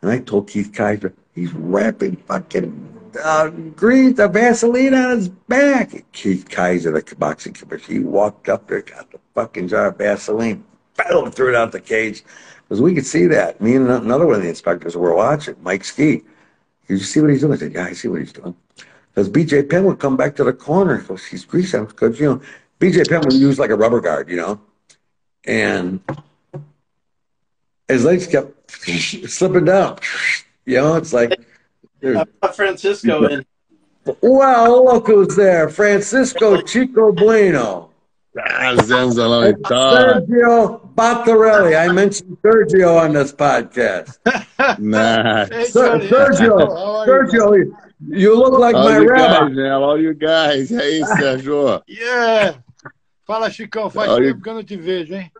And 0.02 0.12
I 0.12 0.20
told 0.20 0.50
Keith 0.50 0.72
Kizer, 0.72 1.14
he's 1.34 1.54
wrapping 1.54 2.16
fucking 2.18 2.93
uh, 3.18 3.50
grease, 3.50 4.16
the 4.18 4.28
Vaseline 4.28 4.94
on 4.94 5.18
his 5.18 5.30
back. 5.30 5.92
Keith 6.12 6.48
Kizer, 6.50 6.94
the 6.94 7.16
boxing 7.16 7.54
commissioner, 7.54 8.00
he 8.00 8.04
walked 8.04 8.50
up 8.50 8.68
there, 8.68 8.82
got 8.82 9.12
the 9.12 9.20
fucking 9.34 9.68
jar 9.68 9.88
of 9.88 9.98
Vaseline, 9.98 10.64
boom, 10.98 11.32
threw 11.32 11.50
it 11.50 11.56
out 11.56 11.72
the 11.72 11.80
cage. 11.80 12.24
Because 12.64 12.82
we 12.82 12.94
could 12.94 13.06
see 13.06 13.28
that. 13.28 13.62
Me 13.62 13.76
and 13.76 13.90
another 13.90 14.26
one 14.26 14.36
of 14.36 14.42
the 14.42 14.50
inspectors 14.50 14.96
were 14.96 15.14
watching, 15.16 15.56
Mike 15.62 15.84
Ski. 15.84 16.24
Did 16.88 17.00
you 17.00 17.06
see 17.06 17.22
what 17.22 17.30
he's 17.30 17.42
doing? 17.42 17.54
I 17.54 17.58
said, 17.58 17.74
yeah, 17.74 17.86
I 17.86 17.94
see 17.94 18.08
what 18.08 18.20
he's 18.20 18.34
doing. 18.34 18.56
Because 19.10 19.30
BJ 19.30 19.70
Penn 19.70 19.86
would 19.86 20.00
come 20.00 20.18
back 20.18 20.36
to 20.38 20.44
the 20.44 20.54
corner. 20.54 20.98
Because 20.98 21.26
he's 21.26 21.46
greasing. 21.46 21.86
Because, 21.86 22.20
you 22.20 22.28
know, 22.28 22.42
BJ 22.80 23.08
Penn 23.08 23.22
would 23.22 23.34
use 23.34 23.60
like 23.60 23.70
a 23.70 23.76
rubber 23.76 24.02
guard, 24.02 24.30
you 24.30 24.38
know. 24.38 24.60
And 25.46 26.02
his 27.88 28.06
legs 28.06 28.28
kept 28.28 28.72
slipping 28.72 29.66
down. 29.66 30.00
You 30.66 30.78
know, 30.78 30.96
it's 30.96 31.14
like. 31.14 31.40
Francisco 32.54 33.26
and 33.26 33.46
Well, 34.22 34.84
look 34.86 35.08
who's 35.08 35.36
there. 35.36 35.70
Francisco 35.70 36.62
Chico 36.62 37.14
Bueno. 37.14 37.90
Ah, 38.38 38.76
Zenzalão 38.84 39.48
e 39.48 39.56
tal. 39.62 39.96
Sergio 39.96 40.82
Battarelli. 40.96 41.76
I 41.76 41.88
mentioned 41.94 42.36
Sergio 42.44 42.98
on 43.00 43.14
this 43.14 43.32
podcast. 43.32 44.18
Nah. 44.80 45.46
Hey. 45.46 45.66
Sergio? 45.66 47.06
Sergio, 47.06 47.72
you 48.10 48.36
look 48.36 48.60
like 48.60 48.76
All 48.76 48.90
my 48.90 48.98
you 49.00 49.08
rabbi. 49.08 49.40
guys, 49.48 49.56
man. 49.56 49.72
All 49.72 50.00
you 50.02 50.14
guys. 50.16 50.72
E 50.72 50.78
aí, 50.78 51.02
Sérgio? 51.06 51.82
Yeah. 51.88 52.56
Fala, 53.26 53.50
Chicão. 53.50 53.90
Faz 53.90 54.10
you- 54.18 54.34
tempo 54.34 54.42
que 54.42 54.50
eu 54.50 54.54
não 54.56 54.64
te 54.64 54.76
vejo, 54.76 55.14
hein? 55.16 55.32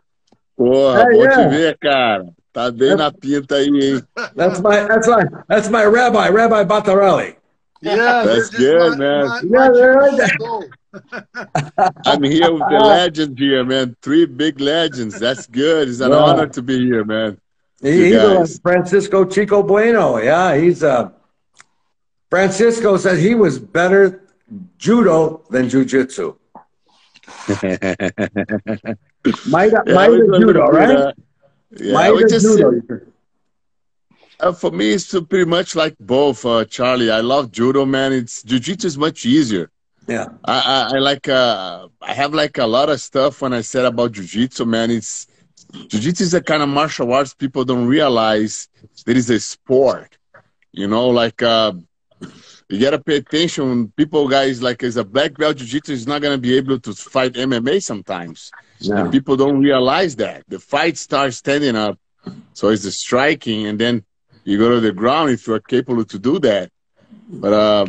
Porra, 0.56 1.00
É, 1.02 1.12
bom 1.12 1.24
é. 1.24 1.28
te 1.28 1.48
ver, 1.48 1.78
cara. 1.78 2.26
Tá 2.54 2.70
bem 2.70 2.94
na 2.96 3.10
pinta 3.10 3.56
aí, 3.56 3.66
hein? 3.66 4.02
That's 4.36 4.60
my 4.60 4.84
that's 4.86 5.08
my 5.08 5.24
that's 5.48 5.68
my 5.68 5.84
rabbi, 5.84 6.28
Rabbi 6.28 6.62
Batarelli. 6.64 7.34
Yeah, 7.82 8.22
That's 8.24 8.48
good, 8.50 8.92
my- 8.92 8.96
man. 8.96 9.26
my- 9.26 9.40
Yeah, 9.42 9.94
my 9.94 10.08
yeah, 10.16 10.26
Chico 10.28 10.62
yeah. 10.62 11.90
I'm 12.06 12.22
here 12.22 12.52
with 12.52 12.62
the 12.70 12.78
legends 12.78 13.36
here, 13.38 13.64
man. 13.64 13.96
Three 14.00 14.24
big 14.26 14.60
legends. 14.60 15.18
That's 15.18 15.46
good. 15.48 15.88
It's 15.88 15.98
an 16.00 16.12
Yeah. 16.12 16.18
honor 16.18 16.46
to 16.46 16.62
be 16.62 16.78
here, 16.86 17.04
man. 17.04 17.36
He, 17.82 18.04
he's 18.14 18.14
a. 18.14 18.46
Francisco 18.62 19.24
Chico 19.26 19.62
Bueno. 19.64 20.18
Yeah, 20.18 20.54
he's 20.56 20.84
uh 20.84 21.10
Francisco 22.30 22.96
said 22.96 23.18
he 23.18 23.34
was 23.34 23.58
better 23.58 24.22
judo 24.78 25.42
than 25.50 25.66
jujitsu. 25.68 26.36
Maida, 29.48 29.82
Yeah, 29.86 29.94
Maida 29.94 30.12
we 30.12 30.18
do 30.26 30.38
judo, 30.38 30.70
bit, 30.70 30.76
right? 30.78 30.96
uh, 30.96 31.12
yeah, 31.78 32.10
we 32.10 32.24
just 32.26 32.46
judo. 32.46 32.80
Uh, 34.40 34.52
for 34.52 34.70
me, 34.70 34.90
it's 34.92 35.10
pretty 35.28 35.44
much 35.44 35.74
like 35.76 35.96
both, 36.00 36.44
uh, 36.44 36.64
Charlie. 36.64 37.10
I 37.10 37.20
love 37.20 37.52
judo, 37.52 37.84
man. 37.84 38.12
It's 38.12 38.42
jiu-jitsu 38.42 38.86
is 38.86 38.98
much 38.98 39.24
easier. 39.24 39.70
Yeah. 40.06 40.26
I, 40.44 40.88
I, 40.92 40.96
I 40.96 40.98
like 40.98 41.28
uh, 41.28 41.88
I 42.02 42.12
have 42.12 42.34
like 42.34 42.58
a 42.58 42.66
lot 42.66 42.90
of 42.90 43.00
stuff 43.00 43.40
when 43.40 43.52
I 43.52 43.62
said 43.62 43.84
about 43.84 44.12
jiu-jitsu, 44.12 44.64
man. 44.66 44.90
It's 44.90 45.26
jiu-jitsu 45.72 46.24
is 46.24 46.34
a 46.34 46.42
kind 46.42 46.62
of 46.62 46.68
martial 46.68 47.12
arts 47.12 47.32
people 47.32 47.64
don't 47.64 47.86
realize 47.86 48.68
that 49.06 49.16
is 49.16 49.30
a 49.30 49.40
sport. 49.40 50.18
You 50.72 50.88
know, 50.88 51.08
like 51.08 51.40
uh, 51.42 51.72
you 52.68 52.80
gotta 52.80 52.98
pay 52.98 53.16
attention. 53.16 53.68
When 53.68 53.88
people 53.92 54.28
guys 54.28 54.60
like 54.62 54.82
as 54.82 54.96
a 54.96 55.04
black 55.04 55.36
belt 55.38 55.56
jiu-jitsu 55.56 55.92
is 55.92 56.06
not 56.06 56.20
gonna 56.20 56.38
be 56.38 56.56
able 56.56 56.78
to 56.80 56.92
fight 56.92 57.34
MMA 57.34 57.82
sometimes. 57.82 58.50
Yeah. 58.88 59.00
And 59.00 59.12
people 59.12 59.36
don't 59.36 59.60
realize 59.60 60.16
that. 60.16 60.44
The 60.48 60.58
fight 60.58 60.96
starts 60.98 61.36
standing 61.36 61.76
up. 61.76 61.98
So 62.54 62.68
it's 62.68 62.84
the 62.84 62.90
striking, 62.90 63.66
and 63.66 63.78
then 63.78 64.04
you 64.44 64.58
go 64.58 64.70
to 64.70 64.80
the 64.80 64.92
ground 64.92 65.30
if 65.30 65.46
you're 65.46 65.60
capable 65.60 66.04
to 66.04 66.18
do 66.18 66.38
that. 66.40 66.70
But 67.28 67.52
uh, 67.52 67.86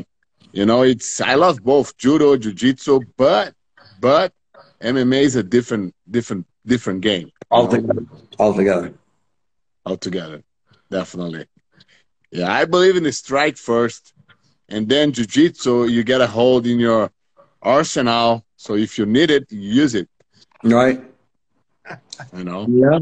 you 0.52 0.66
know, 0.66 0.82
it's 0.84 1.22
I 1.22 1.36
love 1.36 1.64
both 1.64 1.98
judo, 1.98 2.36
jiu-jitsu, 2.38 3.02
but 3.18 3.54
but 4.00 4.34
MMA 4.82 5.22
is 5.22 5.36
a 5.36 5.44
different 5.44 5.94
different 6.10 6.46
different 6.66 7.02
game 7.02 7.32
Altogether. 7.52 8.06
Altogether. 8.40 8.94
altogether. 9.86 10.44
Definitely. 10.90 11.46
Yeah, 12.32 12.52
I 12.52 12.66
believe 12.66 12.96
in 12.96 13.04
the 13.04 13.12
strike 13.12 13.58
first, 13.58 14.14
and 14.68 14.90
then 14.90 15.12
jiu-jitsu 15.12 15.86
you 15.86 16.04
get 16.04 16.22
a 16.22 16.28
hold 16.28 16.66
in 16.68 16.80
your 16.80 17.12
arsenal. 17.62 18.46
So 18.58 18.76
if 18.76 18.98
you 18.98 19.06
need 19.06 19.30
it, 19.32 19.52
you 19.52 19.60
use 19.84 19.96
it. 19.96 20.10
Right? 20.66 21.02
You 22.36 22.44
know. 22.44 22.66
Yeah. 22.68 23.00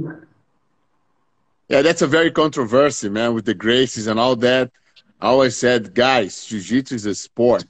Yeah, 1.69 1.81
that's 1.81 2.01
a 2.01 2.07
very 2.07 2.29
controversy, 2.29 3.09
man, 3.09 3.33
with 3.33 3.45
the 3.45 3.55
Gracies 3.55 4.07
and 4.07 4.19
all 4.19 4.35
that. 4.37 4.69
I 5.21 5.27
always 5.27 5.57
said, 5.57 5.93
guys, 5.93 6.45
jiu-jitsu 6.45 6.95
is 6.95 7.05
a 7.05 7.15
sport. 7.15 7.63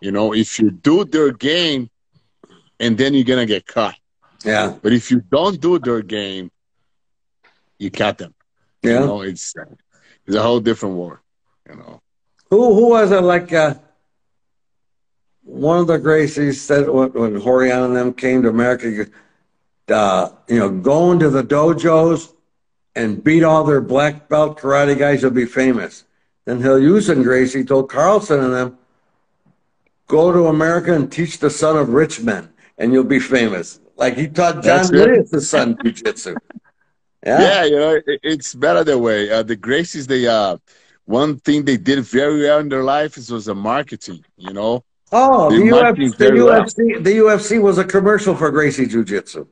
You 0.00 0.12
know, 0.12 0.34
if 0.34 0.60
you 0.60 0.70
do 0.70 1.04
their 1.04 1.32
game, 1.32 1.88
and 2.78 2.98
then 2.98 3.14
you're 3.14 3.24
gonna 3.24 3.46
get 3.46 3.66
caught. 3.66 3.96
Yeah. 4.44 4.76
But 4.82 4.92
if 4.92 5.10
you 5.10 5.20
don't 5.20 5.58
do 5.58 5.78
their 5.78 6.02
game, 6.02 6.50
you 7.78 7.90
cut 7.90 8.18
them. 8.18 8.34
Yeah. 8.82 9.00
You 9.00 9.06
know, 9.06 9.22
it's 9.22 9.54
it's 10.26 10.36
a 10.36 10.42
whole 10.42 10.60
different 10.60 10.96
war. 10.96 11.22
You 11.68 11.76
know. 11.76 12.02
Who 12.50 12.74
who 12.74 12.90
was 12.90 13.10
it 13.10 13.22
like 13.22 13.52
uh 13.52 13.74
one 15.44 15.78
of 15.78 15.86
the 15.86 15.98
Gracies 15.98 16.54
said 16.54 16.88
when, 16.88 17.12
when 17.12 17.40
Rorion 17.40 17.84
and 17.86 17.96
them 17.96 18.12
came 18.14 18.42
to 18.42 18.48
America, 18.48 19.06
uh, 19.88 20.30
you 20.48 20.58
know, 20.58 20.70
go 20.70 21.12
into 21.12 21.30
the 21.30 21.42
dojos 21.42 22.32
and 22.96 23.22
beat 23.22 23.42
all 23.44 23.64
their 23.64 23.80
black 23.80 24.28
belt 24.28 24.58
karate 24.58 24.98
guys, 24.98 25.22
you'll 25.22 25.30
be 25.30 25.46
famous. 25.46 26.04
Then 26.44 26.60
Hilyusen 26.60 27.22
Gracie 27.22 27.64
told 27.64 27.90
Carlson 27.90 28.40
and 28.42 28.52
them, 28.54 28.78
go 30.06 30.32
to 30.32 30.46
America 30.46 30.94
and 30.94 31.10
teach 31.10 31.38
the 31.38 31.50
son 31.50 31.76
of 31.76 31.88
rich 31.90 32.20
men, 32.20 32.50
and 32.78 32.92
you'll 32.92 33.04
be 33.04 33.20
famous. 33.20 33.80
Like 33.96 34.16
he 34.16 34.28
taught 34.28 34.62
John 34.62 34.86
good. 34.88 35.08
Williams' 35.08 35.48
son 35.48 35.76
jujitsu. 35.76 36.36
Yeah, 37.26 37.40
Yeah. 37.40 37.64
you 37.64 37.76
know, 37.78 38.00
it, 38.06 38.20
it's 38.22 38.54
better 38.54 38.84
that 38.84 38.98
way. 38.98 39.30
Uh, 39.30 39.42
the 39.42 39.56
Gracies, 39.56 40.06
they 40.06 40.26
uh, 40.26 40.58
one 41.06 41.38
thing 41.38 41.64
they 41.64 41.78
did 41.78 42.00
very 42.04 42.42
well 42.42 42.58
in 42.58 42.68
their 42.68 42.84
life 42.84 43.16
is 43.16 43.30
was 43.30 43.46
the 43.46 43.54
marketing. 43.54 44.22
You 44.36 44.52
know. 44.52 44.84
Oh, 45.16 45.48
the 45.48 45.58
UFC, 45.58 46.16
the. 46.16 46.24
UFC, 46.24 47.04
the 47.04 47.18
UFC 47.18 47.62
was 47.62 47.78
a 47.78 47.84
commercial 47.84 48.34
for 48.34 48.50
Gracie 48.50 48.86
Jiu 48.86 49.04
Jitsu. 49.04 49.46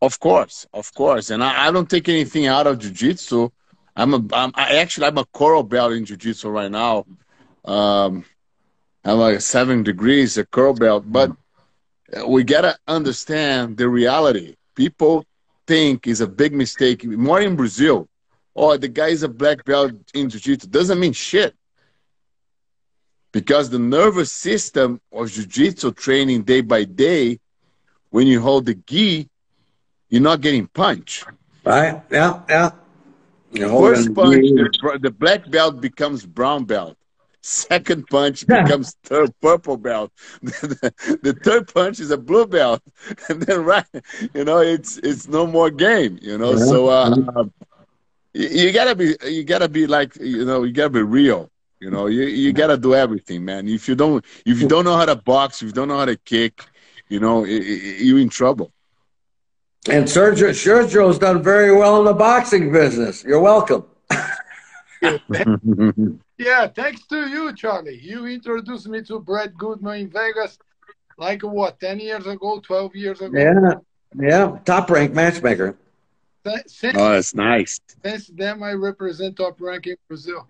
Of 0.00 0.20
course, 0.20 0.64
of 0.72 0.94
course, 0.94 1.30
and 1.30 1.42
I, 1.42 1.66
I 1.66 1.70
don't 1.72 1.90
take 1.90 2.08
anything 2.08 2.46
out 2.46 2.68
of 2.68 2.78
Jiu 2.78 2.92
Jitsu. 2.92 3.50
I'm 3.96 4.14
a, 4.14 4.24
I'm 4.32 4.52
I 4.54 4.76
actually 4.76 5.08
I'm 5.08 5.18
a 5.18 5.24
coral 5.24 5.64
belt 5.64 5.92
in 5.92 6.04
Jiu 6.04 6.16
Jitsu 6.16 6.48
right 6.50 6.70
now. 6.70 7.04
Um, 7.64 8.24
I'm 9.04 9.18
like 9.18 9.40
seven 9.40 9.82
degrees 9.82 10.38
a 10.38 10.46
coral 10.46 10.74
belt, 10.74 11.02
but 11.06 11.32
we 12.24 12.44
gotta 12.44 12.78
understand 12.86 13.76
the 13.78 13.88
reality. 13.88 14.54
People 14.76 15.26
think 15.66 16.06
is 16.06 16.20
a 16.20 16.28
big 16.28 16.52
mistake. 16.52 17.04
More 17.04 17.40
in 17.40 17.56
Brazil, 17.56 18.08
oh, 18.54 18.76
the 18.76 18.86
guy 18.86 19.08
is 19.08 19.24
a 19.24 19.28
black 19.28 19.64
belt 19.64 19.94
in 20.14 20.30
jiu-jitsu 20.30 20.68
doesn't 20.68 21.00
mean 21.00 21.12
shit. 21.12 21.56
Because 23.32 23.70
the 23.70 23.78
nervous 23.78 24.30
system 24.30 25.00
of 25.12 25.30
jiu-jitsu 25.30 25.92
training 25.92 26.42
day 26.42 26.60
by 26.60 26.84
day, 26.84 27.40
when 28.10 28.26
you 28.26 28.40
hold 28.40 28.66
the 28.66 28.74
gi, 28.74 29.28
you're 30.10 30.22
not 30.22 30.42
getting 30.42 30.66
punched. 30.66 31.26
Right? 31.64 32.02
Yeah, 32.10 32.42
yeah. 32.48 32.70
You 33.52 33.68
First 33.68 34.14
punch, 34.14 34.46
the, 34.46 34.98
the 35.02 35.10
black 35.10 35.50
belt 35.50 35.80
becomes 35.80 36.24
brown 36.24 36.64
belt. 36.64 36.96
Second 37.42 38.06
punch 38.06 38.46
becomes 38.46 38.96
third 39.02 39.30
purple 39.40 39.76
belt. 39.76 40.12
the, 40.42 40.92
the 41.22 41.32
third 41.32 41.72
punch 41.72 42.00
is 42.00 42.10
a 42.10 42.16
blue 42.16 42.46
belt, 42.46 42.80
and 43.28 43.42
then 43.42 43.64
right, 43.64 43.84
you 44.32 44.44
know, 44.44 44.58
it's 44.58 44.98
it's 44.98 45.28
no 45.28 45.46
more 45.46 45.70
game. 45.70 46.18
You 46.22 46.38
know, 46.38 46.56
so 46.56 46.88
uh, 46.88 47.14
you, 48.32 48.48
you 48.48 48.72
gotta 48.72 48.94
be 48.94 49.16
you 49.26 49.44
gotta 49.44 49.68
be 49.68 49.86
like 49.86 50.16
you 50.16 50.44
know 50.44 50.62
you 50.62 50.72
gotta 50.72 50.90
be 50.90 51.02
real. 51.02 51.50
You 51.82 51.90
know, 51.90 52.06
you 52.06 52.22
you 52.22 52.52
gotta 52.52 52.76
do 52.76 52.94
everything, 52.94 53.44
man. 53.44 53.66
If 53.66 53.88
you 53.88 53.96
don't 53.96 54.24
if 54.46 54.60
you 54.60 54.68
don't 54.68 54.84
know 54.84 54.96
how 54.96 55.04
to 55.12 55.16
box, 55.16 55.62
if 55.62 55.66
you 55.66 55.72
don't 55.72 55.88
know 55.88 55.98
how 55.98 56.04
to 56.04 56.16
kick, 56.16 56.64
you 57.08 57.18
know, 57.18 57.44
i- 57.44 57.48
i- 57.72 57.96
you're 58.06 58.20
in 58.20 58.28
trouble. 58.28 58.70
And 59.88 60.04
Sergio 60.06 60.50
Sergio's 60.64 61.18
done 61.18 61.42
very 61.42 61.74
well 61.74 61.98
in 61.98 62.04
the 62.04 62.14
boxing 62.14 62.70
business. 62.70 63.24
You're 63.24 63.40
welcome. 63.40 63.84
Yeah, 66.38 66.66
thanks 66.68 67.06
to 67.08 67.28
you, 67.28 67.54
Charlie. 67.54 67.98
You 68.02 68.26
introduced 68.26 68.88
me 68.88 69.02
to 69.04 69.20
Brad 69.20 69.56
Goodman 69.56 70.00
in 70.00 70.10
Vegas, 70.10 70.58
like 71.18 71.42
what, 71.42 71.78
10 71.80 72.00
years 72.00 72.26
ago, 72.26 72.60
12 72.60 72.96
years 72.96 73.20
ago? 73.20 73.38
Yeah, 73.38 73.74
yeah. 74.28 74.58
Top 74.64 74.90
ranked 74.90 75.14
matchmaker. 75.14 75.76
Since, 76.66 76.96
Oh, 76.96 77.12
that's 77.12 77.34
nice. 77.34 77.78
since 78.04 78.26
then, 78.28 78.62
I 78.62 78.72
represent 78.72 79.36
Top 79.36 79.60
Rank 79.60 79.86
in 79.86 79.96
Brazil. 80.08 80.46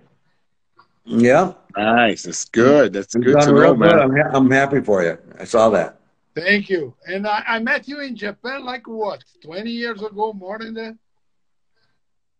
Yeah. 1.04 1.54
Nice. 1.76 2.22
That's 2.24 2.44
good. 2.46 2.92
That's 2.92 3.14
You've 3.14 3.24
good 3.24 3.40
to 3.42 3.52
know, 3.52 3.74
good. 3.74 3.78
man. 3.80 3.98
I'm, 3.98 4.16
ha- 4.16 4.30
I'm 4.32 4.50
happy 4.50 4.80
for 4.80 5.02
you. 5.02 5.18
I 5.38 5.44
saw 5.44 5.68
that. 5.70 5.98
Thank 6.34 6.70
you. 6.70 6.94
And 7.06 7.26
I, 7.26 7.42
I 7.46 7.58
met 7.58 7.86
you 7.88 8.00
in 8.00 8.16
Japan, 8.16 8.64
like 8.64 8.86
what, 8.86 9.22
20 9.44 9.70
years 9.70 10.02
ago, 10.02 10.32
more 10.32 10.58
than 10.58 10.74
that? 10.74 10.96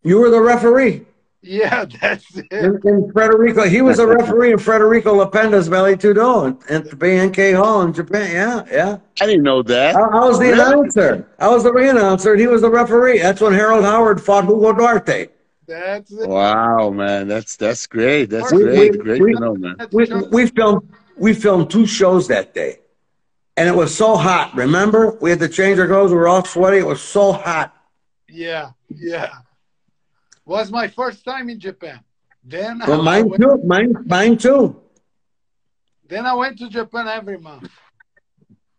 You 0.03 0.19
were 0.19 0.29
the 0.29 0.41
referee 0.41 1.05
Yeah, 1.41 1.85
that's 2.01 2.35
it. 2.37 2.47
in, 2.51 2.75
in 2.85 3.11
Frederico. 3.11 3.69
He 3.69 3.81
was 3.81 3.99
a 3.99 4.07
referee 4.07 4.51
in 4.53 4.57
Frederico 4.57 5.13
Lapenda's 5.23 5.67
Vale 5.67 5.95
Tudo 5.95 6.59
and, 6.69 6.85
the 6.85 6.95
BNK 6.95 7.55
Hall 7.55 7.81
in 7.83 7.93
Japan. 7.93 8.31
Yeah, 8.31 8.65
yeah. 8.71 8.97
I 9.21 9.25
didn't 9.27 9.43
know 9.43 9.61
that. 9.63 9.95
I, 9.95 9.99
I 10.01 10.19
was 10.27 10.39
the 10.39 10.45
Really? 10.45 10.61
announcer. 10.61 11.27
I 11.39 11.47
was 11.49 11.63
the 11.63 11.71
ring 11.71 11.89
announcer, 11.89 12.31
and 12.31 12.41
he 12.41 12.47
was 12.47 12.61
the 12.61 12.69
referee. 12.71 13.19
That's 13.19 13.41
when 13.41 13.53
Harold 13.53 13.83
Howard 13.83 14.21
fought 14.21 14.45
Hugo 14.45 14.73
Duarte. 14.73 15.27
That's 15.73 16.11
it. 16.11 16.29
Wow, 16.29 16.91
man, 16.91 17.27
that's 17.27 17.55
that's 17.55 17.87
great. 17.87 18.25
That's 18.29 18.51
We- 18.53 18.63
great. 18.63 18.91
we- 18.91 18.97
great 18.99 19.21
we- 19.21 19.33
to 19.33 19.39
know, 19.39 19.55
man. 19.55 19.75
We, 19.91 20.05
we 20.31 20.45
filmed 20.47 20.87
we 21.17 21.33
filmed 21.33 21.71
two 21.71 21.87
shows 21.87 22.27
that 22.27 22.53
day, 22.53 22.79
and 23.57 23.67
it 23.67 23.75
was 23.75 23.95
so 23.95 24.15
hot. 24.15 24.53
Remember, 24.55 25.17
we 25.19 25.31
had 25.31 25.39
to 25.39 25.49
change 25.49 25.79
our 25.79 25.87
clothes. 25.87 26.11
We 26.11 26.17
were 26.17 26.27
all 26.27 26.45
sweaty. 26.45 26.77
It 26.77 26.85
was 26.85 27.01
so 27.01 27.31
hot. 27.31 27.75
Yeah, 28.29 28.71
yeah. 28.93 29.29
Was 30.45 30.71
my 30.71 30.87
first 30.89 31.25
time 31.25 31.49
in 31.49 31.59
Japan. 31.59 31.99
Then 32.43 32.79
Well, 32.85 33.01
I 33.01 33.03
mine 33.03 33.29
went, 33.29 33.41
too. 33.41 33.57
Mine, 33.65 33.93
mine 34.05 34.37
too. 34.37 34.79
then 36.07 36.25
I 36.27 36.33
went 36.35 36.59
to 36.59 36.69
Japan 36.69 37.07
every 37.07 37.37
month. 37.39 37.69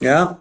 Yeah. 0.01 0.35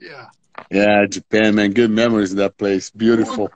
Yeah. 0.00 0.28
Yeah, 0.70 1.04
Japan, 1.06 1.56
man. 1.56 1.72
Good 1.72 1.90
memories 1.90 2.30
in 2.30 2.38
that 2.38 2.56
place. 2.56 2.88
Beautiful. 2.90 3.50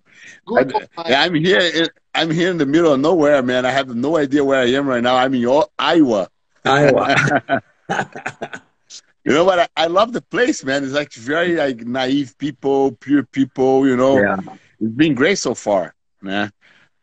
Good. 0.47 0.89
I, 0.97 1.15
I'm 1.15 1.35
here. 1.35 1.61
In, 1.61 1.89
I'm 2.15 2.31
here 2.31 2.51
in 2.51 2.59
the 2.59 2.67
middle 2.67 2.93
of 2.93 3.01
nowhere, 3.01 3.43
man. 3.43 3.67
I 3.67 3.71
have 3.71 3.95
no 3.95 4.17
idea 4.17 4.45
where 4.45 4.61
I 4.61 4.67
am 4.67 4.87
right 4.87 5.03
now. 5.03 5.17
I'm 5.17 5.35
in 5.35 5.63
Iowa. 5.79 6.29
Iowa. 6.65 7.63
You 9.25 9.33
know 9.33 9.45
what? 9.45 9.59
I, 9.59 9.69
I 9.77 9.87
love 9.87 10.13
the 10.13 10.21
place, 10.21 10.63
man. 10.65 10.85
It's 10.85 10.93
like 10.93 11.13
very 11.15 11.55
like 11.55 11.87
naive 11.87 12.37
people, 12.37 12.93
pure 12.93 13.23
people. 13.23 13.87
You 13.87 13.97
know, 13.97 14.21
yeah. 14.21 14.37
it's 14.79 14.93
been 14.93 15.15
great 15.15 15.39
so 15.39 15.55
far, 15.55 15.95
man. 16.21 16.53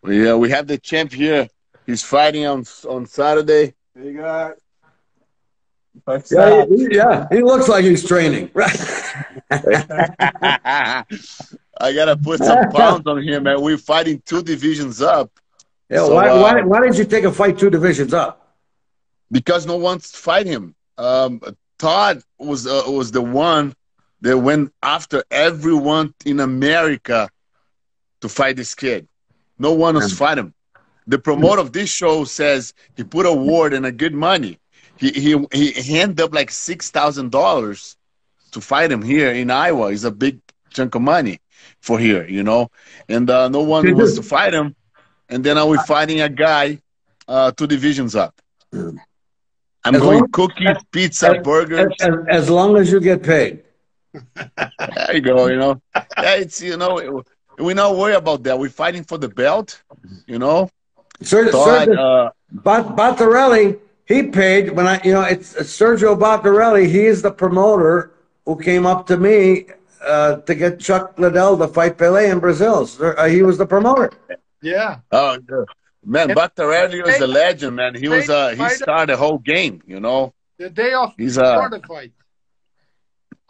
We 0.03 0.29
uh, 0.29 0.37
we 0.37 0.51
have 0.51 0.67
the 0.67 0.77
champ 0.77 1.11
here. 1.11 1.47
He's 1.87 2.03
fighting 2.03 2.45
on 2.45 2.63
on 2.87 3.07
Saturday. 3.07 3.73
You 3.95 4.17
got. 4.17 4.57
Yeah, 6.31 6.65
he, 6.65 6.95
yeah, 6.95 7.27
he 7.29 7.41
looks 7.41 7.67
like 7.67 7.83
he's 7.83 8.07
training. 8.07 8.49
I 11.81 11.93
gotta 11.93 12.17
put 12.17 12.43
some 12.43 12.67
pounds 12.77 13.07
on 13.07 13.23
him, 13.23 13.43
man. 13.43 13.61
We're 13.61 13.77
fighting 13.77 14.21
two 14.25 14.43
divisions 14.43 15.01
up 15.01 15.31
Yeah, 15.89 16.05
So, 16.05 16.15
why, 16.15 16.29
uh, 16.29 16.35
why, 16.41 16.61
why 16.63 16.81
did 16.81 16.97
you 16.97 17.05
take 17.05 17.25
a 17.25 17.31
fight 17.31 17.57
two 17.59 17.69
divisions 17.69 18.13
up? 18.13 18.37
because 19.31 19.65
no 19.65 19.77
one's 19.77 20.11
fight 20.11 20.47
him. 20.47 20.75
Um, 20.97 21.41
Todd 21.79 22.21
was 22.39 22.67
uh, 22.67 22.83
was 22.87 23.11
the 23.11 23.21
one 23.21 23.73
that 24.21 24.37
went 24.37 24.71
after 24.83 25.23
everyone 25.31 26.13
in 26.25 26.39
America 26.39 27.29
to 28.21 28.29
fight 28.29 28.55
this 28.57 28.75
kid. 28.75 29.07
No 29.59 29.73
one 29.73 29.95
else 29.95 30.11
Yeah. 30.11 30.17
fight 30.17 30.37
him. 30.37 30.53
The 31.07 31.19
promoter 31.19 31.61
of 31.61 31.73
this 31.73 31.89
show 31.89 32.25
says 32.25 32.73
he 32.95 33.03
put 33.03 33.25
a 33.25 33.33
word 33.33 33.73
and 33.73 33.85
a 33.85 33.91
good 33.91 34.13
money. 34.13 34.59
He 34.97 35.11
he 35.11 35.45
he 35.53 35.71
handed 35.81 36.21
up 36.21 36.33
like 36.33 36.51
six 36.51 36.91
thousand 36.91 37.31
dollars 37.31 37.97
to 38.51 38.61
fight 38.61 38.91
him 38.91 39.01
here 39.01 39.31
in 39.31 39.49
Iowa. 39.49 39.91
It's 39.91 40.03
a 40.03 40.11
big 40.11 40.39
chunk 40.71 40.95
of 40.95 41.01
money 41.01 41.39
for 41.81 41.99
here, 41.99 42.25
you 42.27 42.43
know. 42.43 42.69
And 43.09 43.29
uh, 43.29 43.49
no 43.49 43.61
one 43.61 43.83
wants 43.95 44.15
to 44.15 44.23
fight 44.23 44.53
him. 44.53 44.75
And 45.29 45.43
then 45.43 45.57
I 45.57 45.63
we 45.65 45.77
fighting 45.79 46.21
a 46.21 46.29
guy 46.29 46.79
uh, 47.27 47.51
two 47.51 47.67
divisions 47.67 48.15
up. 48.15 48.39
I'm 48.73 49.95
As 49.95 50.01
going 50.01 50.27
cookies, 50.29 50.77
pizza, 50.91 51.37
as- 51.37 51.43
burgers. 51.43 51.91
As, 52.01 52.15
as 52.29 52.49
long 52.49 52.77
as 52.77 52.91
you 52.91 52.99
get 52.99 53.23
paid. 53.23 53.63
There 54.95 55.15
you 55.15 55.21
go. 55.21 55.47
You 55.47 55.57
know, 55.57 55.81
yeah, 55.95 56.35
it's 56.35 56.61
you 56.61 56.75
know, 56.77 57.23
we 57.57 57.73
not 57.73 57.95
worry 57.95 58.13
about 58.13 58.43
that. 58.43 58.59
We're 58.59 58.69
fighting 58.69 59.03
for 59.03 59.17
the 59.17 59.29
belt. 59.29 59.81
You 60.27 60.39
know, 60.39 60.69
Sir, 61.21 61.49
Todd, 61.51 61.87
Sir, 61.87 61.97
uh, 61.97 62.29
Bot- 62.51 62.95
Batarelli, 62.97 63.79
he 64.05 64.23
paid 64.23 64.71
when 64.71 64.87
I, 64.87 65.01
you 65.03 65.13
know, 65.13 65.21
it's 65.21 65.55
it's 65.55 65.77
Sergio 65.77 66.17
Batarelli. 66.19 66.87
He 66.87 67.05
is 67.05 67.21
the 67.21 67.31
promoter 67.31 68.11
who 68.45 68.57
came 68.57 68.85
up 68.85 69.07
to 69.07 69.17
me 69.17 69.67
uh, 70.05 70.37
to 70.37 70.55
get 70.55 70.79
Chuck 70.79 71.17
Liddell 71.17 71.57
to 71.57 71.67
fight 71.67 71.97
Pele 71.97 72.29
in 72.29 72.39
Brazil. 72.39 72.85
Sir, 72.87 73.15
uh, 73.17 73.27
he 73.27 73.43
was 73.43 73.57
the 73.57 73.65
promoter. 73.65 74.11
Yeah. 74.61 74.99
oh 75.11 75.37
yeah. 75.49 75.63
man, 76.05 76.29
And- 76.31 76.39
Batarelli 76.39 77.05
is 77.07 77.19
a 77.21 77.27
legend, 77.27 77.75
man. 77.75 77.95
He 77.95 78.07
was 78.09 78.29
uh, 78.29 78.49
he 78.55 78.69
started 78.69 79.13
the 79.13 79.17
whole 79.17 79.39
game. 79.39 79.81
You 79.87 79.99
know, 79.99 80.33
The 80.57 80.69
day 80.69 80.93
of 80.93 81.13
He's, 81.17 81.35
before 81.37 81.65
uh, 81.65 81.69
the 81.69 81.79
fight. 81.87 82.11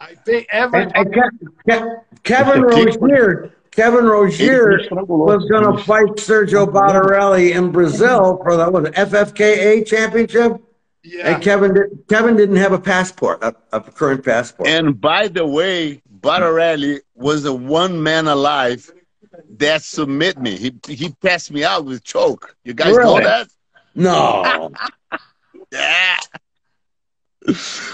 I 0.00 0.14
pay 0.26 0.46
every 0.50 0.82
And, 0.82 0.96
and 0.96 1.12
Ke- 1.14 1.70
Ke- 1.70 2.22
Kevin 2.24 2.64
It's 2.66 2.96
Rosier, 2.96 3.52
Kevin 3.70 4.04
Rosier 4.04 4.80
was 4.90 5.44
going 5.48 5.76
to 5.76 5.82
fight 5.84 6.08
Sergio 6.16 6.66
Batarelli 6.66 7.54
in 7.54 7.70
Brazil 7.70 8.38
for 8.42 8.56
the 8.56 8.68
what, 8.68 8.84
FFKA 8.94 9.86
championship. 9.86 10.60
yeah. 11.04 11.34
And 11.34 11.42
Kevin, 11.42 11.74
did, 11.74 12.04
Kevin 12.08 12.36
didn't 12.36 12.56
have 12.56 12.72
a 12.72 12.80
passport, 12.80 13.42
a, 13.42 13.54
a 13.72 13.80
current 13.80 14.24
passport. 14.24 14.68
And 14.68 15.00
by 15.00 15.28
the 15.28 15.46
way, 15.46 16.01
Batarelli 16.22 17.00
was 17.14 17.42
the 17.42 17.52
one 17.52 18.02
man 18.02 18.26
alive 18.28 18.90
that 19.58 19.82
submit 19.82 20.38
me. 20.38 20.56
He 20.56 20.74
he 20.88 21.10
passed 21.22 21.50
me 21.50 21.64
out 21.64 21.84
with 21.84 22.04
choke. 22.04 22.56
You 22.64 22.74
guys 22.74 22.96
know 22.96 23.20
that? 23.20 23.48
no, 23.94 24.72
Yeah. 25.72 26.16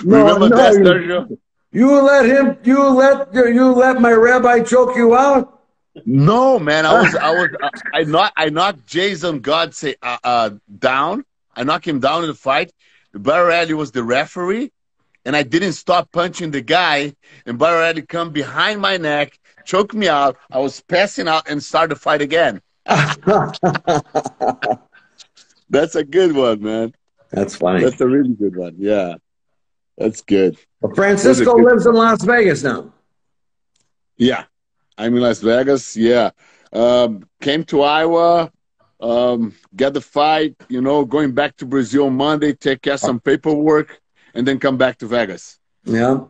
No, 0.02 0.18
Remember 0.26 0.48
no, 0.48 0.56
that, 0.56 0.74
you- 0.74 0.84
Sergio? 0.84 1.38
you 1.72 2.00
let 2.02 2.26
him, 2.26 2.58
you 2.64 2.82
let 2.88 3.32
you 3.34 3.72
let 3.72 4.00
my 4.00 4.12
rabbi 4.12 4.60
choke 4.62 4.96
you 4.96 5.16
out. 5.16 5.62
No, 6.04 6.58
man. 6.58 6.86
I 6.86 6.92
was 7.00 7.14
I 7.14 7.30
was 7.30 7.48
I 7.92 8.02
not 8.04 8.32
I 8.36 8.50
knocked 8.50 8.86
Jason 8.86 9.40
God 9.40 9.74
say 9.74 9.96
uh, 10.02 10.18
uh 10.22 10.50
down. 10.78 11.24
I 11.56 11.64
knocked 11.64 11.86
him 11.86 12.00
down 12.00 12.22
in 12.22 12.28
the 12.28 12.34
fight. 12.34 12.72
Barrelli 13.14 13.72
was 13.72 13.90
the 13.90 14.04
referee, 14.04 14.70
and 15.24 15.36
I 15.36 15.42
didn't 15.42 15.72
stop 15.74 16.10
punching 16.12 16.50
the 16.50 16.60
guy. 16.60 17.14
And 17.46 17.58
Barrelli 17.58 18.06
come 18.08 18.30
behind 18.30 18.80
my 18.80 18.96
neck, 18.96 19.38
choke 19.64 19.94
me 19.94 20.08
out. 20.08 20.36
I 20.50 20.58
was 20.58 20.80
passing 20.80 21.28
out 21.28 21.48
and 21.48 21.62
start 21.62 21.90
the 21.90 21.96
fight 21.96 22.22
again. 22.22 22.60
That's 25.70 25.94
a 25.94 26.04
good 26.04 26.34
one, 26.34 26.62
man. 26.62 26.94
That's 27.30 27.56
funny. 27.56 27.84
That's 27.84 28.00
a 28.00 28.06
really 28.06 28.32
good 28.34 28.56
one. 28.56 28.74
Yeah, 28.78 29.16
that's 29.98 30.22
good. 30.22 30.56
Well, 30.80 30.94
Francisco 30.94 31.56
good- 31.56 31.64
lives 31.64 31.86
in 31.86 31.94
Las 31.94 32.24
Vegas 32.24 32.62
now. 32.62 32.92
Yeah, 34.16 34.44
I'm 34.96 35.14
in 35.14 35.20
Las 35.20 35.40
Vegas. 35.40 35.94
Yeah, 35.96 36.30
um, 36.72 37.28
came 37.42 37.64
to 37.64 37.82
Iowa, 37.82 38.50
um, 39.00 39.54
get 39.76 39.92
the 39.92 40.00
fight. 40.00 40.56
You 40.70 40.80
know, 40.80 41.04
going 41.04 41.32
back 41.32 41.54
to 41.58 41.66
Brazil 41.66 42.08
Monday, 42.08 42.54
take 42.54 42.80
care 42.80 42.94
of 42.94 43.00
some 43.00 43.20
paperwork, 43.20 44.00
and 44.34 44.46
then 44.46 44.58
come 44.58 44.76
back 44.76 44.98
to 44.98 45.06
Vegas. 45.06 45.58
Yeah, 45.84 46.24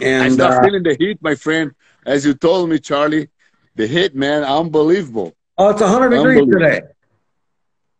And 0.00 0.24
I'm 0.24 0.32
start 0.32 0.58
uh, 0.58 0.62
feeling 0.64 0.82
the 0.82 0.96
heat, 0.98 1.18
my 1.22 1.34
friend. 1.34 1.72
As 2.04 2.24
you 2.24 2.34
told 2.34 2.68
me, 2.70 2.78
Charlie, 2.78 3.28
the 3.74 3.86
heat, 3.86 4.14
man, 4.14 4.44
unbelievable. 4.44 5.34
oh, 5.58 5.70
it's 5.70 5.80
100 5.80 6.10
degrees 6.10 6.46
today. 6.52 6.80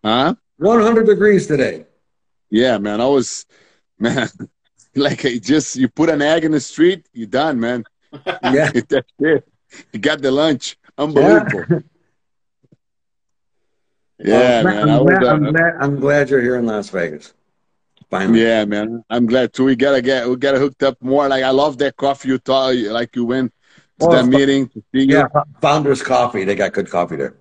Huh? 0.05 0.35
100 0.59 1.07
degrees 1.07 1.47
today. 1.47 1.85
Yeah, 2.51 2.79
man. 2.79 3.01
I 3.01 3.07
was, 3.07 3.47
man, 3.99 4.29
like 4.95 5.25
I 5.25 5.39
just 5.39 5.77
you 5.77 5.89
put 5.89 6.09
an 6.11 6.21
egg 6.23 6.45
in 6.45 6.53
the 6.53 6.61
street, 6.61 7.07
you're 7.13 7.27
done, 7.29 7.61
man. 7.61 7.85
Yeah. 8.43 8.71
That's 8.89 9.13
it. 9.21 9.49
You 9.93 10.01
got 10.01 10.21
the 10.21 10.33
lunch. 10.33 10.77
Unbelievable. 10.99 11.65
Yeah, 14.19 14.61
Oh, 14.61 14.65
man. 14.65 14.91
I'm, 14.91 15.05
was, 15.05 15.19
glad, 15.19 15.23
I'm, 15.25 15.47
uh, 15.47 15.51
glad, 15.53 15.75
I'm 15.81 16.01
glad 16.01 16.31
you're 16.31 16.43
here 16.43 16.57
in 16.57 16.67
Las 16.67 16.91
Vegas. 16.91 17.33
Finally. 18.11 18.43
Yeah, 18.43 18.65
man. 18.65 19.05
I'm 19.09 19.27
glad 19.27 19.53
too. 19.53 19.65
We 19.65 19.77
gotta 19.77 20.03
get 20.03 20.29
we 20.29 20.37
gotta 20.37 20.59
hooked 20.59 20.83
up 20.83 21.01
more. 21.01 21.29
Like 21.29 21.45
I 21.45 21.51
love 21.51 21.79
that 21.79 21.97
coffee 21.97 22.29
you 22.29 22.39
thought 22.39 22.75
like 22.75 23.15
you 23.15 23.25
went 23.25 23.53
to 24.01 24.07
Oh, 24.07 24.13
that 24.13 24.27
meeting 24.27 24.69
to 24.69 24.83
see 24.93 25.05
you. 25.05 25.19
Yeah, 25.19 25.29
Founders 25.61 26.03
Coffee. 26.03 26.45
They 26.45 26.57
got 26.57 26.73
good 26.73 26.91
coffee 26.91 27.17
there. 27.17 27.37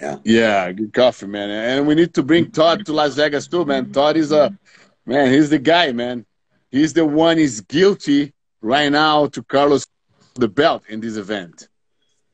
Yeah, 0.00 0.18
Yeah, 0.24 0.72
good 0.72 0.92
coffee, 0.92 1.26
man. 1.26 1.50
And 1.50 1.86
we 1.86 1.94
need 1.94 2.14
to 2.14 2.22
bring 2.22 2.50
Todd 2.50 2.86
to 2.86 2.92
Las 2.92 3.14
Vegas 3.14 3.46
too, 3.46 3.64
man. 3.64 3.92
Todd 3.92 4.16
is 4.16 4.32
a 4.32 4.56
man, 5.04 5.30
he's 5.32 5.50
the 5.50 5.58
guy, 5.58 5.92
man. 5.92 6.24
He's 6.70 6.92
the 6.94 7.04
one 7.04 7.38
is 7.38 7.60
guilty 7.60 8.32
right 8.62 8.90
now 8.90 9.26
to 9.26 9.42
Carlos 9.42 9.86
the 10.34 10.48
belt 10.48 10.84
in 10.88 11.00
this 11.00 11.16
event. 11.16 11.68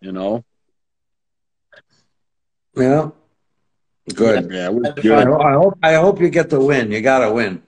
You 0.01 0.12
know? 0.12 0.45
Yeah. 2.76 3.11
Good. 4.14 4.51
Yeah, 4.51 4.70
I, 5.16 5.53
hope 5.53 5.78
I 5.82 5.95
hope 5.95 6.20
you 6.20 6.30
get 6.30 6.51
the 6.51 6.59
win. 6.59 6.91
You 6.91 7.01
got 7.01 7.20
to 7.20 7.32
win. 7.32 7.62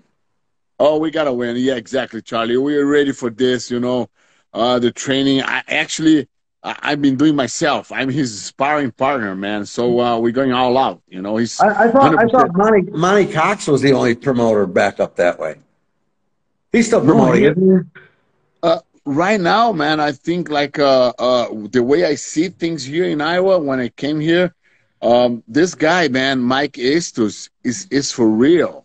Oh, 0.85 0.99
we 0.99 1.13
gotta 1.13 1.33
win. 1.33 1.55
Yeah, 1.59 1.77
exactly, 1.77 2.21
Charlie. 2.21 2.57
We're 2.57 2.85
ready 2.85 3.13
for 3.13 3.31
this, 3.31 3.71
you 3.71 3.79
know. 3.79 4.11
Uh 4.53 4.81
the 4.81 4.91
training. 4.91 5.41
I 5.41 5.63
actually 5.69 6.27
I, 6.65 6.77
I've 6.83 7.01
been 7.01 7.17
doing 7.17 7.37
myself. 7.37 7.93
I'm 7.93 8.09
his 8.11 8.43
sparring 8.43 8.91
partner, 8.91 9.37
man. 9.37 9.65
So 9.65 10.01
uh 10.01 10.19
we're 10.19 10.33
going 10.33 10.53
all 10.53 10.77
out. 10.77 11.01
You 11.07 11.23
know, 11.23 11.37
he's 11.37 11.61
I, 11.61 11.69
I 11.85 11.91
thought 11.93 12.19
I 12.19 12.25
100%. 12.25 12.31
thought 12.33 12.51
Monte 12.57 12.91
Monte 12.91 13.33
Cox 13.33 13.69
was 13.69 13.81
the 13.81 13.93
only 13.93 14.17
promoter 14.17 14.67
back 14.67 14.99
up 14.99 15.15
that 15.17 15.39
way. 15.39 15.55
He's 16.73 16.89
still 16.89 17.05
promoting, 17.05 17.43
he- 17.43 17.49
isn't 17.49 17.87
Uh, 18.65 18.81
right 19.05 19.41
now, 19.41 19.71
man, 19.71 20.01
I 20.01 20.11
think 20.11 20.51
like 20.51 20.81
uh, 20.81 21.13
uh, 21.17 21.47
the 21.71 21.83
way 21.85 22.05
I 22.05 22.17
see 22.17 22.49
things 22.49 22.83
here 22.83 23.05
in 23.05 23.21
Iowa 23.21 23.61
when 23.61 23.79
I 23.79 23.89
came 23.91 24.19
here, 24.19 24.53
um, 25.01 25.45
this 25.47 25.77
guy, 25.77 26.09
man, 26.09 26.41
Mike 26.41 26.73
Estus, 26.73 27.51
is 27.63 27.87
is 27.91 28.11
for 28.11 28.29
real. 28.29 28.82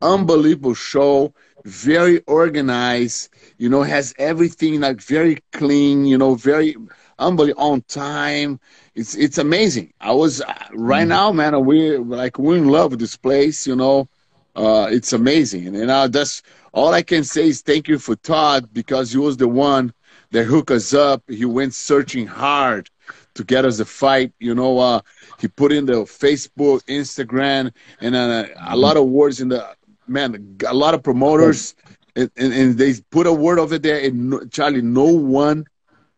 Unbelievable 0.00 0.74
show, 0.74 1.32
very 1.64 2.20
organized. 2.26 3.30
You 3.58 3.68
know, 3.68 3.82
has 3.82 4.14
everything 4.18 4.80
like 4.80 5.00
very 5.00 5.38
clean. 5.52 6.04
You 6.04 6.18
know, 6.18 6.34
very 6.34 6.76
unbelievable 7.18 7.62
on 7.62 7.82
time. 7.82 8.60
It's 8.94 9.14
it's 9.14 9.38
amazing. 9.38 9.92
I 10.00 10.12
was 10.12 10.40
uh, 10.40 10.54
right 10.72 11.06
now, 11.06 11.32
man. 11.32 11.64
We 11.64 11.96
like 11.96 12.38
we're 12.38 12.56
in 12.58 12.68
love 12.68 12.92
with 12.92 13.00
this 13.00 13.16
place. 13.16 13.66
You 13.66 13.76
know, 13.76 14.08
uh, 14.54 14.88
it's 14.90 15.12
amazing. 15.12 15.66
And, 15.66 15.76
and 15.76 15.90
uh, 15.90 16.08
that's 16.08 16.42
all 16.72 16.92
I 16.94 17.02
can 17.02 17.24
say 17.24 17.48
is 17.48 17.62
thank 17.62 17.88
you 17.88 17.98
for 17.98 18.16
Todd 18.16 18.68
because 18.72 19.12
he 19.12 19.18
was 19.18 19.36
the 19.36 19.48
one 19.48 19.92
that 20.30 20.44
hooked 20.44 20.70
us 20.70 20.92
up. 20.94 21.22
He 21.28 21.44
went 21.44 21.74
searching 21.74 22.26
hard 22.26 22.90
to 23.34 23.44
get 23.44 23.64
us 23.64 23.78
the 23.78 23.84
fight. 23.84 24.32
You 24.38 24.54
know, 24.54 24.78
uh, 24.78 25.00
he 25.40 25.48
put 25.48 25.72
in 25.72 25.86
the 25.86 26.04
Facebook, 26.04 26.82
Instagram, 26.84 27.72
and 28.00 28.14
uh, 28.14 28.46
a 28.66 28.76
lot 28.76 28.96
of 28.96 29.06
words 29.06 29.40
in 29.40 29.48
the 29.48 29.66
man. 30.08 30.56
A 30.66 30.74
lot 30.74 30.94
of 30.94 31.02
promoters, 31.02 31.74
and, 32.16 32.30
and, 32.36 32.52
and 32.52 32.78
they 32.78 32.94
put 33.10 33.26
a 33.26 33.32
word 33.32 33.58
over 33.58 33.78
there. 33.78 34.00
And 34.04 34.30
no, 34.30 34.44
Charlie, 34.46 34.82
no 34.82 35.04
one 35.04 35.64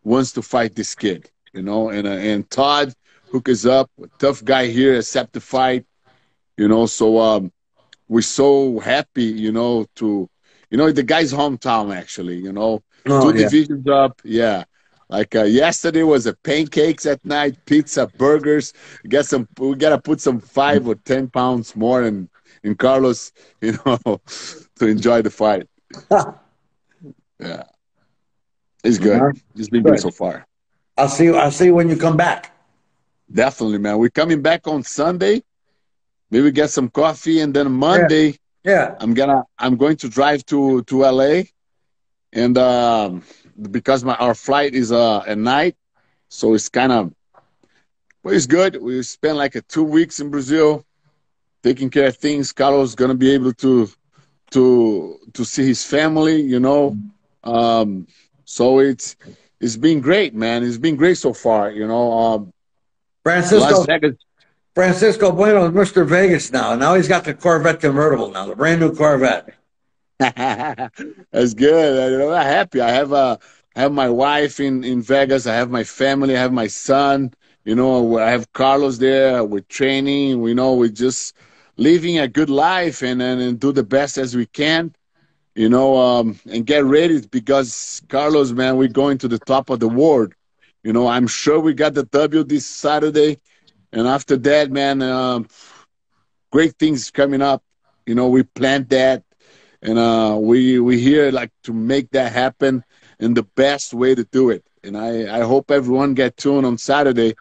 wants 0.02 0.32
to 0.32 0.42
fight 0.42 0.74
this 0.74 0.94
kid. 0.94 1.30
You 1.52 1.62
know, 1.62 1.90
and 1.90 2.06
uh, 2.06 2.10
and 2.10 2.48
Todd 2.50 2.94
hook 3.32 3.48
us 3.48 3.64
up, 3.66 3.90
tough 4.18 4.44
guy 4.44 4.66
here, 4.66 4.96
accept 4.96 5.32
the 5.32 5.40
fight. 5.40 5.84
You 6.56 6.68
know, 6.68 6.86
so 6.86 7.18
um, 7.18 7.52
we're 8.08 8.20
so 8.22 8.78
happy. 8.80 9.24
You 9.24 9.52
know, 9.52 9.86
to 9.96 10.28
you 10.70 10.78
know 10.78 10.90
the 10.92 11.02
guy's 11.02 11.32
hometown 11.32 11.94
actually. 11.94 12.36
You 12.36 12.52
know, 12.52 12.82
Oh, 13.06 13.32
two 13.32 13.38
yeah. 13.38 13.48
divisions 13.48 13.86
up. 13.88 14.20
Yeah. 14.24 14.64
Like 15.08 15.34
uh, 15.34 15.42
yesterday 15.42 16.04
was 16.04 16.26
a 16.26 16.34
pancakes 16.34 17.04
at 17.06 17.24
night, 17.24 17.56
pizza, 17.64 18.06
burgers. 18.06 18.72
Get 19.08 19.26
some. 19.26 19.48
We 19.58 19.74
gotta 19.74 19.98
put 20.00 20.20
some 20.20 20.38
five 20.40 20.86
or 20.86 20.94
ten 20.94 21.28
pounds 21.28 21.74
more 21.74 22.04
in 22.04 22.28
in 22.62 22.74
Carlos, 22.74 23.32
you 23.60 23.78
know, 23.84 24.20
to 24.76 24.86
enjoy 24.86 25.22
the 25.22 25.30
fight. 25.30 25.66
Yeah, 27.38 27.62
it's 28.84 28.98
good. 28.98 29.22
It's 29.56 29.70
been 29.70 29.82
good 29.82 29.92
Good. 29.92 30.00
so 30.00 30.10
far. 30.10 30.46
I'll 30.98 31.08
see 31.08 31.24
you. 31.24 31.36
I'll 31.36 31.50
see 31.50 31.64
you 31.66 31.74
when 31.74 31.88
you 31.88 31.96
come 31.96 32.16
back. 32.18 32.54
Definitely, 33.32 33.78
man. 33.78 33.96
We're 33.98 34.10
coming 34.10 34.42
back 34.42 34.66
on 34.68 34.82
Sunday. 34.82 35.42
Maybe 36.30 36.50
get 36.50 36.68
some 36.68 36.90
coffee, 36.90 37.40
and 37.40 37.54
then 37.54 37.72
Monday 37.72 38.36
Yeah. 38.62 38.94
I'm 39.00 39.14
gonna 39.14 39.44
I'm 39.58 39.76
going 39.78 39.96
to 39.96 40.08
drive 40.10 40.44
to 40.46 40.82
to 40.82 40.96
LA, 41.00 41.44
and 42.34 42.58
um, 42.58 43.22
because 43.70 44.04
my 44.04 44.16
our 44.16 44.34
flight 44.34 44.74
is 44.74 44.92
uh, 44.92 45.20
at 45.26 45.38
night, 45.38 45.76
so 46.28 46.52
it's 46.52 46.68
kind 46.68 46.92
of 46.92 47.14
well, 48.22 48.34
it's 48.34 48.46
good. 48.46 48.76
We 48.82 49.02
spent 49.02 49.38
like 49.38 49.54
a 49.54 49.62
two 49.62 49.82
weeks 49.84 50.20
in 50.20 50.28
Brazil, 50.30 50.84
taking 51.62 51.90
care 51.90 52.08
of 52.08 52.16
things. 52.16 52.52
Carlos 52.52 52.94
gonna 52.94 53.14
be 53.14 53.30
able 53.30 53.52
to 53.54 53.88
to 54.50 55.18
to 55.32 55.44
see 55.44 55.66
his 55.66 55.84
family, 55.84 56.40
you 56.40 56.60
know. 56.60 56.96
Um, 57.44 58.06
so 58.44 58.80
it's 58.80 59.16
it's 59.60 59.76
been 59.76 60.00
great, 60.00 60.34
man. 60.34 60.64
It's 60.64 60.78
been 60.78 60.96
great 60.96 61.18
so 61.18 61.32
far, 61.32 61.70
you 61.70 61.86
know. 61.86 62.12
Um, 62.12 62.52
Francisco 63.22 63.84
Francisco 64.74 65.32
Bueno 65.32 65.66
is 65.66 65.72
Mr. 65.72 66.06
Vegas 66.06 66.52
now. 66.52 66.74
Now 66.76 66.94
he's 66.94 67.08
got 67.08 67.24
the 67.24 67.34
Corvette 67.34 67.80
convertible 67.80 68.30
now, 68.30 68.46
the 68.46 68.56
brand 68.56 68.80
new 68.80 68.94
Corvette. 68.94 69.54
That's 70.18 71.54
good. 71.54 72.22
I'm 72.22 72.42
happy. 72.42 72.80
I 72.80 72.90
have 72.90 73.12
a 73.12 73.38
I 73.76 73.80
have 73.80 73.92
my 73.92 74.08
wife 74.08 74.60
in 74.60 74.84
in 74.84 75.02
Vegas. 75.02 75.46
I 75.46 75.54
have 75.54 75.70
my 75.70 75.84
family. 75.84 76.36
I 76.36 76.40
have 76.40 76.52
my 76.52 76.66
son. 76.66 77.32
You 77.64 77.74
know, 77.74 78.18
I 78.18 78.30
have 78.30 78.52
Carlos 78.52 78.98
there. 78.98 79.44
We're 79.44 79.60
training. 79.60 80.40
We 80.40 80.54
know 80.54 80.74
we're 80.74 80.88
just 80.88 81.36
living 81.76 82.18
a 82.18 82.28
good 82.28 82.50
life 82.50 83.02
and, 83.02 83.22
and 83.22 83.40
and 83.40 83.60
do 83.60 83.72
the 83.72 83.82
best 83.84 84.18
as 84.18 84.36
we 84.36 84.46
can. 84.46 84.94
You 85.54 85.68
know, 85.68 85.96
um, 85.96 86.38
and 86.50 86.66
get 86.66 86.84
ready 86.84 87.20
because 87.26 88.02
Carlos, 88.08 88.52
man, 88.52 88.76
we're 88.76 88.88
going 88.88 89.18
to 89.18 89.28
the 89.28 89.38
top 89.38 89.70
of 89.70 89.80
the 89.80 89.88
world. 89.88 90.32
You 90.82 90.92
know, 90.92 91.06
I'm 91.08 91.26
sure 91.26 91.60
we 91.60 91.74
got 91.74 91.94
the 91.94 92.04
W 92.04 92.44
this 92.44 92.66
Saturday, 92.66 93.38
and 93.92 94.06
after 94.06 94.36
that, 94.38 94.70
man, 94.70 95.02
um, 95.02 95.46
great 96.50 96.74
things 96.78 97.10
coming 97.10 97.42
up. 97.42 97.62
You 98.06 98.14
know, 98.14 98.28
we 98.28 98.42
planned 98.42 98.88
that 98.90 99.22
and 99.82 99.98
uh, 99.98 100.36
we 100.40 100.78
we 100.80 100.98
here 101.00 101.30
like 101.30 101.50
to 101.64 101.72
make 101.72 102.10
that 102.10 102.32
happen 102.32 102.84
in 103.18 103.34
the 103.34 103.42
best 103.42 103.92
way 103.94 104.14
to 104.14 104.24
do 104.24 104.50
it. 104.50 104.64
And 104.82 104.96
I 104.96 105.40
I 105.40 105.42
hope 105.42 105.70
everyone 105.70 106.14
get 106.14 106.36
tuned 106.36 106.66
on 106.66 106.78
Saturday. 106.78 107.34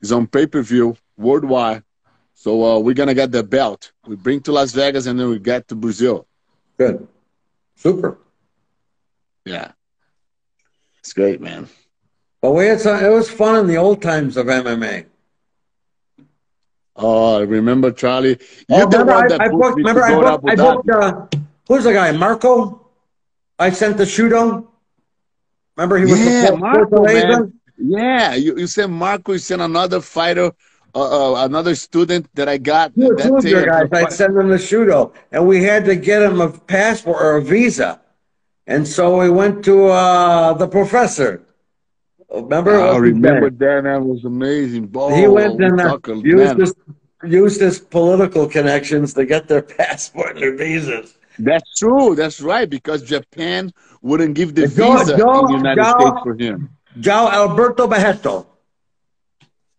It's 0.00 0.12
on 0.12 0.26
pay 0.26 0.46
per 0.46 0.62
view 0.62 0.96
worldwide. 1.16 1.82
So 2.42 2.64
uh, 2.64 2.78
we're 2.80 2.94
gonna 2.94 3.14
get 3.14 3.30
the 3.30 3.44
belt. 3.44 3.92
We 4.04 4.16
bring 4.16 4.40
to 4.40 4.50
Las 4.50 4.72
Vegas 4.72 5.06
and 5.06 5.16
then 5.16 5.28
we 5.30 5.38
get 5.38 5.68
to 5.68 5.76
Brazil. 5.76 6.26
Good. 6.76 7.06
Super. 7.76 8.18
Yeah, 9.44 9.70
it's 10.98 11.12
great, 11.12 11.40
man. 11.40 11.68
But 12.40 12.50
we 12.50 12.66
had 12.66 12.80
some, 12.80 12.98
it 12.98 13.08
was 13.10 13.30
fun 13.30 13.60
in 13.60 13.66
the 13.68 13.76
old 13.76 14.02
times 14.02 14.36
of 14.36 14.46
MMA. 14.46 15.06
Oh, 16.96 17.38
I 17.38 17.42
remember 17.42 17.92
Charlie. 17.92 18.40
Oh, 18.68 18.76
You're 18.76 18.86
the 18.88 18.98
remember, 18.98 19.12
I, 19.12 19.28
that 19.28 19.40
I 19.40 19.48
booked 19.48 19.62
booked, 19.62 19.76
me 19.76 19.84
to 19.84 19.88
remember 19.90 20.02
I 20.02 20.36
booked, 20.36 20.50
I 20.50 20.56
booked, 20.56 20.90
uh, 20.90 21.26
who's 21.68 21.84
the 21.84 21.92
guy? 21.92 22.10
Marco? 22.10 22.88
I 23.56 23.70
sent 23.70 23.96
the 23.96 24.04
Shooto. 24.04 24.66
Remember 25.76 25.96
he 25.96 26.06
was 26.06 26.18
Yeah, 26.18 26.50
the 26.50 26.56
Marco, 26.56 27.04
man. 27.04 27.52
Yeah, 27.78 28.34
you, 28.34 28.58
you 28.58 28.66
sent 28.66 28.90
Marco, 28.90 29.30
you 29.30 29.38
sent 29.38 29.62
another 29.62 30.00
fighter, 30.00 30.50
uh, 30.94 31.32
uh, 31.32 31.44
another 31.44 31.74
student 31.74 32.28
that 32.34 32.48
I 32.48 32.58
got. 32.58 32.94
Two, 32.94 33.14
that 33.16 33.44
your 33.44 33.66
guys, 33.66 33.88
I 33.92 34.08
sent 34.10 34.34
them 34.34 34.48
the 34.48 34.56
Shooto, 34.56 35.12
and 35.30 35.46
we 35.46 35.62
had 35.62 35.84
to 35.86 35.96
get 35.96 36.22
him 36.22 36.40
a 36.40 36.50
passport 36.50 37.22
or 37.22 37.36
a 37.36 37.42
visa. 37.42 38.00
And 38.66 38.86
so 38.86 39.18
we 39.20 39.28
went 39.30 39.64
to 39.64 39.86
uh, 39.86 40.52
the 40.54 40.68
professor. 40.68 41.42
Remember? 42.30 42.80
I 42.80 42.96
remember 42.96 43.50
name? 43.50 43.84
that 43.84 44.02
was 44.02 44.24
amazing. 44.24 44.90
Oh, 44.94 45.14
he 45.14 45.26
went 45.26 45.58
we 45.58 45.66
and 45.66 45.80
uh, 45.80 45.98
used 46.14 46.58
his, 46.58 46.74
used 47.24 47.60
his 47.60 47.78
political 47.78 48.46
connections 48.46 49.12
to 49.14 49.26
get 49.26 49.48
their 49.48 49.62
passport 49.78 50.32
and 50.32 50.42
their 50.42 50.56
visas. 50.56 51.18
That's 51.38 51.78
true. 51.78 52.14
That's 52.14 52.40
right. 52.40 52.68
Because 52.68 53.02
Japan 53.02 53.72
wouldn't 54.00 54.34
give 54.34 54.54
the 54.54 54.68
Joe- 54.68 54.98
visa 54.98 55.16
Joe- 55.18 55.40
in 55.40 55.46
the 55.46 55.56
United 55.58 55.82
Joe- 55.82 55.98
States 55.98 56.20
for 56.22 56.34
him. 56.34 56.70
João 57.00 57.30
Alberto 57.30 57.86
Barreto. 57.86 58.46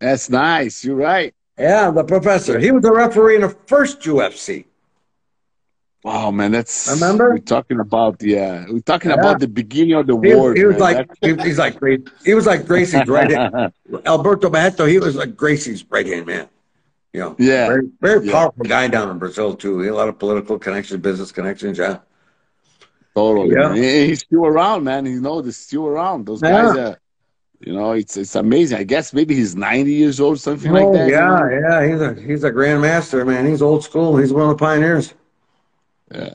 That's 0.04 0.30
nice. 0.30 0.84
You're 0.84 0.98
right. 0.98 1.34
Yeah, 1.58 1.90
the 1.92 2.04
professor. 2.04 2.60
He 2.60 2.72
was 2.72 2.84
a 2.84 2.92
referee 2.92 3.36
in 3.36 3.42
the 3.42 3.56
first 3.68 4.02
UFC. 4.02 4.66
Wow, 6.04 6.32
man. 6.32 6.52
That's 6.52 6.90
Remember? 6.92 7.30
we're 7.30 7.38
talking 7.38 7.80
about. 7.80 8.22
Yeah, 8.22 8.66
uh, 8.68 8.74
we're 8.74 8.80
talking 8.82 9.12
Yeah. 9.12 9.20
about 9.22 9.40
the 9.40 9.48
beginning 9.48 9.94
of 9.94 10.06
the 10.08 10.18
He, 10.20 10.36
war. 10.36 10.54
he 10.54 10.66
was 10.66 10.78
man. 10.78 10.82
like 10.98 11.10
he, 11.22 11.34
he's 11.46 11.58
like 11.58 11.76
he 12.26 12.34
was 12.34 12.46
like 12.46 12.66
Gracie's 12.66 13.08
right 13.18 13.32
hand. 13.32 13.72
Alberto 14.06 14.50
Barreto, 14.50 14.86
he 14.86 15.00
was 15.00 15.16
like 15.16 15.38
Gracie's 15.38 15.86
right 15.90 16.06
hand 16.06 16.26
man. 16.26 16.50
You 17.14 17.20
know, 17.22 17.36
Yeah. 17.40 17.68
very, 17.68 17.88
very 18.02 18.26
Yeah. 18.26 18.32
powerful 18.34 18.66
guy 18.66 18.90
down 18.90 19.10
in 19.12 19.18
Brazil 19.20 19.56
too. 19.56 19.80
He 19.80 19.86
had 19.86 19.94
a 19.94 19.96
lot 19.96 20.10
of 20.10 20.20
political 20.20 20.60
connections, 20.60 21.00
business 21.02 21.32
connections. 21.32 21.78
Yeah, 21.78 22.00
Totally. 23.16 23.56
Yeah. 23.56 23.74
He- 23.74 24.08
He's 24.08 24.20
still 24.22 24.46
around, 24.46 24.84
man. 24.84 25.06
You 25.06 25.22
know, 25.22 25.42
they're 25.42 25.52
still 25.54 25.88
around. 25.88 26.26
Those 26.26 26.42
Yeah. 26.42 26.50
guys 26.64 26.78
are, 26.78 26.98
you 27.66 27.74
know, 27.74 27.92
it's 27.94 28.18
it's 28.18 28.36
amazing. 28.36 28.78
I 28.80 28.84
guess 28.84 29.14
maybe 29.14 29.36
he's 29.36 29.56
90 29.56 29.94
years 29.94 30.20
old, 30.20 30.40
something 30.40 30.72
like 30.72 30.90
Oh, 30.90 30.94
that. 30.94 31.14
you 31.14 31.14
yeah, 31.14 31.26
know? 31.26 31.48
yeah. 31.50 31.88
He's 31.88 32.02
a 32.02 32.14
he's 32.22 32.44
a 32.44 32.52
grandmaster, 32.52 33.26
man. 33.26 33.46
He's 33.48 33.62
old 33.62 33.84
school. 33.84 34.18
He's 34.18 34.34
one 34.34 34.44
of 34.44 34.50
the 34.50 34.56
pioneers. 34.56 35.14
Yeah. 36.14 36.34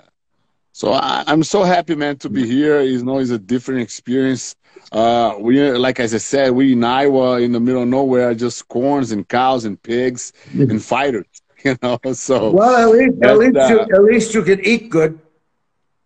So 0.72 0.92
I, 0.92 1.24
I'm 1.26 1.42
so 1.42 1.62
happy, 1.64 1.94
man, 1.94 2.16
to 2.18 2.28
be 2.30 2.46
here. 2.46 2.80
You 2.82 3.04
know, 3.04 3.18
it's 3.18 3.30
a 3.30 3.38
different 3.38 3.80
experience. 3.82 4.54
Uh, 4.92 5.34
we 5.38 5.60
like 5.72 6.00
as 6.00 6.14
I 6.14 6.18
said, 6.18 6.52
we 6.52 6.72
in 6.72 6.84
Iowa, 6.84 7.40
in 7.40 7.52
the 7.52 7.60
middle 7.60 7.82
of 7.82 7.88
nowhere, 7.88 8.34
just 8.34 8.68
corns 8.68 9.12
and 9.12 9.28
cows 9.28 9.64
and 9.64 9.80
pigs 9.82 10.32
and 10.68 10.82
fighters. 10.82 11.26
You 11.64 11.76
know, 11.82 11.98
so 12.12 12.52
Well, 12.52 12.76
at 12.76 12.96
least 12.96 13.22
at 13.24 13.36
least 13.36 13.68
you, 13.68 13.80
uh, 13.80 13.86
at 13.92 14.02
least 14.04 14.32
you 14.34 14.44
can 14.44 14.60
eat 14.64 14.90
good. 14.90 15.18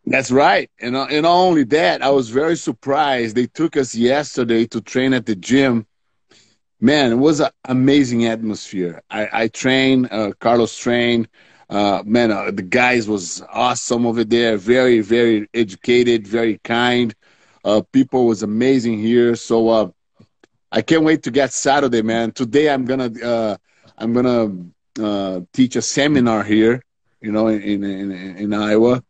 That's 0.07 0.31
right. 0.31 0.71
And 0.81 0.97
uh, 0.97 1.07
and 1.11 1.23
not 1.23 1.35
only 1.37 1.65
that, 1.65 2.03
I 2.03 2.11
was 2.11 2.31
very 2.31 2.57
surprised. 2.57 3.37
They 3.37 3.47
took 3.47 3.77
us 3.77 3.95
yesterday 3.95 4.67
to 4.67 4.81
train 4.81 5.15
at 5.15 5.27
the 5.27 5.37
gym. 5.37 5.87
Man, 6.81 7.13
it 7.13 7.17
was 7.17 7.41
an 7.41 7.51
amazing 7.67 8.27
atmosphere. 8.27 9.03
I, 9.09 9.29
I 9.33 9.49
trained, 9.49 10.09
uh, 10.11 10.33
Carlos 10.41 10.77
trained. 10.77 11.29
Uh, 11.71 12.03
man, 12.05 12.33
uh, 12.33 12.51
the 12.51 12.63
guys 12.63 13.09
was 13.09 13.41
awesome 13.53 14.05
over 14.05 14.25
there. 14.25 14.57
Very, 14.57 15.01
very 15.01 15.49
educated, 15.55 16.27
very 16.27 16.59
kind. 16.65 17.15
Uh, 17.65 17.83
people 17.93 18.27
was 18.27 18.43
amazing 18.43 18.99
here. 18.99 19.37
So 19.37 19.69
uh, 19.69 19.91
I 20.73 20.83
can't 20.83 21.05
wait 21.05 21.23
to 21.23 21.31
get 21.31 21.53
Saturday, 21.53 22.03
man. 22.03 22.33
Today 22.33 22.69
I'm 22.69 22.85
gonna 22.85 23.59
I'm 23.97 24.13
gonna 24.13 25.47
teach 25.53 25.77
a 25.77 25.83
seminar 25.83 26.43
here. 26.43 26.83
You 27.21 27.31
know, 27.31 27.47
in 27.47 27.63
in, 27.63 27.85
in, 27.85 28.37
in 28.37 28.53
Iowa. 28.53 29.05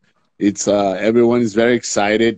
It's 0.48 0.66
uh, 0.66 0.92
everyone 1.08 1.40
is 1.40 1.54
very 1.54 1.74
excited, 1.76 2.34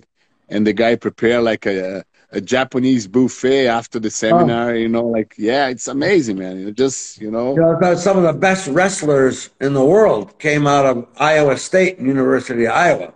and 0.53 0.67
the 0.67 0.75
guy 0.75 0.93
prepared 0.97 1.43
like 1.45 1.65
a 1.67 2.05
a 2.33 2.41
Japanese 2.41 3.07
buffet 3.07 3.67
after 3.69 3.99
the 3.99 4.11
seminar. 4.11 4.75
You 4.75 4.89
know, 4.95 5.07
like 5.07 5.35
yeah, 5.39 5.69
it's 5.69 5.89
amazing, 5.89 6.37
man. 6.39 6.55
You 6.61 6.71
just 6.85 7.21
you 7.25 7.31
know. 7.31 7.55
You 7.55 7.63
know, 7.81 7.95
some 8.07 8.17
of 8.21 8.25
the 8.31 8.33
best 8.49 8.69
wrestlers 8.69 9.37
in 9.61 9.73
the 9.73 9.85
world 9.95 10.39
came 10.39 10.67
out 10.67 10.85
of 10.85 11.07
Iowa 11.17 11.57
State 11.57 11.99
and 11.99 12.07
University 12.07 12.65
of 12.67 12.73
Iowa. 12.87 13.09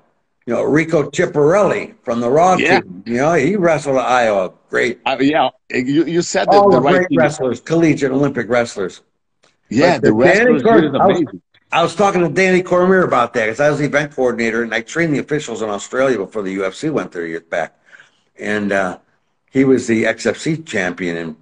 You 0.47 0.55
know, 0.55 0.63
Rico 0.63 1.11
Chiapparelli 1.11 1.95
from 2.03 2.21
the 2.21 2.31
Raw 2.31 2.57
Yeah. 2.57 2.81
team. 2.81 3.03
You 3.05 3.17
know, 3.19 3.35
he 3.35 3.57
wrestled 3.57 3.97
at 3.99 4.07
Iowa. 4.07 4.53
Great. 4.71 5.01
Uh, 5.05 5.19
yeah, 5.21 5.51
you, 5.71 6.05
you 6.07 6.23
said 6.23 6.47
that 6.49 6.55
All 6.57 6.71
the 6.71 6.77
the 6.79 6.83
right 6.83 6.95
great 6.97 7.09
thing. 7.11 7.19
wrestlers, 7.19 7.61
collegiate 7.61 8.13
Olympic 8.13 8.49
wrestlers. 8.49 9.03
Yeah, 9.69 9.93
Like 9.93 10.01
the 10.01 10.13
the 10.13 10.25
Danny 10.25 10.53
wrestlers 10.53 10.63
Cor- 10.63 10.75
here 10.81 10.89
is 10.89 10.95
I 10.95 11.07
was- 11.07 11.17
amazing. 11.19 11.43
I 11.71 11.83
was 11.83 11.95
talking 11.95 12.23
to 12.23 12.31
Danny 12.31 12.63
Cormier 12.63 13.05
about 13.05 13.35
that 13.35 13.47
because 13.47 13.61
I 13.61 13.69
was 13.69 13.79
the 13.79 13.85
event 13.85 14.15
coordinator 14.15 14.63
and 14.63 14.75
I 14.75 14.81
trained 14.81 15.15
the 15.15 15.19
officials 15.19 15.61
in 15.61 15.69
Australia 15.69 16.17
before 16.17 16.43
the 16.43 16.57
UFC 16.57 16.91
went 16.91 17.13
there 17.13 17.27
years 17.27 17.43
back. 17.43 17.79
And 18.39 18.73
uh, 18.73 18.99
he 19.51 19.65
was 19.65 19.87
the 19.87 20.05
XFC 20.05 20.65
champion 20.65 21.17
in 21.17 21.37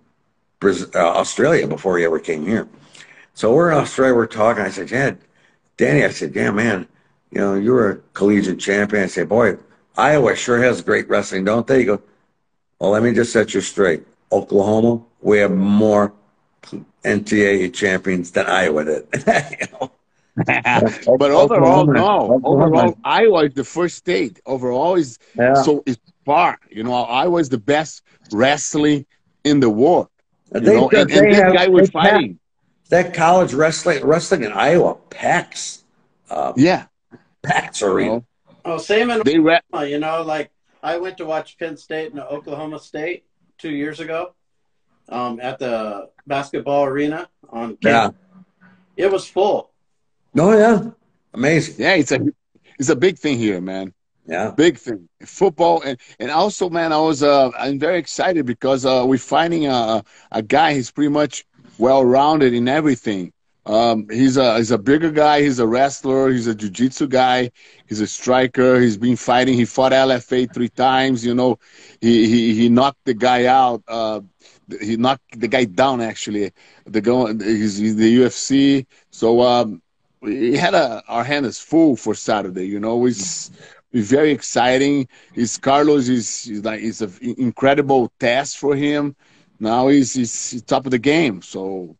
Brazil, 0.58 0.90
uh, 0.96 0.98
Australia 0.98 1.68
before 1.68 1.98
he 1.98 2.04
ever 2.04 2.18
came 2.18 2.44
here. 2.44 2.68
So 3.34 3.54
we're 3.54 3.70
in 3.70 3.78
Australia, 3.78 4.14
we're 4.14 4.26
talking. 4.26 4.64
I 4.64 4.70
said, 4.70 4.90
yeah, 4.90 5.14
Danny, 5.76 6.04
I 6.04 6.10
said, 6.10 6.34
yeah, 6.34 6.50
man, 6.50 6.88
you 7.30 7.40
know, 7.40 7.54
you 7.54 7.72
were 7.72 7.90
a 7.90 7.96
collegiate 8.14 8.58
champion. 8.58 9.04
I 9.04 9.06
said, 9.06 9.28
boy, 9.28 9.58
Iowa 9.96 10.34
sure 10.34 10.60
has 10.60 10.82
great 10.82 11.08
wrestling, 11.08 11.44
don't 11.44 11.66
they? 11.66 11.80
You 11.80 11.86
go, 11.86 12.02
well, 12.80 12.90
let 12.90 13.04
me 13.04 13.12
just 13.12 13.32
set 13.32 13.54
you 13.54 13.60
straight. 13.60 14.04
Oklahoma, 14.32 15.04
we 15.20 15.38
have 15.38 15.52
more 15.52 16.12
NCAA 17.04 17.72
champions 17.72 18.32
than 18.32 18.46
Iowa 18.46 18.84
did. 18.84 19.06
you 19.60 19.66
know? 19.72 19.92
But 20.36 21.30
overall, 21.30 21.86
no. 21.86 22.40
Overall, 22.44 22.98
Iowa 23.04 23.46
is 23.46 23.54
the 23.54 23.64
first 23.64 23.96
state. 23.96 24.40
Overall, 24.44 24.96
is 24.96 25.18
yeah. 25.34 25.54
so 25.54 25.82
it's 25.86 25.98
far. 26.24 26.58
You 26.70 26.84
know, 26.84 26.92
Iowa 26.92 27.40
is 27.40 27.48
the 27.48 27.58
best 27.58 28.02
wrestling 28.32 29.06
in 29.44 29.60
the 29.60 29.70
world. 29.70 30.08
You 30.54 30.60
they, 30.60 30.74
know, 30.74 30.90
and, 30.90 31.10
and 31.10 31.32
this 31.32 31.38
have, 31.38 31.54
guy 31.54 31.68
was 31.68 31.90
fighting. 31.90 32.38
That 32.90 33.14
college 33.14 33.54
wrestling, 33.54 34.04
wrestling 34.04 34.44
in 34.44 34.52
Iowa 34.52 34.96
packs. 35.10 35.84
Uh, 36.28 36.52
yeah, 36.56 36.86
packs 37.42 37.82
arena. 37.82 38.22
Oh, 38.64 38.78
same 38.78 39.10
in 39.10 39.22
they 39.24 39.38
re- 39.38 39.60
you 39.86 39.98
know, 39.98 40.22
like 40.22 40.50
I 40.82 40.98
went 40.98 41.16
to 41.18 41.24
watch 41.24 41.56
Penn 41.58 41.76
State 41.76 42.12
and 42.12 42.20
Oklahoma 42.20 42.78
State 42.78 43.24
two 43.58 43.70
years 43.70 44.00
ago 44.00 44.34
um, 45.08 45.40
at 45.40 45.58
the 45.58 46.10
basketball 46.26 46.84
arena 46.84 47.28
on 47.48 47.78
yeah. 47.80 48.10
It 48.96 49.10
was 49.10 49.28
full. 49.28 49.70
Oh 50.38 50.56
yeah, 50.56 50.90
amazing. 51.34 51.76
Yeah, 51.78 51.94
it's 51.94 52.12
a 52.12 52.20
it's 52.78 52.88
a 52.88 52.96
big 52.96 53.18
thing 53.18 53.38
here, 53.38 53.60
man. 53.60 53.94
Yeah, 54.26 54.50
big 54.50 54.76
thing. 54.78 55.08
Football 55.24 55.82
and 55.82 55.98
and 56.18 56.30
also, 56.30 56.68
man, 56.68 56.92
I 56.92 56.98
was 56.98 57.22
uh 57.22 57.50
I'm 57.58 57.78
very 57.78 57.98
excited 57.98 58.44
because 58.44 58.84
uh 58.84 59.04
we're 59.06 59.18
finding 59.18 59.66
a 59.66 60.04
a 60.32 60.42
guy. 60.42 60.74
He's 60.74 60.90
pretty 60.90 61.10
much 61.10 61.44
well 61.78 62.04
rounded 62.04 62.52
in 62.54 62.68
everything. 62.68 63.32
Um, 63.64 64.06
he's 64.10 64.36
a 64.36 64.56
he's 64.58 64.70
a 64.70 64.78
bigger 64.78 65.10
guy. 65.10 65.42
He's 65.42 65.58
a 65.58 65.66
wrestler. 65.66 66.30
He's 66.30 66.46
a 66.46 66.54
jiu-jitsu 66.54 67.08
guy. 67.08 67.50
He's 67.88 68.00
a 68.00 68.06
striker. 68.06 68.78
He's 68.80 68.96
been 68.96 69.16
fighting. 69.16 69.54
He 69.54 69.64
fought 69.64 69.92
LFA 69.92 70.46
three 70.46 70.68
times. 70.68 71.24
You 71.24 71.34
know, 71.34 71.58
he 72.00 72.28
he, 72.28 72.54
he 72.54 72.68
knocked 72.68 73.04
the 73.04 73.14
guy 73.14 73.46
out. 73.46 73.82
Uh, 73.88 74.20
he 74.80 74.96
knocked 74.96 75.40
the 75.40 75.48
guy 75.48 75.64
down 75.64 76.00
actually. 76.00 76.52
The 76.84 77.00
go 77.00 77.26
he's, 77.26 77.78
he's 77.78 77.96
the 77.96 78.18
UFC. 78.18 78.86
So 79.10 79.40
um, 79.42 79.82
we 80.26 80.56
had 80.56 80.74
a, 80.74 81.02
our 81.08 81.24
hand 81.24 81.46
is 81.46 81.58
full 81.58 81.96
for 81.96 82.14
Saturday. 82.14 82.66
You 82.66 82.80
know, 82.80 83.06
it's, 83.06 83.50
it's 83.92 84.10
very 84.10 84.32
exciting. 84.32 85.08
He's 85.34 85.56
Carlos 85.56 86.08
is 86.08 86.60
like 86.64 86.82
it's 86.82 87.00
an 87.00 87.12
incredible 87.38 88.12
test 88.18 88.58
for 88.58 88.74
him. 88.74 89.16
Now 89.58 89.88
he's, 89.88 90.14
he's, 90.14 90.50
he's 90.50 90.62
top 90.62 90.84
of 90.84 90.90
the 90.90 90.98
game, 90.98 91.42
so 91.42 91.96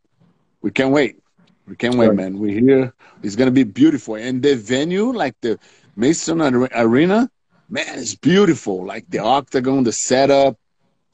we 0.61 0.71
can't 0.71 0.91
wait. 0.91 1.19
We 1.67 1.75
can't 1.75 1.95
wait, 1.95 2.13
man. 2.13 2.37
We're 2.39 2.59
here. 2.59 2.93
It's 3.23 3.35
gonna 3.35 3.51
be 3.51 3.63
beautiful, 3.63 4.15
and 4.15 4.41
the 4.43 4.55
venue, 4.55 5.11
like 5.11 5.35
the 5.41 5.59
Mason 5.95 6.41
Arena, 6.41 7.29
man, 7.69 7.99
it's 7.99 8.15
beautiful. 8.15 8.85
Like 8.85 9.09
the 9.09 9.19
octagon, 9.19 9.83
the 9.83 9.91
setup, 9.91 10.57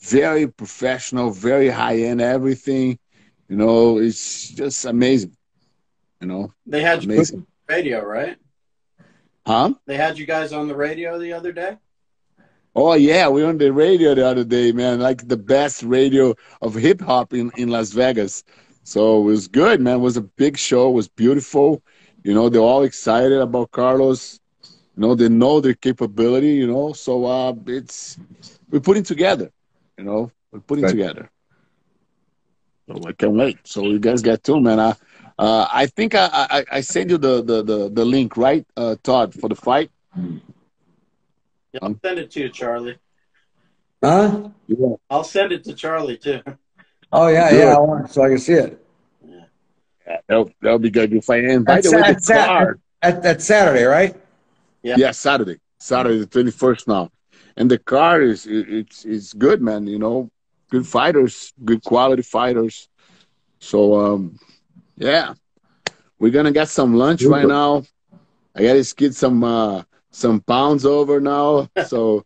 very 0.02 0.48
professional, 0.48 1.32
very 1.32 1.70
high 1.70 2.00
end, 2.00 2.22
everything. 2.22 3.00
You 3.48 3.56
know, 3.56 4.00
it's 4.00 4.50
just 4.50 4.86
amazing. 4.86 5.36
You 6.24 6.30
know, 6.30 6.54
they 6.66 6.82
had 6.82 7.04
amazing. 7.04 7.40
you 7.40 7.48
radio, 7.68 8.02
right? 8.02 8.38
Huh? 9.46 9.74
They 9.86 9.98
had 9.98 10.18
you 10.18 10.26
guys 10.26 10.54
on 10.54 10.70
the 10.70 10.76
radio 10.76 11.20
the 11.20 11.34
other 11.34 11.52
day. 11.52 11.76
Oh 12.74 12.94
yeah, 12.94 13.28
we 13.28 13.44
were 13.44 13.50
on 13.50 13.58
the 13.58 13.74
radio 13.74 14.16
the 14.16 14.26
other 14.26 14.46
day, 14.46 14.72
man. 14.72 15.02
Like 15.02 15.28
the 15.28 15.36
best 15.36 15.84
radio 15.84 16.34
of 16.62 16.76
hip 16.76 17.02
hop 17.02 17.34
in 17.34 17.52
in 17.58 17.68
Las 17.68 17.92
Vegas. 17.92 18.46
So 18.86 19.20
it 19.20 19.24
was 19.26 19.50
good, 19.50 19.82
man. 19.82 19.96
It 19.96 20.00
was 20.00 20.16
a 20.16 20.22
big 20.22 20.58
show. 20.58 20.92
It 20.92 20.94
was 20.94 21.10
beautiful. 21.10 21.84
You 22.24 22.34
know, 22.34 22.48
they're 22.48 22.62
all 22.62 22.84
excited 22.84 23.42
about 23.42 23.72
Carlos. 23.72 24.40
You 24.96 25.02
know, 25.02 25.16
they 25.16 25.28
know 25.28 25.60
their 25.60 25.74
capability. 25.74 26.54
You 26.54 26.68
know, 26.68 26.94
so 26.94 27.26
uh, 27.26 27.54
it's 27.68 28.18
we're 28.70 28.80
putting 28.80 29.04
together. 29.04 29.52
You 29.98 30.06
know, 30.06 30.32
we're 30.54 30.62
putting 30.62 30.86
right. 30.86 30.92
together. 30.92 31.30
So 32.88 33.02
I 33.06 33.12
can't 33.12 33.34
wait. 33.34 33.58
So 33.66 33.84
you 33.84 34.00
guys 34.00 34.22
get 34.22 34.42
to 34.46 34.62
man. 34.62 34.80
I 34.80 34.96
uh, 35.44 35.68
I 35.72 35.88
think 35.88 36.16
I, 36.16 36.30
I, 36.32 36.66
I 36.72 36.82
sent 36.82 37.10
you 37.10 37.18
the, 37.18 37.44
the, 37.44 37.64
the, 37.64 37.90
the 37.90 38.06
link, 38.06 38.38
right, 38.38 38.66
uh, 38.78 38.96
Todd, 39.04 39.34
for 39.34 39.50
the 39.50 39.56
fight? 39.56 39.92
Yeah, 40.16 41.80
I'll 41.82 42.00
send 42.04 42.20
it 42.20 42.32
to 42.32 42.40
you, 42.40 42.50
Charlie. 42.50 42.98
Huh? 44.02 44.50
Yeah. 44.68 44.96
I'll 45.10 45.24
send 45.26 45.52
it 45.52 45.66
to 45.66 45.74
Charlie, 45.74 46.18
too. 46.18 46.42
Oh, 47.12 47.28
yeah, 47.28 47.50
good. 47.50 47.60
yeah, 47.60 47.76
I 47.76 47.80
want, 47.80 48.10
so 48.10 48.24
I 48.24 48.30
can 48.30 48.40
see 48.40 48.54
it. 48.54 48.86
Yeah, 49.28 50.18
that'll, 50.28 50.52
that'll 50.62 50.80
be 50.80 50.90
good. 50.90 51.12
If 51.14 51.30
I 51.30 51.38
am, 51.42 51.66
by 51.66 51.82
the 51.82 51.92
way, 51.92 52.14
the 52.14 52.34
card. 52.34 52.82
that's 53.02 53.46
Saturday, 53.46 53.84
right? 53.84 54.16
Yeah. 54.82 54.96
yeah, 54.98 55.12
Saturday. 55.12 55.60
Saturday, 55.78 56.20
the 56.20 56.28
21st 56.28 56.88
now. 56.88 57.10
And 57.58 57.70
the 57.70 57.78
card 57.78 58.24
is 58.24 58.48
it's 58.48 59.06
it's 59.06 59.34
good, 59.34 59.62
man. 59.62 59.86
You 59.86 60.00
know, 60.00 60.32
good 60.72 60.88
fighters, 60.88 61.54
good 61.64 61.84
quality 61.84 62.24
fighters. 62.24 62.90
So 63.60 64.00
um, 64.00 64.40
yeah. 64.98 65.34
We're 66.20 66.32
gonna 66.32 66.52
get 66.52 66.70
some 66.70 66.96
lunch 66.96 67.24
right 67.24 67.48
now. 67.48 67.84
I 68.56 68.64
gotta 68.64 68.94
get 68.96 69.16
some 69.16 69.44
uh 69.44 69.84
some 70.12 70.42
pounds 70.42 70.86
over 70.86 71.20
now. 71.20 71.70
So 71.88 72.26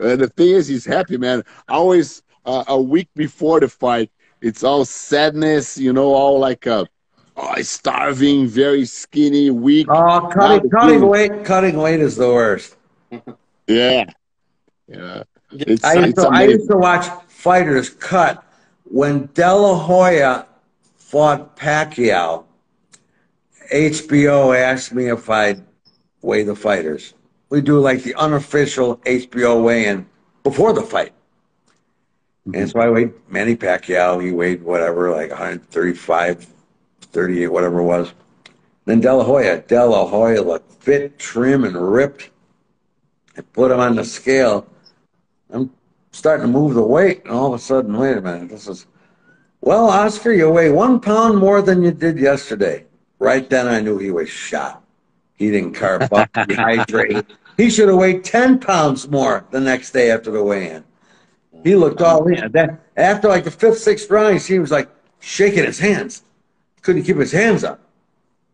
uh, 0.00 0.16
the 0.16 0.28
thing 0.28 0.50
is 0.50 0.66
he's 0.68 0.84
happy, 0.84 1.16
man. 1.16 1.42
Always 1.68 2.22
uh, 2.44 2.64
a 2.68 2.80
week 2.80 3.08
before 3.14 3.60
the 3.60 3.68
fight, 3.68 4.10
it's 4.40 4.64
all 4.64 4.84
sadness, 4.84 5.76
you 5.76 5.92
know, 5.92 6.12
all 6.14 6.38
like 6.38 6.66
uh 6.66 6.84
oh, 7.36 7.62
starving, 7.62 8.46
very 8.46 8.84
skinny, 8.84 9.50
weak. 9.50 9.86
Oh, 9.90 10.30
cutting, 10.32 10.70
cutting 10.70 11.06
weight, 11.06 11.44
cutting 11.44 11.76
weight 11.76 12.00
is 12.00 12.16
the 12.16 12.28
worst. 12.28 12.76
yeah, 13.66 14.04
yeah. 14.88 15.22
It's, 15.52 15.84
I, 15.84 15.94
used 16.06 16.16
to, 16.16 16.28
I 16.28 16.42
used 16.44 16.70
to 16.70 16.76
watch 16.76 17.06
fighters 17.28 17.90
cut 17.90 18.44
when 18.84 19.28
De 19.34 19.52
La 19.52 19.76
Hoya 19.76 20.46
fought 21.10 21.56
Pacquiao, 21.56 22.44
HBO 23.72 24.56
asked 24.56 24.94
me 24.94 25.10
if 25.10 25.28
I'd 25.28 25.60
weigh 26.22 26.44
the 26.44 26.54
fighters. 26.54 27.14
We 27.48 27.60
do 27.60 27.80
like 27.80 28.04
the 28.04 28.14
unofficial 28.14 28.98
HBO 28.98 29.64
weigh-in 29.64 30.06
before 30.44 30.72
the 30.72 30.82
fight. 30.82 31.12
Mm-hmm. 32.46 32.60
And 32.60 32.70
so 32.70 32.78
I 32.78 32.90
weighed 32.90 33.12
Manny 33.28 33.56
Pacquiao. 33.56 34.22
He 34.22 34.30
weighed 34.30 34.62
whatever, 34.62 35.10
like 35.10 35.30
135, 35.30 36.46
38, 37.00 37.48
whatever 37.48 37.80
it 37.80 37.84
was. 37.84 38.14
Then 38.84 39.00
De 39.00 39.12
La 39.12 39.24
Hoya. 39.24 39.62
De 39.62 39.84
La 39.84 40.06
Hoya 40.06 40.42
looked 40.42 40.72
fit, 40.80 41.18
trim, 41.18 41.64
and 41.64 41.76
ripped. 41.76 42.30
I 43.36 43.40
put 43.40 43.72
him 43.72 43.80
on 43.80 43.96
the 43.96 44.04
scale. 44.04 44.64
I'm 45.52 45.72
starting 46.12 46.46
to 46.46 46.52
move 46.52 46.74
the 46.74 46.82
weight, 46.82 47.24
and 47.24 47.32
all 47.32 47.52
of 47.52 47.60
a 47.60 47.62
sudden, 47.62 47.96
wait 47.96 48.16
a 48.16 48.20
minute, 48.20 48.48
this 48.48 48.68
is 48.68 48.86
well, 49.60 49.88
Oscar, 49.88 50.32
you 50.32 50.50
weigh 50.50 50.70
one 50.70 51.00
pound 51.00 51.38
more 51.38 51.60
than 51.62 51.82
you 51.82 51.90
did 51.90 52.18
yesterday. 52.18 52.86
Right 53.18 53.48
then, 53.48 53.68
I 53.68 53.80
knew 53.80 53.98
he 53.98 54.10
was 54.10 54.30
shot. 54.30 54.82
He 55.36 55.50
didn't 55.50 55.74
carb 55.74 56.10
up, 56.12 56.32
dehydrate. 56.34 57.26
He 57.56 57.68
should 57.68 57.88
have 57.88 57.98
weighed 57.98 58.24
10 58.24 58.58
pounds 58.58 59.08
more 59.08 59.44
the 59.50 59.60
next 59.60 59.90
day 59.90 60.10
after 60.10 60.30
the 60.30 60.42
weigh-in. 60.42 60.84
He 61.62 61.76
looked 61.76 62.00
oh, 62.00 62.06
all 62.06 62.26
in. 62.28 62.50
That, 62.52 62.80
after 62.96 63.28
like 63.28 63.44
the 63.44 63.50
fifth, 63.50 63.78
sixth 63.78 64.10
round, 64.10 64.40
he 64.40 64.58
was 64.58 64.70
like 64.70 64.88
shaking 65.18 65.64
his 65.64 65.78
hands. 65.78 66.22
Couldn't 66.80 67.02
keep 67.02 67.16
his 67.16 67.32
hands 67.32 67.64
up. 67.64 67.80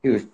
He 0.02 0.09
was 0.09 0.26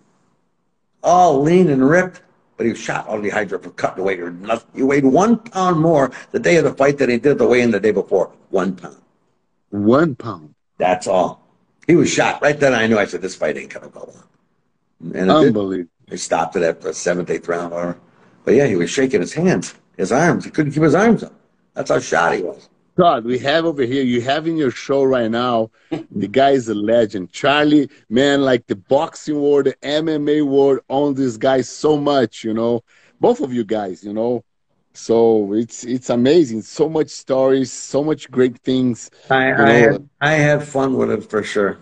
all 1.03 1.43
lean 1.43 1.69
and 1.69 1.87
ripped, 1.87 2.23
but 2.57 2.65
he 2.65 2.73
was 2.73 2.81
shot 2.81 3.07
all 3.07 3.21
dehydrated 3.21 3.63
from 3.63 3.73
cutting 3.73 4.05
weight 4.05 4.21
or 4.21 4.31
nothing. 4.31 4.71
He 4.75 4.83
weighed 4.83 5.05
one 5.05 5.37
pound 5.39 5.81
more 5.81 6.13
the 6.31 6.39
day 6.39 6.57
of 6.57 6.65
the 6.65 6.73
fight 6.73 6.97
than 6.99 7.11
he 7.11 7.19
did 7.19 7.39
the 7.39 7.47
weigh-in 7.47 7.71
the 7.71 7.81
day 7.81 7.91
before. 7.91 8.33
One 8.51 8.75
pound. 8.77 9.03
One 9.71 10.15
pound. 10.15 10.52
That's 10.83 11.07
all. 11.07 11.41
He 11.87 11.95
was 11.95 12.11
shot. 12.11 12.43
Right 12.43 12.59
then 12.59 12.75
I 12.75 12.89
knew 12.89 12.99
I 12.99 13.05
said, 13.05 13.23
this 13.23 13.37
fight 13.37 13.57
ain't 13.57 13.71
to 13.71 13.79
go 13.79 14.01
on. 14.01 15.15
And 15.15 15.31
Unbelievable. 15.31 15.89
They 16.09 16.17
stopped 16.17 16.57
it 16.57 16.65
after 16.65 16.89
the 16.89 16.95
seventh, 16.95 17.31
eighth 17.31 17.47
round. 17.47 17.73
Or, 17.73 17.97
but 18.45 18.55
yeah, 18.55 18.67
he 18.67 18.75
was 18.75 18.91
shaking 18.91 19.21
his 19.21 19.33
hands, 19.33 19.77
his 19.97 20.11
arms. 20.11 20.45
He 20.45 20.51
couldn't 20.51 20.73
keep 20.73 20.83
his 20.83 20.97
arms 20.97 21.23
up. 21.23 21.35
That's 21.75 21.89
how 21.89 22.01
shot 22.01 22.35
he 22.35 22.43
was. 22.43 22.69
God, 22.97 23.25
we 23.25 23.39
have 23.39 23.65
over 23.65 23.85
here, 23.85 24.03
you 24.03 24.23
have 24.23 24.49
in 24.49 24.57
your 24.57 24.73
show 24.73 25.05
right 25.05 25.31
now, 25.31 25.71
the 26.11 26.27
guy 26.27 26.51
is 26.51 26.69
a 26.69 26.75
legend. 26.75 27.31
Charlie, 27.31 27.89
man, 28.11 28.43
like 28.43 28.67
the 28.67 28.75
boxing 28.75 29.41
world, 29.41 29.67
the 29.67 29.77
MMA 29.85 30.45
world 30.45 30.81
on 30.89 31.15
this 31.15 31.37
guy 31.37 31.61
so 31.61 31.97
much, 31.97 32.43
you 32.43 32.55
know. 32.55 32.83
Both 33.21 33.41
of 33.41 33.53
you 33.53 33.63
guys, 33.63 34.03
you 34.03 34.13
know. 34.13 34.45
So 34.95 35.53
it's 35.55 35.85
it's 35.85 36.11
amazing. 36.11 36.63
So 36.63 36.89
much 36.89 37.11
stories, 37.11 37.73
so 37.73 38.03
much 38.05 38.31
great 38.31 38.59
things. 38.59 39.11
I 39.31 39.53
I 39.53 39.73
had, 39.73 40.09
I 40.21 40.33
had 40.35 40.63
fun 40.63 40.95
with 40.95 41.11
it 41.11 41.29
for 41.29 41.43
sure. 41.43 41.79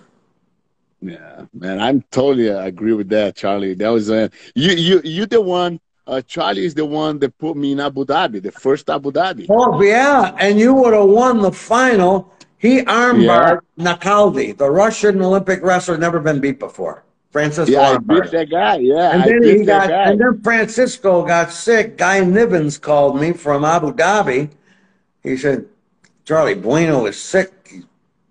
Yeah, 1.00 1.46
man, 1.52 1.80
I'm 1.80 2.02
totally 2.10 2.48
agree 2.48 2.92
with 2.92 3.08
that, 3.10 3.36
Charlie. 3.36 3.74
That 3.74 3.88
was 3.88 4.10
uh, 4.10 4.28
you 4.54 4.72
you 4.72 5.00
you 5.04 5.26
the 5.26 5.40
one. 5.40 5.80
Uh, 6.06 6.20
Charlie 6.22 6.64
is 6.64 6.74
the 6.74 6.84
one 6.84 7.18
that 7.20 7.38
put 7.38 7.56
me 7.56 7.72
in 7.72 7.80
Abu 7.80 8.04
Dhabi, 8.04 8.42
the 8.42 8.50
first 8.52 8.90
Abu 8.90 9.12
Dhabi. 9.12 9.50
Oh 9.50 9.80
yeah, 9.82 10.34
and 10.38 10.58
you 10.58 10.74
would 10.74 10.94
have 10.94 11.08
won 11.08 11.40
the 11.42 11.52
final 11.52 12.32
He 12.58 12.82
armbarred 12.82 13.60
yeah. 13.60 13.60
Nakaldi, 13.78 14.56
the 14.56 14.70
Russian 14.70 15.20
Olympic 15.22 15.62
wrestler, 15.62 15.96
never 15.98 16.20
been 16.20 16.40
beat 16.40 16.58
before. 16.58 17.04
Francisco. 17.30 17.72
Yeah, 17.72 17.90
I 17.90 17.98
beat 17.98 18.30
that 18.32 18.50
guy. 18.50 18.78
Yeah, 18.78 19.14
and 19.14 19.24
then 19.24 19.42
he 19.42 19.64
got, 19.64 19.90
and 19.90 20.20
then 20.20 20.40
Francisco 20.42 21.24
got 21.24 21.52
sick. 21.52 21.96
Guy 21.96 22.20
Nivens 22.20 22.80
called 22.80 23.20
me 23.20 23.32
from 23.32 23.64
Abu 23.64 23.92
Dhabi. 23.92 24.50
He 25.22 25.36
said, 25.36 25.66
"Charlie 26.24 26.54
Bueno 26.54 27.06
is 27.06 27.20
sick. 27.20 27.72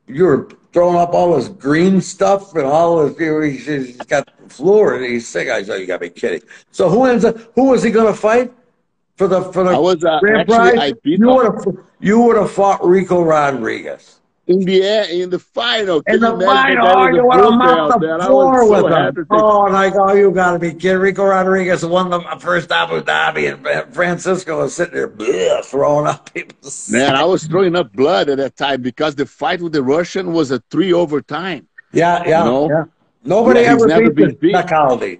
You 0.07 0.25
were 0.25 0.49
throwing 0.73 0.97
up 0.97 1.13
all 1.13 1.35
this 1.35 1.47
green 1.47 2.01
stuff 2.01 2.53
and 2.55 2.65
all 2.65 3.07
this. 3.07 3.17
He 3.17 3.59
says 3.59 3.87
he's 3.87 3.97
got 3.97 4.25
the 4.25 4.53
flu 4.53 4.95
and 4.95 5.05
he's 5.05 5.27
sick." 5.27 5.47
I 5.47 5.63
said, 5.63 5.79
"You 5.79 5.87
got 5.87 6.01
to 6.01 6.01
be 6.01 6.09
kidding." 6.09 6.41
So 6.71 6.89
who 6.89 7.05
ends 7.05 7.23
up? 7.23 7.37
Who 7.55 7.69
was 7.69 7.81
he 7.81 7.91
going 7.91 8.13
to 8.13 8.19
fight 8.19 8.51
for 9.15 9.29
the 9.29 9.43
for 9.53 9.63
the 9.63 9.79
was, 9.79 10.03
uh, 10.03 10.19
grand 10.19 10.41
actually, 10.41 10.75
prize? 10.77 10.93
you 11.03 11.25
would 11.25 11.45
have 11.45 11.77
you 12.01 12.19
would 12.19 12.35
have 12.35 12.51
fought 12.51 12.83
Ricco 12.83 13.21
Rodriguez 13.21 14.18
in 14.49 14.61
the 14.61 14.81
air, 14.81 15.05
in 15.09 15.29
the 15.29 15.37
final. 15.37 16.01
In 16.07 16.19
the 16.19 16.31
final, 16.31 16.87
oh, 16.87 17.07
you 17.07 17.23
want 17.23 17.43
to 17.43 17.51
mop 17.51 18.01
the 18.01 18.25
floor 18.25 18.63
so 18.63 18.83
with 18.83 19.17
him. 19.17 19.27
Oh, 19.29 19.67
and 19.67 19.77
I 19.77 19.91
go, 19.91 20.11
you 20.13 20.31
got 20.31 20.53
to 20.53 20.59
be 20.59 20.73
kidding. 20.73 20.97
Ricco 20.97 21.23
Rodriguez 21.23 21.85
won 21.85 22.09
the 22.09 22.19
first 22.39 22.71
Abu 22.71 23.01
Dhabi, 23.01 23.53
and 23.53 23.93
Francisco 23.93 24.61
was 24.61 24.75
sitting 24.75 24.95
there 24.95 25.07
bleh, 25.07 25.63
throwing 25.63 26.07
up 26.07 26.33
people's. 26.33 26.89
Man, 26.89 27.15
I 27.15 27.23
was 27.23 27.45
throwing 27.45 27.75
up 27.75 27.93
blood 27.93 28.27
at 28.29 28.37
that 28.39 28.57
time 28.57 28.81
because 28.81 29.13
the 29.13 29.27
fight 29.27 29.61
with 29.61 29.73
the 29.73 29.83
Russian 29.83 30.33
was 30.33 30.49
a 30.49 30.59
three 30.71 30.93
overtime. 30.93 31.67
Yeah, 31.93 32.23
yeah, 32.25 32.39
you 32.39 32.45
know? 32.45 32.69
yeah. 32.69 32.83
Nobody 33.23 33.61
yeah, 33.61 33.73
ever 33.73 34.09
beat, 34.09 34.39
beat 34.39 34.55
Nakaldi. 34.55 35.19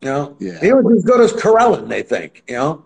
You 0.00 0.10
know, 0.10 0.36
yeah. 0.40 0.58
he 0.60 0.72
was 0.72 0.98
as 0.98 1.04
good 1.04 1.20
as 1.20 1.32
Karelin, 1.32 1.88
they 1.88 2.02
think. 2.02 2.42
You 2.48 2.54
know. 2.56 2.84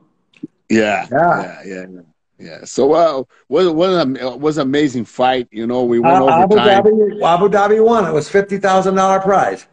Yeah, 0.68 1.07
yeah, 1.11 1.62
yeah. 1.64 1.86
yeah. 1.89 2.01
Yeah. 2.39 2.64
So 2.64 2.93
uh, 2.93 3.24
was 3.49 3.68
was 3.68 4.07
was 4.39 4.59
an 4.59 4.62
amazing 4.62 5.05
fight. 5.05 5.49
You 5.51 5.66
know, 5.66 5.84
we 5.84 5.99
went 5.99 6.22
uh, 6.22 6.28
Abu 6.28 6.55
Dhabi, 6.55 7.22
Abu 7.22 7.49
Dhabi 7.49 7.84
won. 7.84 8.05
It 8.05 8.12
was 8.12 8.28
fifty 8.28 8.59
thousand 8.59 8.95
dollar 8.95 9.20
prize. 9.20 9.66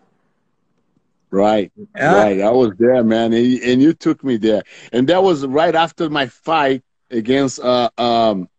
Right. 1.29 1.71
Yeah. 1.95 2.15
Right. 2.15 2.41
I 2.41 2.49
was 2.49 2.71
there, 2.79 3.03
man, 3.03 3.33
and, 3.33 3.61
and 3.61 3.81
you 3.81 3.93
took 3.93 4.23
me 4.23 4.37
there, 4.37 4.63
and 4.91 5.07
that 5.09 5.21
was 5.21 5.45
right 5.45 5.75
after 5.75 6.09
my 6.09 6.27
fight 6.27 6.83
against 7.11 7.59
uh 7.59 7.89
um 7.99 8.49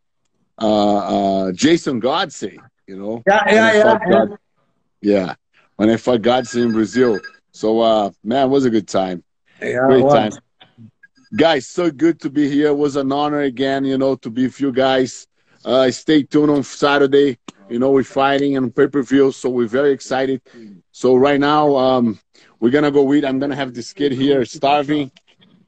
uh, 0.61 1.46
uh 1.48 1.52
Jason 1.52 2.00
Godsey. 2.00 2.59
You 2.86 2.98
know. 2.98 3.22
Yeah. 3.26 3.42
Yeah. 3.48 3.72
Yeah. 3.72 3.98
God, 4.09 4.28
yeah. 5.00 5.34
When 5.76 5.90
I 5.90 5.96
fought 5.96 6.22
Godsey 6.22 6.62
in 6.62 6.72
Brazil. 6.72 7.18
So 7.50 7.80
uh 7.80 8.11
man, 8.22 8.46
it 8.46 8.50
was 8.50 8.66
a 8.66 8.70
good 8.70 8.86
time. 8.86 9.24
Yeah, 9.61 9.86
Great 9.88 10.09
time 10.09 10.32
guys 11.37 11.66
so 11.66 11.91
good 11.91 12.18
to 12.18 12.30
be 12.30 12.49
here. 12.51 12.68
It 12.68 12.76
was 12.76 12.97
an 12.97 13.12
honor 13.12 13.41
again 13.41 13.84
you 13.84 13.99
know 13.99 14.16
to 14.16 14.30
be 14.30 14.45
with 14.47 14.59
you 14.59 14.72
guys. 14.72 15.26
Uh, 15.64 15.91
stay 15.91 16.22
tuned 16.22 16.51
on 16.51 16.62
saturday 16.62 17.37
you 17.68 17.78
know 17.78 17.91
we're 17.91 18.05
fighting 18.05 18.57
and 18.57 18.74
pay-per-view 18.74 19.32
so 19.32 19.51
we're 19.51 19.68
very 19.68 19.93
excited. 19.93 20.41
So 20.93 21.16
right 21.16 21.39
now 21.39 21.76
um, 21.76 22.18
we're 22.59 22.70
gonna 22.70 22.91
go 22.91 23.12
eat 23.12 23.24
i'm 23.24 23.39
gonna 23.39 23.57
have 23.57 23.74
this 23.74 23.93
kid 23.93 24.12
here 24.12 24.45
starving 24.47 25.11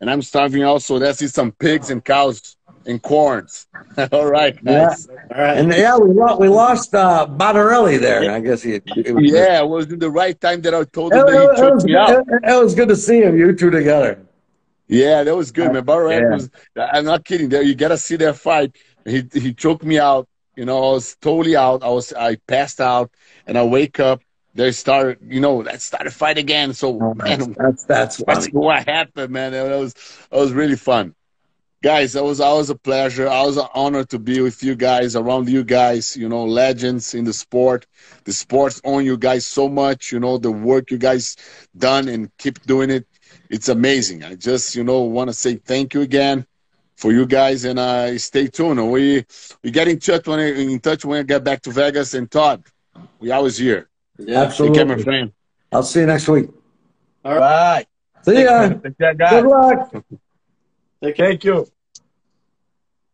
and 0.01 0.11
i'm 0.11 0.23
starving 0.23 0.65
also. 0.65 0.99
Let's 0.99 1.21
eat 1.21 1.31
some 1.31 1.53
pigs 1.53 1.91
and 1.91 2.03
cows 2.03 2.57
and 2.87 3.03
corns. 3.03 3.67
All 4.13 4.27
right 4.27 4.55
guys. 4.65 5.09
yeah. 5.11 5.37
all 5.37 5.43
right. 5.43 5.59
And 5.59 5.71
yeah 5.73 5.99
we 5.99 6.15
lost, 6.15 6.41
we 6.41 6.49
lost 6.49 6.95
uh 6.95 7.27
Bonarelli 7.29 8.01
there. 8.01 8.31
I 8.31 8.41
guess 8.41 8.63
he, 8.63 8.75
it 8.75 9.15
was 9.15 9.31
yeah 9.31 9.61
it 9.61 9.69
was 9.69 9.93
in 9.93 9.99
the 9.99 10.11
right 10.11 10.41
time 10.41 10.63
that 10.63 10.73
i 10.73 10.85
told 10.85 11.13
him 11.13 11.21
it, 11.21 11.27
that 11.27 11.57
he 11.57 11.63
it, 11.63 11.75
was, 11.75 11.85
me 11.85 11.97
out. 11.97 12.11
It, 12.11 12.25
it 12.45 12.63
was 12.63 12.75
good 12.75 12.89
to 12.89 12.97
see 12.97 13.21
him 13.21 13.37
you 13.37 13.53
two 13.55 13.71
together 13.71 14.28
yeah, 14.89 15.23
that 15.23 15.37
was 15.37 15.53
good, 15.53 15.73
man. 15.73 15.85
Barrow 15.85 16.11
yeah. 16.11 16.31
was. 16.31 16.51
I'm 16.77 17.05
not 17.05 17.25
kidding. 17.25 17.51
There, 17.51 17.63
you 17.63 17.75
gotta 17.75 17.99
see 17.99 18.17
that 18.17 18.37
fight. 18.37 18.77
He 19.05 19.23
he 19.33 19.53
choked 19.53 19.85
me 19.85 19.99
out. 19.99 20.29
You 20.57 20.65
know, 20.65 20.79
I 20.79 20.93
was 20.93 21.17
totally 21.21 21.57
out. 21.57 21.83
I 21.83 21.89
was 21.89 22.13
I 22.13 22.37
passed 22.37 22.81
out, 22.81 23.11
and 23.47 23.59
I 23.59 23.65
wake 23.65 24.01
up. 24.01 24.23
They 24.55 24.73
start, 24.73 25.21
you 25.23 25.41
know, 25.41 25.63
that 25.63 25.83
started 25.83 26.13
fight 26.13 26.39
again. 26.39 26.73
So 26.73 26.99
oh, 27.01 27.15
man, 27.15 27.55
that's 27.57 27.85
that's, 27.85 28.17
that's 28.27 28.47
what 28.53 28.89
happened, 28.89 29.31
man. 29.31 29.53
That 29.53 29.79
was 29.79 29.95
that 30.31 30.39
was 30.39 30.53
really 30.53 30.75
fun, 30.75 31.15
guys. 31.83 32.15
That 32.15 32.25
was 32.25 32.41
always 32.41 32.71
a 32.71 32.75
pleasure. 32.75 33.29
I 33.29 33.43
was 33.43 33.59
an 33.59 33.69
honor 33.75 34.05
to 34.07 34.19
be 34.19 34.41
with 34.41 34.65
you 34.65 34.75
guys, 34.75 35.15
around 35.15 35.51
you 35.51 35.65
guys. 35.65 36.17
You 36.17 36.31
know, 36.31 36.45
legends 36.45 37.15
in 37.15 37.25
the 37.25 37.35
sport. 37.35 37.87
The 38.25 38.33
sports 38.33 38.81
own 38.85 39.05
you 39.05 39.19
guys 39.19 39.47
so 39.47 39.69
much. 39.69 40.13
You 40.13 40.19
know, 40.19 40.39
the 40.39 40.51
work 40.51 40.91
you 40.91 40.99
guys 40.99 41.37
done 41.77 42.09
and 42.09 42.35
keep 42.39 42.65
doing 42.65 42.91
it 42.91 43.07
it's 43.51 43.69
amazing. 43.69 44.25
I 44.25 44.35
just, 44.35 44.75
you 44.75 44.85
know, 44.85 45.03
want 45.03 45.29
to 45.29 45.35
say 45.35 45.57
thank 45.57 45.95
you 45.95 46.03
again 46.03 46.47
for 46.97 47.13
you 47.13 47.27
guys 47.27 47.65
and 47.65 47.79
uh, 47.79 48.19
stay 48.19 48.49
tuned. 48.49 48.91
We 48.91 49.25
we 49.63 49.71
get 49.71 49.89
in 49.89 49.99
touch 49.99 50.27
when 50.27 50.41
I, 50.41 50.53
in 50.53 50.81
touch 50.81 51.05
when 51.05 51.21
I 51.21 51.23
get 51.23 51.45
back 51.45 51.63
to 51.63 51.71
Vegas 51.71 52.15
and 52.15 52.31
Todd. 52.31 52.65
We 53.21 53.31
always 53.31 53.57
here. 53.57 53.89
Yeah, 54.19 54.43
absolutely. 54.43 54.79
Take 54.79 54.89
care, 54.89 54.97
my 54.97 55.03
friend. 55.03 55.33
I'll 55.71 55.83
see 55.83 56.01
you 56.01 56.07
next 56.07 56.29
week. 56.29 56.51
All 57.25 57.39
right. 57.39 57.87
See 58.23 58.43
ya. 58.43 58.69
Good 58.69 59.47
luck. 59.47 59.95
Thank 61.01 61.45
you. 61.45 61.69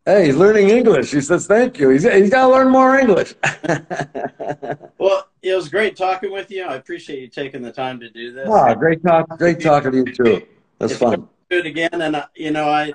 Hey, 0.06 0.26
he's 0.26 0.36
learning 0.36 0.68
English. 0.68 1.12
He 1.12 1.20
says 1.20 1.46
thank 1.46 1.78
you. 1.78 1.88
He's, 1.90 2.02
he's 2.02 2.30
got 2.30 2.42
to 2.42 2.48
learn 2.48 2.68
more 2.68 2.98
English. 2.98 3.34
well, 4.98 5.28
it 5.44 5.54
was 5.54 5.68
great 5.68 5.96
talking 5.96 6.32
with 6.32 6.50
you. 6.50 6.64
I 6.64 6.76
appreciate 6.76 7.20
you 7.20 7.28
taking 7.28 7.62
the 7.62 7.72
time 7.72 8.00
to 8.00 8.08
do 8.10 8.32
this. 8.32 8.48
Oh, 8.50 8.74
great 8.74 9.02
talk. 9.02 9.28
Great 9.38 9.60
talking 9.60 9.92
to 9.92 9.98
you 9.98 10.12
too. 10.12 10.46
That's 10.78 10.96
fun. 10.96 11.28
Do 11.50 11.58
it 11.58 11.66
again, 11.66 11.90
and 11.92 12.16
uh, 12.16 12.26
you 12.34 12.50
know, 12.50 12.68
I 12.68 12.94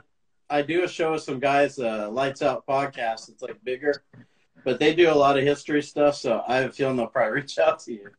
I 0.49 0.63
do 0.63 0.83
a 0.83 0.87
show 0.87 1.11
with 1.11 1.23
some 1.23 1.39
guys, 1.39 1.77
uh, 1.77 2.09
Lights 2.09 2.41
Out 2.41 2.65
podcast. 2.65 3.29
It's 3.29 3.41
like 3.41 3.63
bigger, 3.63 4.03
but 4.63 4.79
they 4.79 4.95
do 4.95 5.11
a 5.11 5.13
lot 5.13 5.37
of 5.37 5.43
history 5.43 5.83
stuff. 5.83 6.15
So 6.15 6.43
I 6.47 6.57
have 6.57 6.71
a 6.71 6.73
feeling 6.73 6.97
they'll 6.97 7.07
probably 7.07 7.33
reach 7.41 7.59
out 7.59 7.79
to 7.81 7.93
you 7.93 8.09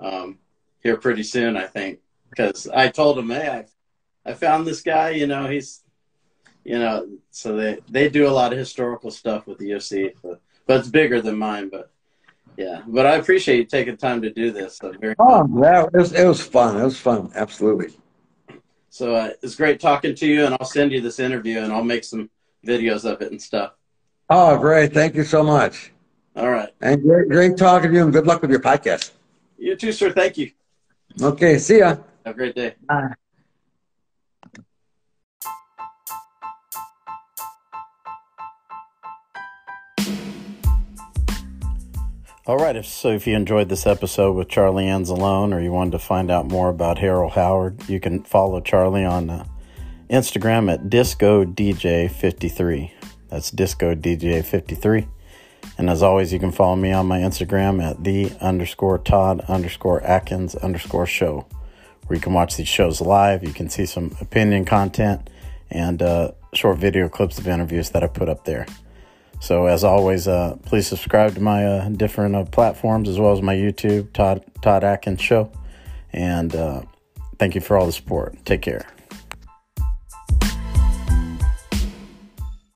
um, 0.00 0.38
here 0.82 0.96
pretty 0.96 1.22
soon. 1.22 1.56
I 1.56 1.66
think 1.66 2.00
because 2.30 2.66
I 2.66 2.88
told 2.88 3.18
them, 3.18 3.30
hey, 3.30 3.66
I 4.26 4.30
I 4.30 4.32
found 4.32 4.66
this 4.66 4.80
guy. 4.80 5.10
You 5.10 5.26
know, 5.26 5.46
he's 5.46 5.84
you 6.64 6.78
know, 6.78 7.06
so 7.30 7.54
they 7.54 7.78
they 7.90 8.08
do 8.08 8.26
a 8.26 8.30
lot 8.30 8.52
of 8.52 8.58
historical 8.58 9.10
stuff 9.10 9.46
with 9.46 9.58
the 9.58 9.70
UFC, 9.70 10.14
but, 10.22 10.40
but 10.66 10.80
it's 10.80 10.88
bigger 10.88 11.20
than 11.20 11.36
mine. 11.36 11.68
But 11.68 11.90
yeah, 12.56 12.82
but 12.86 13.06
I 13.06 13.16
appreciate 13.16 13.58
you 13.58 13.64
taking 13.64 13.96
time 13.96 14.22
to 14.22 14.30
do 14.30 14.52
this. 14.52 14.78
So 14.78 14.92
very 15.00 15.14
oh, 15.18 15.48
yeah, 15.62 15.84
it 15.84 15.92
was, 15.92 16.12
it 16.12 16.26
was 16.26 16.40
fun. 16.40 16.80
It 16.80 16.84
was 16.84 16.98
fun. 16.98 17.30
Absolutely. 17.34 17.96
So 18.90 19.14
uh, 19.14 19.30
it's 19.42 19.56
great 19.56 19.80
talking 19.80 20.14
to 20.14 20.26
you, 20.26 20.44
and 20.44 20.56
I'll 20.60 20.66
send 20.66 20.92
you 20.92 21.00
this 21.00 21.18
interview, 21.18 21.58
and 21.60 21.72
I'll 21.72 21.82
make 21.84 22.04
some 22.04 22.30
videos 22.64 23.04
of 23.04 23.20
it 23.22 23.32
and 23.32 23.42
stuff. 23.42 23.72
Oh, 24.30 24.56
great! 24.56 24.94
Thank 24.94 25.16
you 25.16 25.24
so 25.24 25.42
much. 25.42 25.90
All 26.36 26.50
right. 26.50 26.70
And 26.80 27.02
great, 27.02 27.28
great 27.28 27.56
talking 27.56 27.90
to 27.90 27.96
you, 27.96 28.04
and 28.04 28.12
good 28.12 28.26
luck 28.26 28.40
with 28.40 28.50
your 28.50 28.60
podcast. 28.60 29.12
You 29.58 29.76
too, 29.76 29.92
sir. 29.92 30.12
Thank 30.12 30.38
you. 30.38 30.50
Okay. 31.20 31.58
See 31.58 31.78
ya. 31.78 31.96
Have 32.24 32.34
a 32.34 32.34
great 32.34 32.54
day. 32.54 32.74
Bye. 32.86 33.14
All 42.46 42.58
right, 42.58 42.76
if, 42.76 42.84
so 42.84 43.08
if 43.08 43.26
you 43.26 43.34
enjoyed 43.34 43.70
this 43.70 43.86
episode 43.86 44.32
with 44.32 44.50
Charlie 44.50 44.84
Anzalone 44.84 45.54
or 45.54 45.60
you 45.60 45.72
wanted 45.72 45.92
to 45.92 45.98
find 45.98 46.30
out 46.30 46.46
more 46.46 46.68
about 46.68 46.98
Harold 46.98 47.32
Howard, 47.32 47.88
you 47.88 47.98
can 47.98 48.22
follow 48.22 48.60
Charlie 48.60 49.06
on 49.06 49.30
uh, 49.30 49.46
Instagram 50.10 50.70
at 50.70 50.90
DiscoDJ53. 50.90 52.90
That's 53.30 53.50
DiscoDJ53. 53.50 55.08
And 55.78 55.88
as 55.88 56.02
always, 56.02 56.34
you 56.34 56.38
can 56.38 56.52
follow 56.52 56.76
me 56.76 56.92
on 56.92 57.06
my 57.06 57.20
Instagram 57.20 57.82
at 57.82 58.04
the 58.04 58.30
underscore 58.42 58.98
Todd 58.98 59.40
underscore 59.48 60.02
Atkins 60.02 60.54
underscore 60.54 61.06
show, 61.06 61.46
where 62.06 62.14
you 62.14 62.20
can 62.20 62.34
watch 62.34 62.58
these 62.58 62.68
shows 62.68 63.00
live. 63.00 63.42
You 63.42 63.54
can 63.54 63.70
see 63.70 63.86
some 63.86 64.14
opinion 64.20 64.66
content 64.66 65.30
and 65.70 66.02
uh, 66.02 66.32
short 66.52 66.76
video 66.76 67.08
clips 67.08 67.38
of 67.38 67.48
interviews 67.48 67.88
that 67.92 68.04
I 68.04 68.06
put 68.06 68.28
up 68.28 68.44
there. 68.44 68.66
So 69.44 69.66
as 69.66 69.84
always, 69.84 70.26
uh, 70.26 70.56
please 70.64 70.86
subscribe 70.86 71.34
to 71.34 71.40
my 71.42 71.66
uh, 71.66 71.90
different 71.90 72.34
uh, 72.34 72.46
platforms 72.46 73.10
as 73.10 73.18
well 73.20 73.32
as 73.32 73.42
my 73.42 73.54
YouTube, 73.54 74.10
Todd 74.14 74.42
Todd 74.62 74.84
Atkins 74.84 75.20
Show, 75.20 75.52
and 76.14 76.56
uh, 76.56 76.80
thank 77.38 77.54
you 77.54 77.60
for 77.60 77.76
all 77.76 77.84
the 77.84 77.92
support. 77.92 78.42
Take 78.46 78.62
care. 78.62 78.86